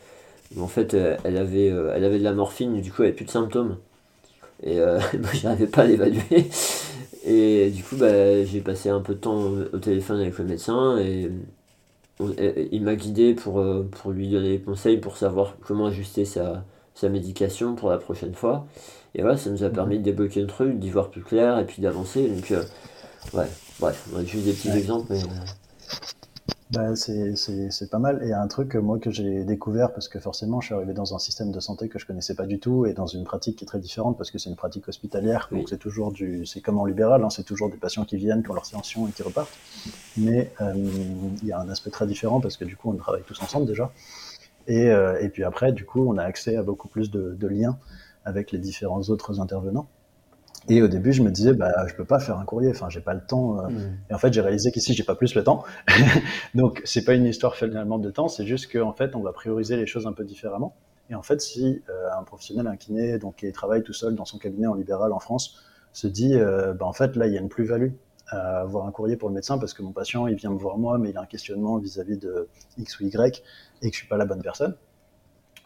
[0.60, 3.26] en fait, elle avait, elle avait de la morphine, et du coup, elle n'avait plus
[3.26, 3.78] de symptômes.
[4.64, 5.00] Et euh,
[5.34, 6.50] je n'arrivais pas à l'évaluer.
[7.26, 9.44] Et du coup, bah, j'ai passé un peu de temps
[9.74, 11.30] au téléphone avec le médecin et,
[12.72, 16.66] il m'a guidé pour, euh, pour lui donner des conseils pour savoir comment ajuster sa,
[16.94, 18.68] sa médication pour la prochaine fois.
[19.16, 21.66] Et voilà, ça nous a permis de débloquer le truc, d'y voir plus clair et
[21.66, 22.28] puis d'avancer.
[22.28, 22.62] Donc, euh,
[23.34, 23.48] ouais,
[23.80, 25.22] bref, juste des petits exemples, mais.
[26.72, 28.24] Bah, c'est pas mal.
[28.24, 31.20] Et un truc, moi, que j'ai découvert, parce que forcément, je suis arrivé dans un
[31.20, 33.68] système de santé que je connaissais pas du tout, et dans une pratique qui est
[33.68, 36.86] très différente, parce que c'est une pratique hospitalière, donc c'est toujours du, c'est comme en
[36.86, 39.58] libéral, hein, c'est toujours des patients qui viennent, qui ont leur séantion et qui repartent.
[40.16, 40.74] Mais euh,
[41.42, 43.66] il y a un aspect très différent, parce que du coup, on travaille tous ensemble
[43.66, 43.92] déjà.
[44.68, 47.48] Et, euh, et puis après, du coup, on a accès à beaucoup plus de, de
[47.48, 47.80] liens
[48.26, 49.88] avec les différents autres intervenants.
[50.68, 53.00] Et au début, je me disais, bah, je peux pas faire un courrier, enfin, j'ai
[53.00, 53.60] pas le temps.
[53.60, 53.70] Euh.
[53.70, 53.98] Mm.
[54.10, 55.64] Et en fait, j'ai réalisé qu'ici, j'ai pas plus le temps.
[56.56, 59.78] Donc, c'est pas une histoire finalement de temps, c'est juste qu'en fait, on va prioriser
[59.78, 60.76] les choses un peu différemment.
[61.10, 64.26] Et en fait, si euh, un professionnel, un kiné, donc qui travaille tout seul dans
[64.26, 67.38] son cabinet en libéral en France, se dit, euh, bah, en fait, là, il y
[67.38, 67.94] a une plus-value
[68.28, 70.78] à avoir un courrier pour le médecin parce que mon patient, il vient me voir
[70.78, 73.44] moi, mais il a un questionnement vis-à-vis -vis de X ou Y
[73.82, 74.76] et que je suis pas la bonne personne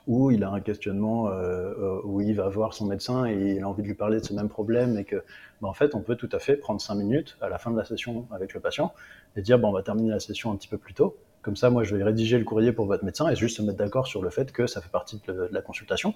[0.07, 3.63] où il a un questionnement euh, euh, où il va voir son médecin et il
[3.63, 5.23] a envie de lui parler de ce même problème et que,
[5.61, 7.77] bah, en fait, on peut tout à fait prendre cinq minutes à la fin de
[7.77, 8.93] la session avec le patient
[9.37, 11.15] et dire, bon, on va terminer la session un petit peu plus tôt.
[11.41, 13.77] Comme ça, moi, je vais rédiger le courrier pour votre médecin et juste se mettre
[13.77, 16.13] d'accord sur le fait que ça fait partie de, la consultation.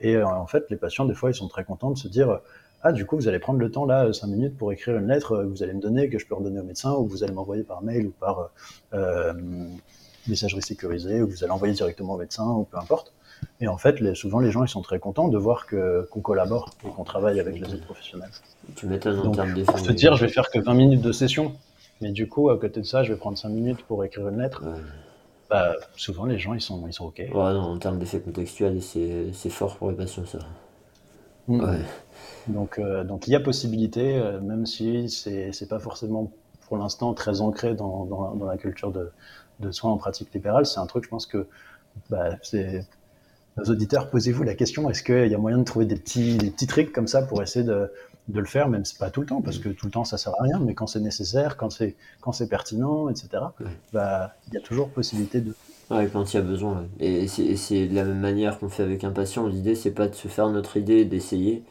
[0.00, 2.40] Et euh, en fait, les patients, des fois, ils sont très contents de se dire,
[2.82, 5.38] ah, du coup, vous allez prendre le temps là, cinq minutes, pour écrire une lettre
[5.38, 7.62] que vous allez me donner, que je peux redonner au médecin, ou vous allez m'envoyer
[7.62, 8.50] par mail ou par
[10.28, 13.12] messagerie sécurisée, ou vous allez envoyer directement au médecin, ou peu importe.
[13.60, 16.90] Et en fait, souvent, les gens, ils sont très contents de voir qu'on collabore et
[16.90, 18.30] qu'on travaille avec les autres professionnels.
[18.76, 21.54] Tu m'étonnes en termes Pour te dire, je vais faire que 20 minutes de session,
[22.00, 24.40] mais du coup, à côté de ça, je vais prendre 5 minutes pour écrire une
[24.40, 24.62] lettre.
[25.50, 27.18] Bah, souvent, les gens, ils sont, ils sont OK.
[27.18, 30.38] Ouais, non, en termes d'effet contextuel, c'est fort pour les patients, ça.
[31.48, 31.60] Mm.
[31.60, 31.78] Ouais.
[32.48, 36.30] Donc, euh, donc, il y a possibilité, euh, même si c'est pas forcément
[36.68, 39.10] pour l'instant très ancré dans, dans, dans, la culture de,
[39.60, 40.64] de soins en pratique libérale.
[40.66, 41.46] C'est un truc, je pense que
[42.08, 42.86] bah, c'est
[43.56, 46.50] nos auditeurs, posez-vous la question est-ce qu'il y a moyen de trouver des petits, des
[46.50, 47.90] petits trucs comme ça pour essayer de,
[48.28, 50.16] de le faire, même si pas tout le temps, parce que tout le temps ça
[50.16, 53.28] sert à rien, mais quand c'est nécessaire, quand c'est quand c'est pertinent, etc.
[53.92, 55.54] Bah, il y a toujours possibilité de.
[55.90, 56.86] Ouais, quand il y a besoin.
[57.00, 59.46] Et c'est de la même manière qu'on fait avec un patient.
[59.46, 61.64] L'idée c'est pas de se faire notre idée, d'essayer.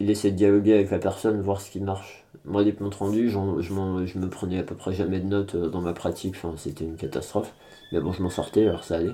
[0.00, 2.24] Essaie de dialoguer avec la personne, voir ce qui marche.
[2.46, 5.68] Moi, des comptes rendus, je, je me prenais à peu près jamais de notes euh,
[5.68, 6.34] dans ma pratique.
[6.36, 7.52] Enfin, c'était une catastrophe.
[7.92, 9.12] Mais bon, je m'en sortais, alors ça allait.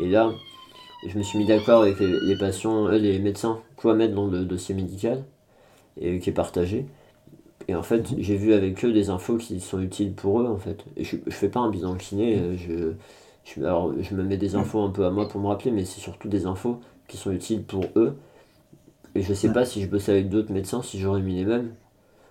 [0.00, 0.32] Et là,
[1.06, 4.44] je me suis mis d'accord avec les, patients, euh, les médecins, quoi mettre dans le
[4.44, 5.24] dossier médical,
[6.00, 6.86] et qui est partagé.
[7.68, 10.58] Et en fait, j'ai vu avec eux des infos qui sont utiles pour eux, en
[10.58, 10.84] fait.
[10.96, 12.92] Et je, je fais pas un bilan kiné, euh, je,
[13.44, 15.84] je, alors, je me mets des infos un peu à moi pour me rappeler, mais
[15.84, 18.16] c'est surtout des infos qui sont utiles pour eux.
[19.14, 21.74] Et je sais pas si je bosse avec d'autres médecins, si j'aurais mis les mêmes.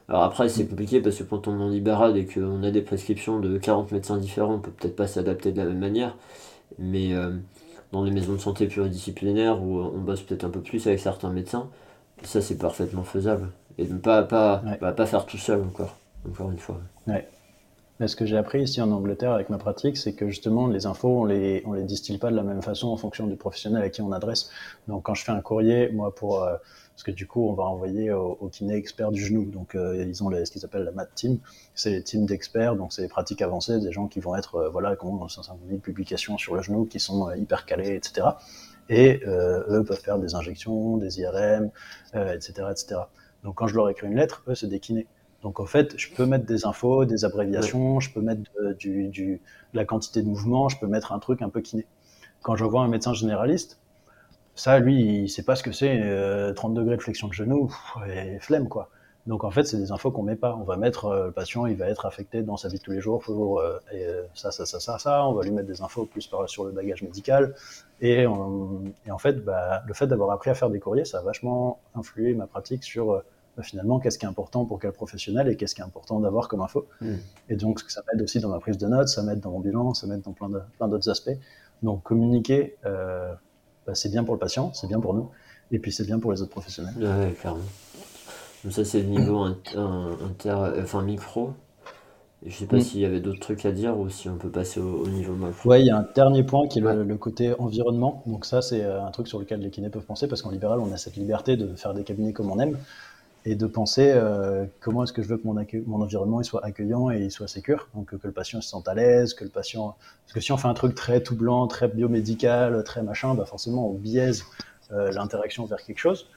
[0.10, 2.81] Alors après, c'est compliqué parce que quand on est en libéral et qu'on a des
[2.81, 6.15] prescriptions de 40 médecins différents, on peut peut-être pas s'adapter de la même manière.
[6.80, 7.31] Mais euh,
[7.92, 11.30] dans les maisons de santé pluridisciplinaires où on bosse peut-être un peu plus avec certains
[11.30, 11.70] médecins,
[12.24, 13.52] ça c'est parfaitement faisable.
[13.78, 15.98] Et ne pas, pas, bah, pas faire tout seul encore,
[16.28, 16.80] encore une fois.
[17.08, 17.28] Ouais.
[17.99, 20.86] Mais ce que j'ai appris ici en Angleterre avec ma pratique, c'est que justement les
[20.86, 23.82] infos, on les, on les distille pas de la même façon en fonction du professionnel
[23.82, 24.52] à qui on adresse.
[24.88, 26.56] Donc quand je fais un courrier, moi pour euh,
[26.98, 29.45] parce que du coup, on va envoyer au, au kiné expert du genou.
[29.45, 31.38] Donc, euh, ils ont ce qu'ils appellent la MAT Team.
[31.76, 34.69] C'est les teams d'experts, donc c'est des pratiques avancées, des gens qui vont être, euh,
[34.69, 38.30] voilà, qui ont 500 000 publications sur le genou, qui sont euh, hyper calés, etc.
[38.90, 41.69] Et eux peuvent faire des injections, des IRM,
[42.14, 43.02] etc., etc.
[43.44, 45.06] Donc, quand je leur écris une lettre, eux, c'est des kinés.
[45.44, 48.42] Donc, en fait, je peux mettre des infos, des abréviations, je peux mettre
[48.78, 49.42] du, du,
[49.74, 51.86] de la quantité de mouvement, je peux mettre un truc un peu kiné.
[52.42, 53.80] Quand je vois un médecin généraliste,
[54.56, 55.98] ça, lui, il sait pas ce que c'est,
[56.56, 57.72] 30 euh, degrés de flexion de genou,
[58.10, 58.90] et flemme, quoi.
[59.28, 60.56] Donc en fait, c'est des infos qu'on met pas.
[60.56, 62.92] On va mettre euh, le patient, il va être affecté dans sa vie de tous
[62.92, 65.28] les jours pour euh, et, ça, ça, ça, ça, ça.
[65.28, 67.54] On va lui mettre des infos plus par, sur le bagage médical.
[68.00, 68.26] Et, et
[69.12, 72.34] en fait, bah, le fait d'avoir appris à faire des courriers, ça a vachement influé
[72.36, 73.22] ma pratique sur
[73.64, 76.62] finalement qu'est-ce qui est important pour quel professionnel et qu'est-ce qui est important d'avoir comme
[76.62, 76.88] info.
[77.02, 77.16] Hmm.
[77.50, 79.94] Et donc ça m'aide aussi dans ma prise de notes, ça m'aide dans mon bilan,
[79.94, 81.38] ça m'aide dans plein, d'autres aspects.
[81.84, 82.76] Donc communiquer.
[82.86, 83.34] Euh,
[83.86, 85.30] bah, c'est bien pour le patient, c'est bien pour nous,
[85.72, 86.94] et puis c'est bien pour les autres professionnels.
[86.98, 87.64] Ouais, clairement.
[88.64, 91.54] Donc ça, c'est le niveau inter, enfin, micro.
[92.46, 92.82] Je sais pas mm.
[92.82, 95.70] s'il y avait d'autres trucs à dire ou si on peut passer au, niveau macro.
[95.70, 98.24] Ouais, il y a un dernier point qui est le, côté environnement.
[98.28, 100.80] Donc ça, c'est euh, un truc sur lequel les kinés peuvent penser parce qu'en libéral,
[100.80, 102.78] on a cette liberté de faire des cabinets comme on aime
[103.49, 107.30] et de penser euh, comment est-ce que je veux que mon, environnement soit accueillant et
[107.30, 107.88] soit sécure.
[107.95, 109.95] Donc que le patient se sente à l'aise, que le patient...
[110.26, 113.45] Parce que si on fait un truc très tout blanc, très biomédical, très machin, bah
[113.45, 114.44] forcément on biaise
[114.91, 116.30] euh, l'interaction vers quelque chose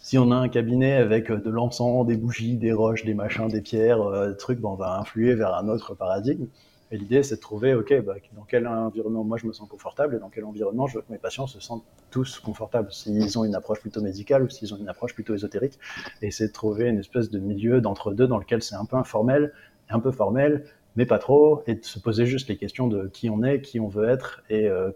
[0.00, 3.48] si on a un cabinet avec euh, de l'encens, des bougies, des roches, des machins,
[3.48, 6.46] des pierres, euh, des trucs, ben, on va influer vers un autre paradigme.
[6.90, 10.16] Et l'idée, c'est de trouver, OK, bah, dans quel environnement moi je me sens confortable
[10.16, 13.44] et dans quel environnement je veux que mes patients se sentent tous confortables, s'ils ont
[13.44, 15.78] une approche plutôt médicale ou s'ils ont une approche plutôt ésotérique.
[16.22, 19.52] Et c'est de trouver une espèce de milieu d'entre-deux dans lequel c'est un peu informel,
[19.88, 20.64] un peu formel,
[20.96, 23.78] mais pas trop, et de se poser juste les questions de qui on est, qui
[23.78, 24.90] on veut être et euh,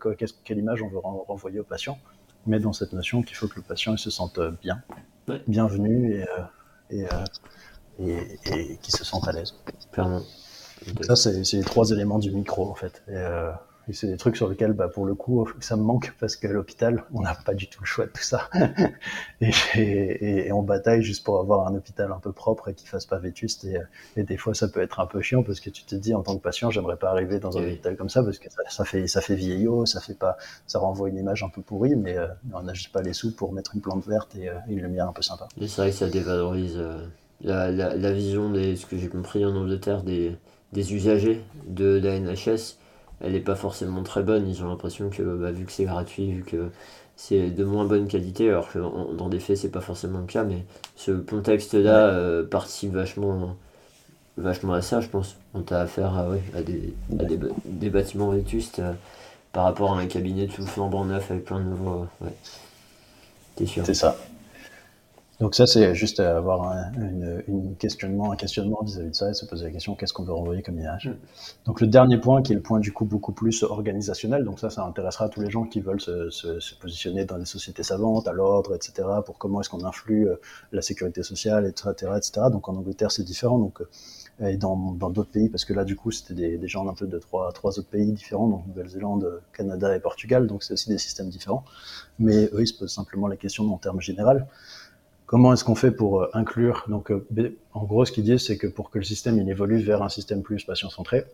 [0.45, 1.99] quelle image on veut renvoyer aux patients
[2.47, 4.83] mais dans cette notion qu'il faut que le patient se sente bien,
[5.47, 7.25] bienvenu et, euh, euh,
[7.99, 9.55] et, et, qu'il se sente à l'aise.
[11.03, 13.03] Ça, c'est les trois éléments du micro, en fait.
[13.09, 13.51] Et, euh,
[13.89, 16.49] et c'est des trucs sur lesquels, bah, pour le coup, ça me manque parce qu'à
[16.49, 18.49] l'hôpital, on n'a pas du tout le choix de tout ça.
[19.41, 23.07] et, et, on bataille juste pour avoir un hôpital un peu propre et qui fasse
[23.07, 23.67] pas vétuste.
[24.17, 26.23] Et, des fois, ça peut être un peu chiant parce que tu te dis, en
[26.23, 28.85] tant que patient, j'aimerais pas arriver dans un hôpital comme ça parce que ça, ça,
[28.85, 30.37] fait, ça fait vieillot, ça fait pas,
[30.67, 33.35] ça renvoie une image un peu pourrie, mais euh, on n'a juste pas les sous
[33.35, 35.49] pour mettre une plante verte et euh, une lumière un peu sympa.
[35.61, 37.07] C'est vrai que ça dévalorise euh,
[37.43, 40.37] la, la, la, vision des, ce que j'ai compris en Angleterre, des,
[40.75, 42.77] des usagers de la NHS
[43.21, 44.49] elle n'est pas forcément très bonne.
[44.49, 46.71] Ils ont l'impression que, bah, vu que c'est gratuit, vu que
[47.17, 48.79] c'est de moins bonne qualité, alors que
[49.15, 50.65] dans des faits, c'est pas forcément le cas, mais
[50.97, 53.57] ce contexte-là euh, participe vachement,
[54.37, 55.37] vachement à ça, je pense.
[55.55, 56.93] On t'a affaire à, à, des,
[57.65, 58.93] des, bâtiments vétustes euh,
[59.53, 62.03] par rapport à un cabinet tout flambant neuf avec plein de nouveaux.
[62.03, 62.35] Euh, ouais.
[63.55, 63.87] T'es sûr?
[63.87, 64.17] C'est ça.
[65.41, 66.93] Donc ça, c'est juste avoir un,
[67.49, 70.33] une, questionnement, un questionnement vis-à-vis de ça et se poser la question qu'est-ce qu'on veut
[70.33, 71.09] renvoyer comme image?
[71.09, 71.17] Mm.
[71.67, 74.71] Donc le dernier point, qui est le point du coup beaucoup plus organisationnel, donc ça,
[74.71, 78.29] ça intéressera tous les gens qui veulent se, se, se positionner dans les sociétés savantes,
[78.29, 80.37] à l'ordre, etc., pour comment est-ce qu'on influe euh,
[80.73, 82.47] la sécurité sociale, etc., etc.
[82.51, 83.59] Donc en Angleterre, c'est différent.
[83.59, 83.89] Donc euh,
[84.41, 87.07] et dans d'autres pays, parce que là, du coup, c'était des, des, gens un peu
[87.07, 90.99] de trois, trois autres pays différents, donc Nouvelle-Zélande, Canada et Portugal, donc c'est aussi des
[90.99, 91.65] systèmes différents.
[92.19, 94.41] Mais eux, ils se posent simplement la question en termes généraux.
[95.27, 97.27] Comment est-ce qu'on fait pour euh, inclure Donc, euh,
[97.73, 100.11] en gros, ce qu'ils disent, c'est que pour que le système il évolue vers un
[100.11, 101.25] système plus patient-centré,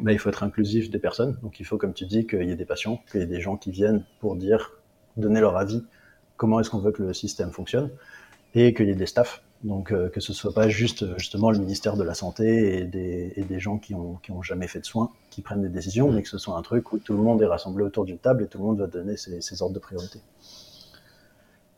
[0.00, 1.38] ben, il faut être inclusif des personnes.
[1.42, 3.40] Donc, il faut, comme tu dis, qu'il y ait des patients, qu'il y ait des
[3.40, 4.72] gens qui viennent pour dire,
[5.16, 5.82] donner leur avis,
[6.36, 7.90] comment est-ce qu'on veut que le système fonctionne,
[8.54, 9.42] et qu'il y ait des staffs.
[9.62, 13.32] Donc, euh, que ce soit pas juste justement le ministère de la santé et des,
[13.36, 16.12] et des gens qui ont, qui ont jamais fait de soins qui prennent des décisions,
[16.12, 18.42] mais que ce soit un truc où tout le monde est rassemblé autour d'une table
[18.42, 20.20] et tout le monde va donner ses, ses ordres de priorité.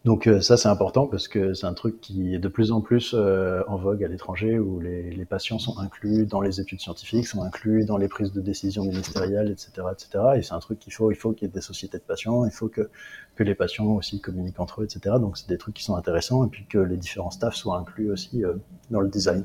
[0.07, 2.81] Donc euh, ça c'est important parce que c'est un truc qui est de plus en
[2.81, 6.81] plus euh, en vogue à l'étranger où les, les, patients sont inclus dans les études
[6.81, 10.24] scientifiques, sont inclus dans les prises de décision ministérielles, etc., etc.
[10.37, 12.45] Et c'est un truc qu'il faut, il faut qu'il y ait des sociétés de patients,
[12.45, 12.89] il faut que
[13.35, 15.16] que les patients aussi communiquent entre eux, etc.
[15.19, 18.12] Donc c'est des trucs qui sont intéressants et puis que les différents staffs soient inclus
[18.12, 18.55] aussi euh,
[18.93, 19.45] dans le design.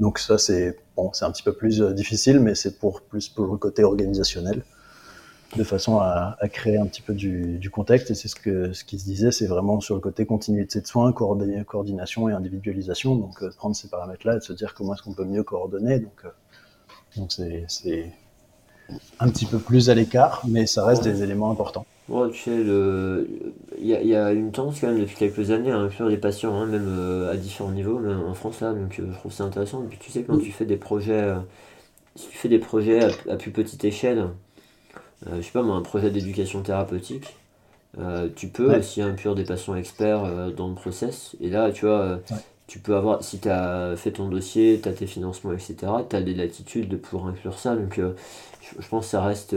[0.00, 3.46] Donc ça c'est bon, c'est un petit peu plus difficile, mais c'est pour plus pour
[3.46, 4.64] le côté organisationnel
[5.56, 8.10] de façon à, créer un petit peu du, contexte.
[8.10, 11.12] Et c'est ce que ce se disait, c'est vraiment sur le côté continuité de soins,
[11.12, 13.16] coordination et individualisation.
[13.16, 16.00] Donc euh, prendre ces paramètres-là et de se dire comment est-ce qu'on peut mieux coordonner.
[16.00, 16.28] Donc euh,
[17.16, 18.12] donc c'est
[19.20, 21.86] un petit peu plus à l'écart, mais ça reste des éléments importants.
[22.08, 22.50] Tu sais,
[23.78, 26.18] il, y a, y a une tendance quand même depuis quelques années à inclure des
[26.18, 29.44] patients, hein, même euh, à différents niveaux, même en France là, donc je trouve ça
[29.44, 29.84] intéressant.
[29.84, 31.32] Et puis tu sais, quand tu fais des projets,
[32.16, 33.00] si tu fais des projets
[33.30, 34.28] à plus petite échelle,
[35.28, 37.36] euh, je sais pas moi, un projet d'éducation thérapeutique,
[37.98, 41.36] euh, tu peux aussi inclure des patients experts euh, dans le process.
[41.40, 42.20] Et là, tu vois,
[42.66, 45.76] tu peux avoir, si tu as fait ton dossier, tu as tes financements, etc.,
[46.08, 47.76] tu as des latitudes de pouvoir inclure ça.
[47.76, 49.54] Donc, je, pense que ça reste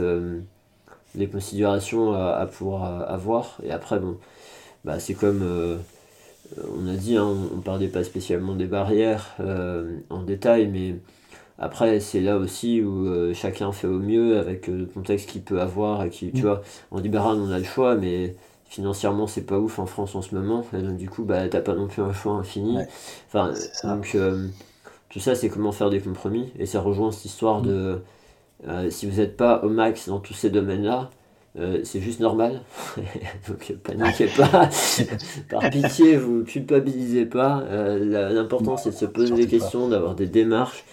[1.14, 3.58] des considérations à, pouvoir avoir.
[3.64, 4.18] Et après, bon,
[4.84, 5.80] bah, c'est comme
[6.58, 9.36] on a dit, hein, on ne parlait pas spécialement des barrières
[10.10, 10.96] en détail, mais
[11.58, 15.42] après, c'est là aussi où euh, chacun fait au mieux avec euh, le contexte qu'il
[15.42, 16.04] peut avoir.
[16.04, 16.46] Et qui, tu mm.
[16.46, 18.34] vois, en libéral, on a le choix, mais
[18.66, 20.66] financièrement, c'est pas ouf en France en ce moment.
[20.74, 22.78] Et donc, du coup, bah, t'as pas non plus un choix infini.
[23.28, 23.54] Enfin,
[23.84, 24.48] donc, euh,
[25.08, 26.52] tout ça, c'est comment faire des compromis.
[26.58, 27.66] Et ça rejoint cette histoire mm.
[27.66, 28.02] de
[28.90, 31.10] si vous n'êtes pas au max dans tous ces domaines-là,
[31.84, 32.62] c'est juste normal.
[33.48, 34.70] Donc paniquez pas.
[35.50, 37.62] Par pitié, vous culpabilisez pas.
[37.70, 40.84] L'important c'est de se poser des questions, d'avoir des démarches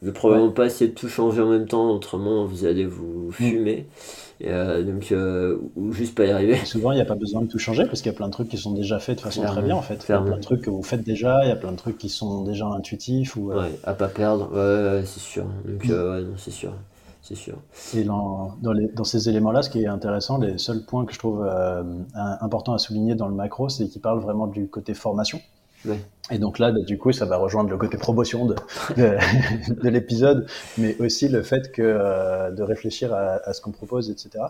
[0.00, 3.32] Je vais probablement pas essayer de tout changer en même temps, autrement vous allez vous
[3.32, 3.86] fumer.
[4.44, 6.56] Euh, donc, euh, ou juste pas y arriver.
[6.64, 8.32] souvent, il n'y a pas besoin de tout changer parce qu'il y a plein de
[8.32, 10.04] trucs qui sont déjà faits de façon très bien en fait.
[10.08, 11.76] Il y a plein de trucs que vous faites déjà, il y a plein de
[11.76, 13.36] trucs qui sont déjà intuitifs.
[13.36, 15.44] Ou, euh, Ouais, à pas perdre, ouais, c'est sûr.
[15.64, 15.90] Donc, mm.
[15.90, 16.72] ouais, c'est sûr.
[17.20, 17.56] C'est sûr.
[17.94, 21.12] Et dans, dans, les, dans ces éléments-là, ce qui est intéressant, les seuls points que
[21.12, 21.46] je trouve
[22.14, 25.40] importants à souligner dans le macro, c'est qu'ils parlent vraiment du côté formation.
[26.30, 28.56] Et donc là, bah, du coup, ça va rejoindre le côté promotion de,
[28.96, 30.46] de, l'épisode,
[30.76, 34.44] mais aussi le fait euh, de réfléchir à, ce qu'on propose, etc.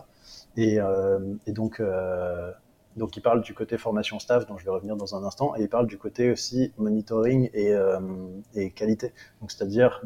[0.57, 2.51] Et, euh, et donc, euh,
[2.97, 5.61] donc, il parle du côté formation staff, dont je vais revenir dans un instant, et
[5.61, 9.13] il parle du côté aussi monitoring et, qualité.
[9.39, 10.01] Donc, c'est-à-dire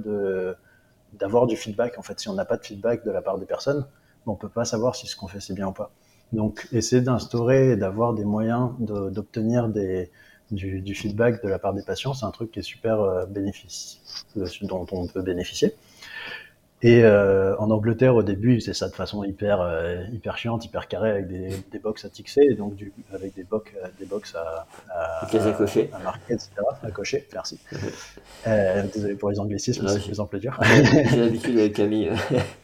[1.13, 1.97] d'avoir du feedback.
[1.97, 3.87] En fait, si on n'a pas de feedback de la part des personnes,
[4.25, 5.91] on peut pas savoir si ce qu'on fait c'est bien ou pas.
[6.33, 10.11] Donc, essayer d'instaurer et d'avoir des moyens d'obtenir des
[10.55, 14.25] du, feedback de la part des patients, c'est un truc qui est super euh, bénéfice,
[14.37, 15.75] euh, dont on peut bénéficier.
[16.81, 19.65] Et euh, en Angleterre, au début, c'est ça de façon hyper,
[20.11, 23.45] hyper chiante, hyper carrée, avec des, des box à tixer, et donc du, avec des,
[23.45, 25.89] box, des box à, à, à, cocher.
[25.93, 26.49] à marquer, etc.
[26.83, 27.57] À cocher, merci.
[28.93, 30.59] désolé pour les anglicismes, c'est de plus en plus dur.
[31.09, 32.11] J'ai l'habitude avec Camille.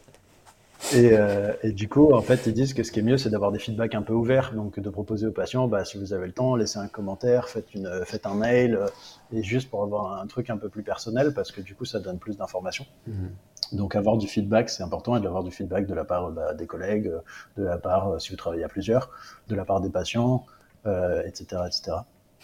[0.94, 3.30] Et, euh, et, du coup, en fait, ils disent que ce qui est mieux, c'est
[3.30, 6.26] d'avoir des feedbacks un peu ouverts, donc de proposer aux patients, bah, si vous avez
[6.26, 8.88] le temps, laissez un commentaire, faites, une, faites un mail, euh,
[9.34, 12.00] et juste pour avoir un truc un peu plus personnel, parce que du coup, ça
[12.00, 12.86] donne plus d'informations.
[13.08, 13.30] Mhm.
[13.74, 16.66] Donc, avoir du feedback, c'est important, et d'avoir du feedback de la part bah, des
[16.66, 17.12] collègues,
[17.58, 19.10] de la part, euh, si vous travaillez à plusieurs,
[19.48, 20.46] de la part des patients,
[20.86, 21.98] euh, etc., etc.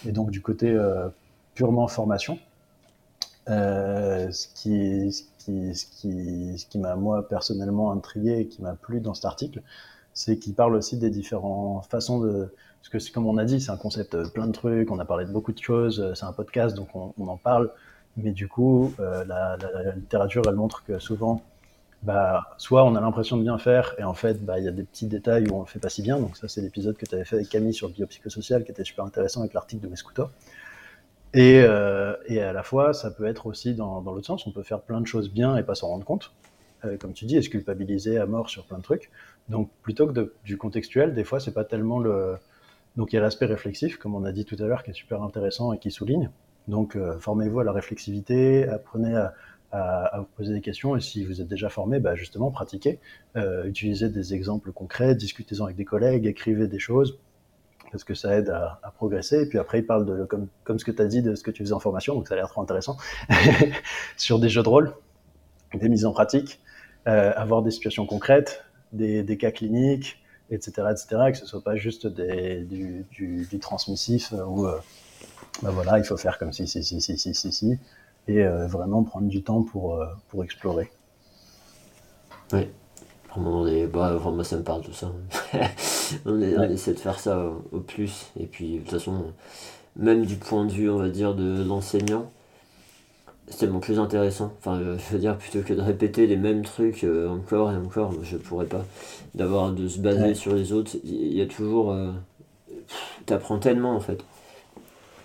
[0.05, 1.07] Et donc, du côté euh,
[1.53, 2.37] purement formation,
[3.49, 9.13] euh, ce qui, ce ce qui, m'a moi personnellement intrigué et qui m'a plu dans
[9.13, 9.61] cet article,
[10.13, 12.53] c'est qu'il parle aussi des différentes façons de,
[12.91, 15.05] parce que comme on a dit, c'est un concept euh, plein de trucs, on a
[15.05, 17.71] parlé de beaucoup de choses, euh, c'est un podcast donc on, en parle,
[18.17, 21.41] mais du coup euh, la, la, littérature elle montre que souvent,
[22.03, 24.71] bah, soit on a l'impression de bien faire et en fait bah il y a
[24.71, 27.05] des petits détails où on le fait pas si bien, donc ça c'est l'épisode que
[27.05, 29.89] tu avais fait avec Camille sur le biopsychosocial qui était super intéressant avec l'article de
[29.89, 30.29] Mescuto.
[31.35, 34.63] Et, euh, et, à la fois, ça peut être aussi dans, l'autre sens, on peut
[34.63, 36.33] faire plein de choses bien et pas s'en rendre compte.
[36.85, 39.11] Euh, comme tu dis, et se culpabiliser à mort sur plein de trucs?
[39.49, 42.37] Donc plutôt que du contextuel, des fois, c'est pas tellement le.
[42.95, 44.93] Donc il y a l'aspect réflexif, comme on a dit tout à l'heure, qui est
[44.93, 46.29] super intéressant et qui souligne.
[46.69, 49.33] Donc euh, formez-vous à la réflexivité, apprenez à,
[49.73, 52.99] à, vous poser des questions et si vous êtes déjà formé, bah, justement pratiquez,
[53.65, 57.19] utilisez des exemples concrets, discutez-en avec des collègues, écrivez des choses,
[57.95, 59.43] parce que ça aide à, progresser.
[59.43, 61.43] Et puis après, il parle de, comme, comme ce que tu as dit, de ce
[61.43, 62.97] que tu faisais en formation, donc ça a l'air trop intéressant,
[64.17, 64.93] sur des jeux de rôle,
[65.73, 66.59] des mises en pratique,
[67.07, 71.77] euh, avoir des situations concrètes, des, cas cliniques, etc., etc., et que ce soit pas
[71.77, 74.77] juste du, du, du, transmissif où, euh,
[75.63, 77.79] ben voilà, il faut faire comme si, si, si, si, si, si,
[78.27, 80.91] et euh, vraiment prendre du temps pour, euh, pour explorer.
[82.51, 82.67] Oui.
[83.37, 85.11] Bah, moi ça me parle tout ça.
[86.25, 88.27] on, essaie de faire ça au, plus.
[88.39, 89.25] Et puis de toute façon,
[89.95, 92.31] même du point de vue, on va dire, de l'enseignant,
[93.47, 94.53] c'est tellement plus intéressant.
[94.59, 98.13] Enfin, je veux dire, plutôt que de répéter les mêmes trucs euh, encore et encore,
[98.23, 98.85] je pourrais pas.
[99.35, 101.91] D'avoir de se baser sur les autres, il y, a toujours.
[101.91, 102.11] Euh,
[103.25, 104.23] T'apprends tellement en fait.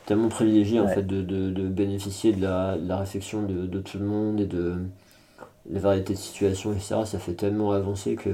[0.06, 3.80] Tellement privilégié en fait de, de, de, bénéficier de la, de la réflexion de, de,
[3.80, 4.76] tout le monde et de
[5.72, 6.97] la variété de situations, etc.
[7.05, 8.30] Ça fait tellement avancer que.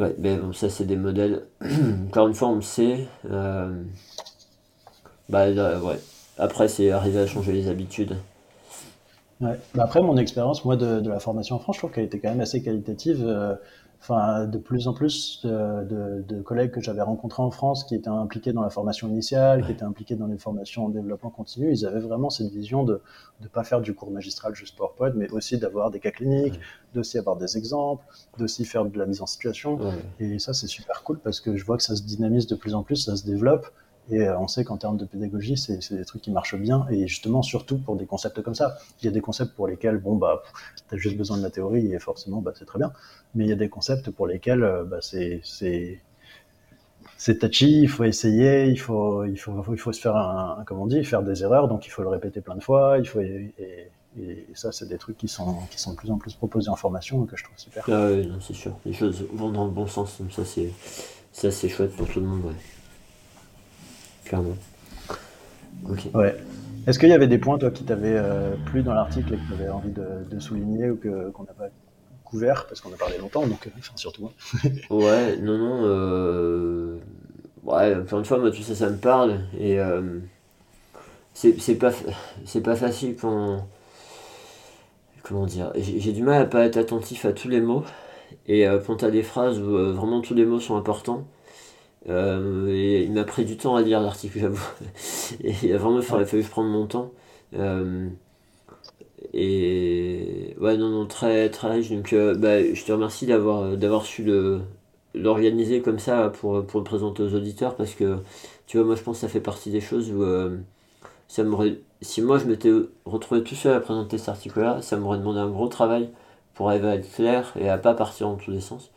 [0.00, 1.46] Ouais, mais bon, ça c'est des modèles.
[2.08, 3.06] Encore une fois, on le sait.
[3.30, 3.82] Euh...
[5.28, 5.98] Bah, ouais.
[6.38, 8.16] Après, c'est arriver à changer les habitudes.
[9.40, 9.58] Ouais.
[9.74, 12.18] Bah après, mon expérience, moi, de, de, la formation en France, je trouve qu'elle était
[12.18, 13.22] quand même assez qualitative.
[13.24, 13.54] Euh,
[14.04, 17.94] enfin, de plus en plus de, de, de collègues que j'avais rencontrés en France qui
[17.94, 21.72] étaient impliqués dans la formation initiale, qui étaient impliqués dans les formations en développement continu,
[21.72, 23.00] ils avaient vraiment cette vision de
[23.40, 26.60] ne pas faire du cours magistral juste PowerPoint, mais aussi d'avoir des cas cliniques,
[26.92, 28.04] d'aussi avoir des exemples,
[28.38, 29.76] d'aussi faire de la mise en situation.
[29.76, 29.94] Ouais.
[30.20, 32.74] Et ça, c'est super cool parce que je vois que ça se dynamise de plus
[32.74, 33.66] en plus, ça se développe.
[34.10, 36.86] Et euh, on sait qu'en termes de pédagogie, c'est des trucs qui marchent bien.
[36.90, 38.76] Et justement, surtout pour des concepts comme ça.
[39.00, 40.42] Il y a des concepts pour lesquels, bon, bah,
[40.88, 42.92] tu as juste besoin de la théorie et forcément, bah, c'est très bien.
[43.34, 45.40] Mais il y a des concepts pour lesquels, euh, bah, c'est
[47.16, 50.82] c'est touchy, il faut essayer, il faut, il faut, il faut se faire un, comment
[50.82, 53.20] on dit, faire des erreurs, donc il faut le répéter plein de fois, il faut,
[53.20, 53.54] et,
[54.54, 57.24] ça, c'est des trucs qui sont, qui sont de plus en plus proposés en formation
[57.24, 57.84] que je trouve super.
[57.88, 58.76] Ah oui, c'est sûr.
[58.84, 62.44] Les choses vont dans le bon sens, donc ça, c'est chouette pour tout le monde,
[62.44, 62.52] ouais
[64.24, 64.56] clairement.
[66.14, 66.36] Ouais.
[66.86, 69.46] Est-ce qu'il y avait des points, toi, qui t'avaient euh, plu dans l'article et que
[69.46, 71.68] tu avais envie de, de, souligner ou qu'on n'a pas
[72.24, 74.32] couvert Parce qu'on a parlé longtemps, donc enfin, surtout moi.
[74.90, 75.80] ouais, non, non.
[75.84, 76.98] Euh...
[77.64, 79.40] Ouais, encore une fois, moi, tout ça, ça me parle.
[79.58, 80.18] Et euh,
[81.32, 81.92] c'est, pas,
[82.62, 83.66] pas facile quand.
[85.22, 87.84] comment dire, j'ai du mal à pas être attentif à tous les mots.
[88.46, 91.26] Et euh, quand tu as des phrases où euh, vraiment tous les mots sont importants,
[92.08, 94.68] euh, et il m'a pris du temps à lire l'article, j'avoue.
[95.44, 97.12] et il a vraiment fallu, fallu prendre mon temps.
[99.32, 101.90] et ouais, non, non, très, très riche.
[101.90, 104.60] Donc, bah, je te remercie d'avoir, d'avoir su le,
[105.14, 108.18] l'organiser comme ça pour, pour le présenter aux auditeurs parce que,
[108.66, 110.24] tu vois, moi je pense que ça fait partie des choses où
[111.28, 112.70] ça m'aurait si moi je m'étais
[113.06, 116.10] retrouvé tout seul à présenter cet article-là, ça m'aurait demandé un gros travail
[116.54, 118.90] pour arriver à être clair et à pas partir dans tous les sens.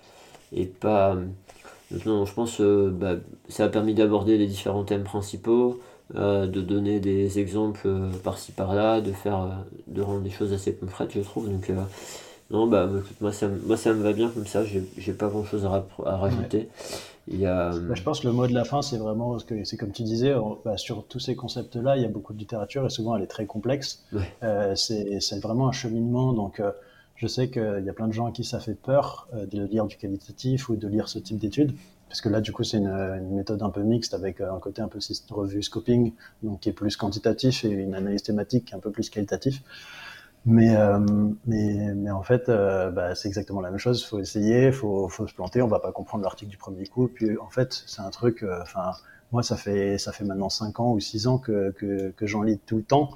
[0.53, 1.17] Et pas.
[2.05, 3.15] Non, je pense que bah,
[3.47, 5.79] ça a permis d'aborder les différents thèmes principaux,
[6.15, 9.49] euh, de donner des exemples euh, par-ci par-là, de faire, euh,
[9.87, 11.49] de rendre des choses assez concrètes, je trouve.
[11.49, 11.71] Donc,
[12.49, 15.65] non, bah, écoute, moi ça, moi ça me va bien comme ça, j'ai pas grand-chose
[15.65, 16.69] à, à, rajouter.
[17.29, 17.71] Il y a...
[17.71, 20.03] Bah, je pense que le mot de la fin, c'est vraiment, que c'est comme tu
[20.03, 20.33] disais,
[20.63, 23.27] bah, sur tous ces concepts-là, il y a beaucoup de littérature et souvent elle est
[23.27, 24.03] très complexe.
[24.43, 26.71] Euh, c'est vraiment un cheminement, donc euh,
[27.17, 29.65] je sais qu'il y a plein de gens à qui ça fait peur euh, de
[29.65, 31.73] lire du qualitatif ou de lire ce type d'études,
[32.07, 34.81] parce que là, du coup, c'est une, une, méthode un peu mixte avec un côté
[34.81, 34.99] un peu
[35.29, 38.91] revue scoping, donc qui est plus quantitatif et une analyse thématique qui est un peu
[38.91, 39.61] plus qualitatif.
[40.49, 40.99] Mais, euh,
[41.45, 44.01] mais, mais en fait, euh, bah, c'est exactement la même chose.
[44.01, 45.61] Il faut essayer, il faut, se planter.
[45.61, 47.09] On va pas comprendre l'article du premier coup.
[47.09, 48.43] Puis en fait, c'est un truc.
[48.43, 48.63] Euh,
[49.33, 52.59] moi, ça fait ça fait maintenant 5 ans ou 6 ans que, que j'en lis
[52.65, 53.09] tout le temps.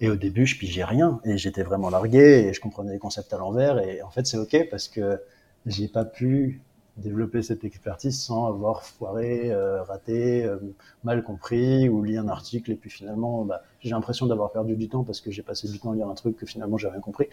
[0.00, 3.32] Et au début, je pigeais rien et j'étais vraiment largué et je comprenais les concepts
[3.32, 3.78] à l'envers.
[3.78, 5.20] Et en fait, c'est ok parce que
[5.64, 6.60] j'ai pas pu
[6.96, 10.56] développer cette expertise sans avoir foiré, euh, raté, euh,
[11.04, 14.88] mal compris ou lu un article et puis finalement bah, j'ai l'impression d'avoir perdu du
[14.88, 17.00] temps parce que j'ai passé du temps à lire un truc que finalement j'ai rien
[17.00, 17.28] compris.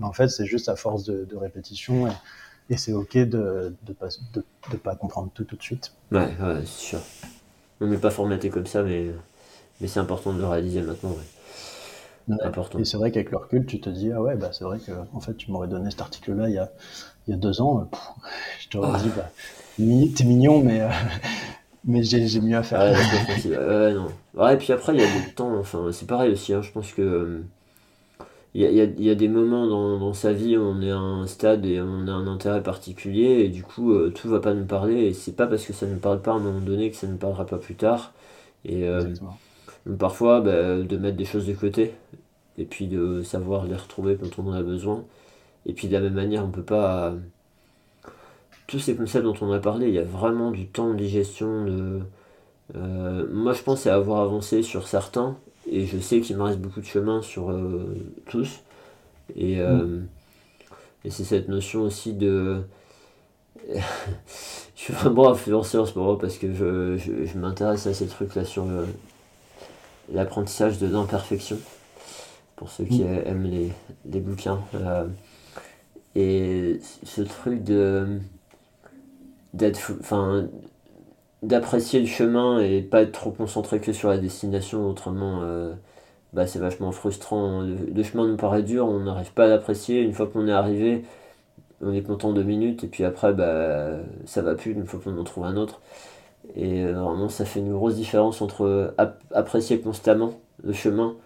[0.00, 2.08] Mais en fait c'est juste à force de, répétition
[2.70, 5.92] et, c'est ok de ne pas comprendre tout tout de suite.
[6.10, 7.00] Ouais, ouais c'est sûr.
[7.80, 9.10] On n'est pas formaté comme ça mais,
[9.80, 11.10] mais c'est important de le réaliser maintenant.
[11.10, 11.33] Ouais.
[12.28, 12.78] Important.
[12.78, 14.92] Et c'est vrai qu'avec le recul, tu te dis, ah ouais, bah, c'est vrai que
[15.12, 16.70] en fait, tu m'aurais donné cet article-là il y a,
[17.26, 17.96] il y a deux ans, euh,
[18.60, 19.30] je t'aurais dit, bah,
[19.76, 20.88] t'es mignon, mais, euh,
[21.84, 22.80] mais j'ai mieux à faire.
[23.44, 24.08] Ouais, non.
[24.34, 26.72] ouais, et puis après, il y a des temps, enfin, c'est pareil aussi, hein, je
[26.72, 27.02] pense que.
[27.02, 27.44] Euh,
[28.56, 30.92] il y, a, il y, a, des moments dans, dans, sa vie où on est
[30.92, 34.54] à un stade et on a un intérêt particulier et du coup tout va pas
[34.54, 36.88] nous parler et c'est pas parce que ça ne parle pas à un moment donné
[36.88, 38.12] que ça ne parlera pas plus tard
[38.64, 38.88] et
[39.98, 41.92] parfois bah, de mettre des choses de côté
[42.58, 45.04] et puis de savoir les retrouver quand on en a besoin
[45.66, 47.14] et puis de la même manière, on peut pas.
[48.66, 51.64] Tous ces concepts dont on a parlé, il y a vraiment du temps de digestion.
[51.64, 52.00] De...
[52.76, 55.36] Euh, moi, je pense à avoir avancé sur certains,
[55.70, 57.94] et je sais qu'il me reste beaucoup de chemin sur euh,
[58.28, 58.60] tous.
[59.36, 60.06] Et, euh, mm.
[61.04, 62.62] et c'est cette notion aussi de.
[63.74, 63.80] je
[64.74, 68.44] suis vraiment influencé en ce moment parce que je, je, je m'intéresse à ces trucs-là
[68.44, 68.66] sur
[70.12, 71.58] l'apprentissage de l'imperfection.
[72.56, 73.22] Pour ceux qui mm.
[73.26, 73.72] aiment les,
[74.10, 74.60] les bouquins.
[76.14, 78.20] Et ce truc de
[79.54, 80.48] d'être enfin
[81.42, 85.72] d'apprécier le chemin et pas être trop concentré que sur la destination autrement euh,
[86.32, 90.12] bah c'est vachement frustrant le, chemin nous paraît dur on n'arrive pas à l'apprécier une
[90.12, 91.04] fois qu'on est arrivé
[91.80, 95.18] on est content deux minutes et puis après bah ça va plus une fois qu'on
[95.18, 95.80] en trouve un autre
[96.56, 98.94] et euh, vraiment ça fait une grosse différence entre
[99.32, 101.16] apprécier constamment le chemin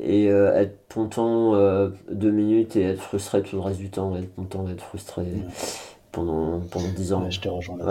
[0.00, 4.16] et euh, être content euh, deux minutes et être frustré tout le reste du temps,
[4.16, 5.24] être content et être frustré
[6.12, 7.28] pendant, pendant dix ans.
[7.30, 7.90] je te rejoins là.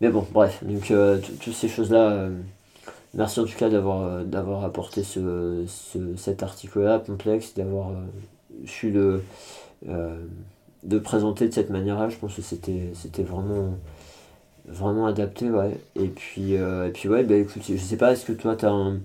[0.00, 2.28] Mais bon, bref, donc euh, toutes ces choses-là,
[3.14, 7.92] merci en tout cas d'avoir, d'avoir apporté ce, ce cet article-là complexe, d'avoir
[8.66, 9.22] su le,
[10.82, 12.08] de présenter de cette manière-là.
[12.08, 13.74] Je pense que c'était, c'était vraiment,
[14.66, 15.78] vraiment adapté, ouais.
[15.96, 18.70] Et puis, et puis ouais, bah, écoute, je sais pas, est-ce que toi, tu as
[18.70, 18.98] un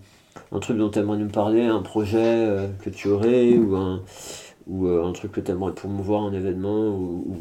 [0.51, 4.01] un truc dont tu aimerais nous parler, un projet euh, que tu aurais ou un,
[4.67, 7.37] ou euh, un truc que tu aimerais promouvoir, un événement ou,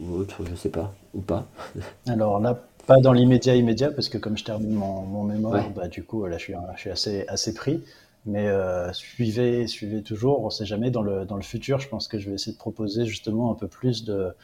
[0.00, 1.46] ou, autre, je sais pas, ou pas?
[2.06, 5.88] Alors là, pas dans l'immédiat immédiat, parce que comme je termine mon, mon mémoire, bah,
[5.88, 7.82] du coup, là, je suis, je suis assez, assez pris.
[8.26, 12.08] Mais euh, suivez, suivez toujours, on sait jamais, dans le, dans le futur, je pense
[12.08, 14.34] que je vais essayer de proposer justement un peu plus de,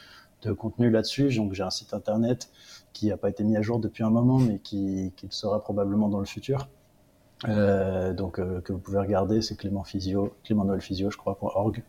[0.42, 1.34] de contenu là-dessus.
[1.34, 2.50] Donc j'ai un site internet
[2.92, 5.60] qui n'a pas été mis à jour depuis un moment, mais qui, qui le sera
[5.60, 6.68] probablement dans le futur.
[7.48, 11.38] Euh, donc euh, que vous pouvez regarder, c'est Clément Physio, Clément Noël Physio, je crois,
[11.40, 11.82] .org.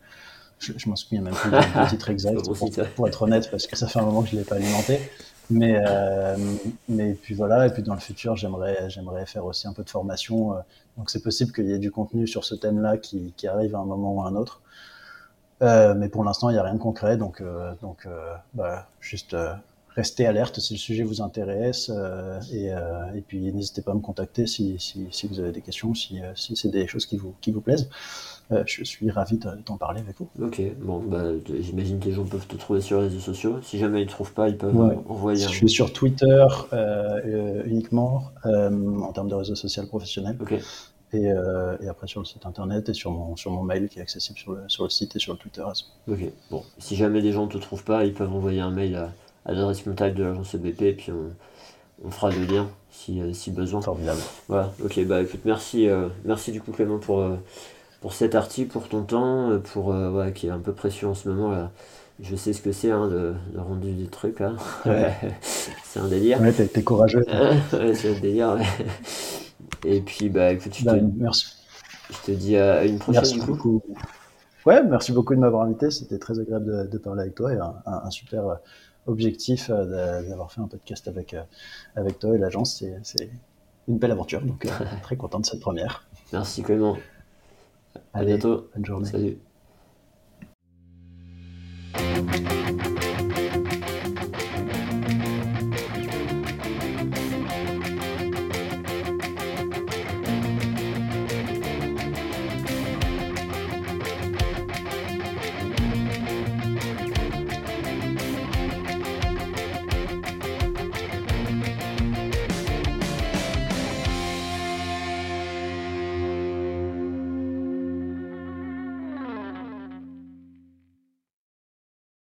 [0.59, 3.75] Je, je m'en souviens même plus du titre exact, pour, pour, être honnête, parce que
[3.75, 4.99] ça fait un moment que je l'ai pas alimenté.
[5.49, 6.37] Mais euh,
[6.87, 9.89] mais puis voilà, et puis dans le futur, j'aimerais j'aimerais faire aussi un peu de
[9.89, 10.53] formation.
[10.97, 13.79] Donc c'est possible qu'il y ait du contenu sur ce thème-là qui, qui arrive à
[13.79, 14.61] un moment ou à un autre.
[15.59, 17.43] Mais pour l'instant, il n'y a rien de concret, donc
[17.81, 18.07] donc
[18.53, 19.35] bah, juste
[19.95, 21.91] restez alerte si le sujet vous intéresse
[22.51, 25.93] et, et, puis n'hésitez pas à me contacter si, si, si vous avez des questions,
[25.93, 27.89] si, si c'est des choses qui vous, qui vous plaisent.
[28.51, 30.29] Euh, je suis ravi d'en parler avec vous.
[30.41, 31.23] Ok, bon, bah,
[31.59, 33.59] j'imagine que les gens peuvent te trouver sur les réseaux sociaux.
[33.61, 34.75] Si jamais ils ne trouvent pas, ils peuvent
[35.07, 35.41] envoyer.
[35.41, 40.37] Je suis sur Twitter euh, euh, uniquement en termes de réseaux sociaux professionnels.
[40.41, 40.53] Ok.
[41.13, 44.01] Et, et, après sur le site internet et sur mon, sur mon mail qui est
[44.01, 45.63] accessible sur le, sur le site et sur le Twitter.
[46.07, 46.19] Ok,
[46.49, 49.11] bon, si jamais les gens ne te trouvent pas, ils peuvent envoyer un mail à,
[49.45, 53.51] à l'adresse contact de l'agence EBP et puis on, on, fera le lien si, si
[53.51, 53.81] besoin.
[53.81, 54.21] Formidable.
[54.47, 55.87] Voilà, ok, bah écoute, merci,
[56.25, 57.23] merci du coup Clément pour
[58.01, 61.13] pour cet article, pour ton temps, euh, pour euh, qui est un peu précieux en
[61.13, 61.71] ce moment là.
[62.19, 64.55] Je sais ce que c'est hein, de, rendre des trucs hein.
[65.41, 66.39] c'est un délire.
[66.41, 67.25] Ouais, t'es, courageux.
[67.71, 68.57] c'est un délire.
[69.85, 71.47] Et puis bah écoute, je, bah, te, merci.
[72.11, 73.21] je te dis à une prochaine.
[73.21, 73.81] Merci beaucoup.
[74.67, 75.89] Ouais, merci beaucoup de m'avoir invité.
[75.89, 78.55] C'était très agréable de, parler avec toi et un, super euh,
[79.11, 81.43] objectif euh, d'avoir fait un podcast avec, euh,
[81.95, 82.83] avec toi et l'agence.
[83.03, 83.29] C'est
[83.87, 84.69] une belle aventure, donc euh,
[85.03, 86.07] très content de cette première.
[86.33, 86.97] Merci Clément.
[88.13, 88.69] À bientôt.
[88.73, 89.09] Bonne journée.
[89.09, 89.37] Salut.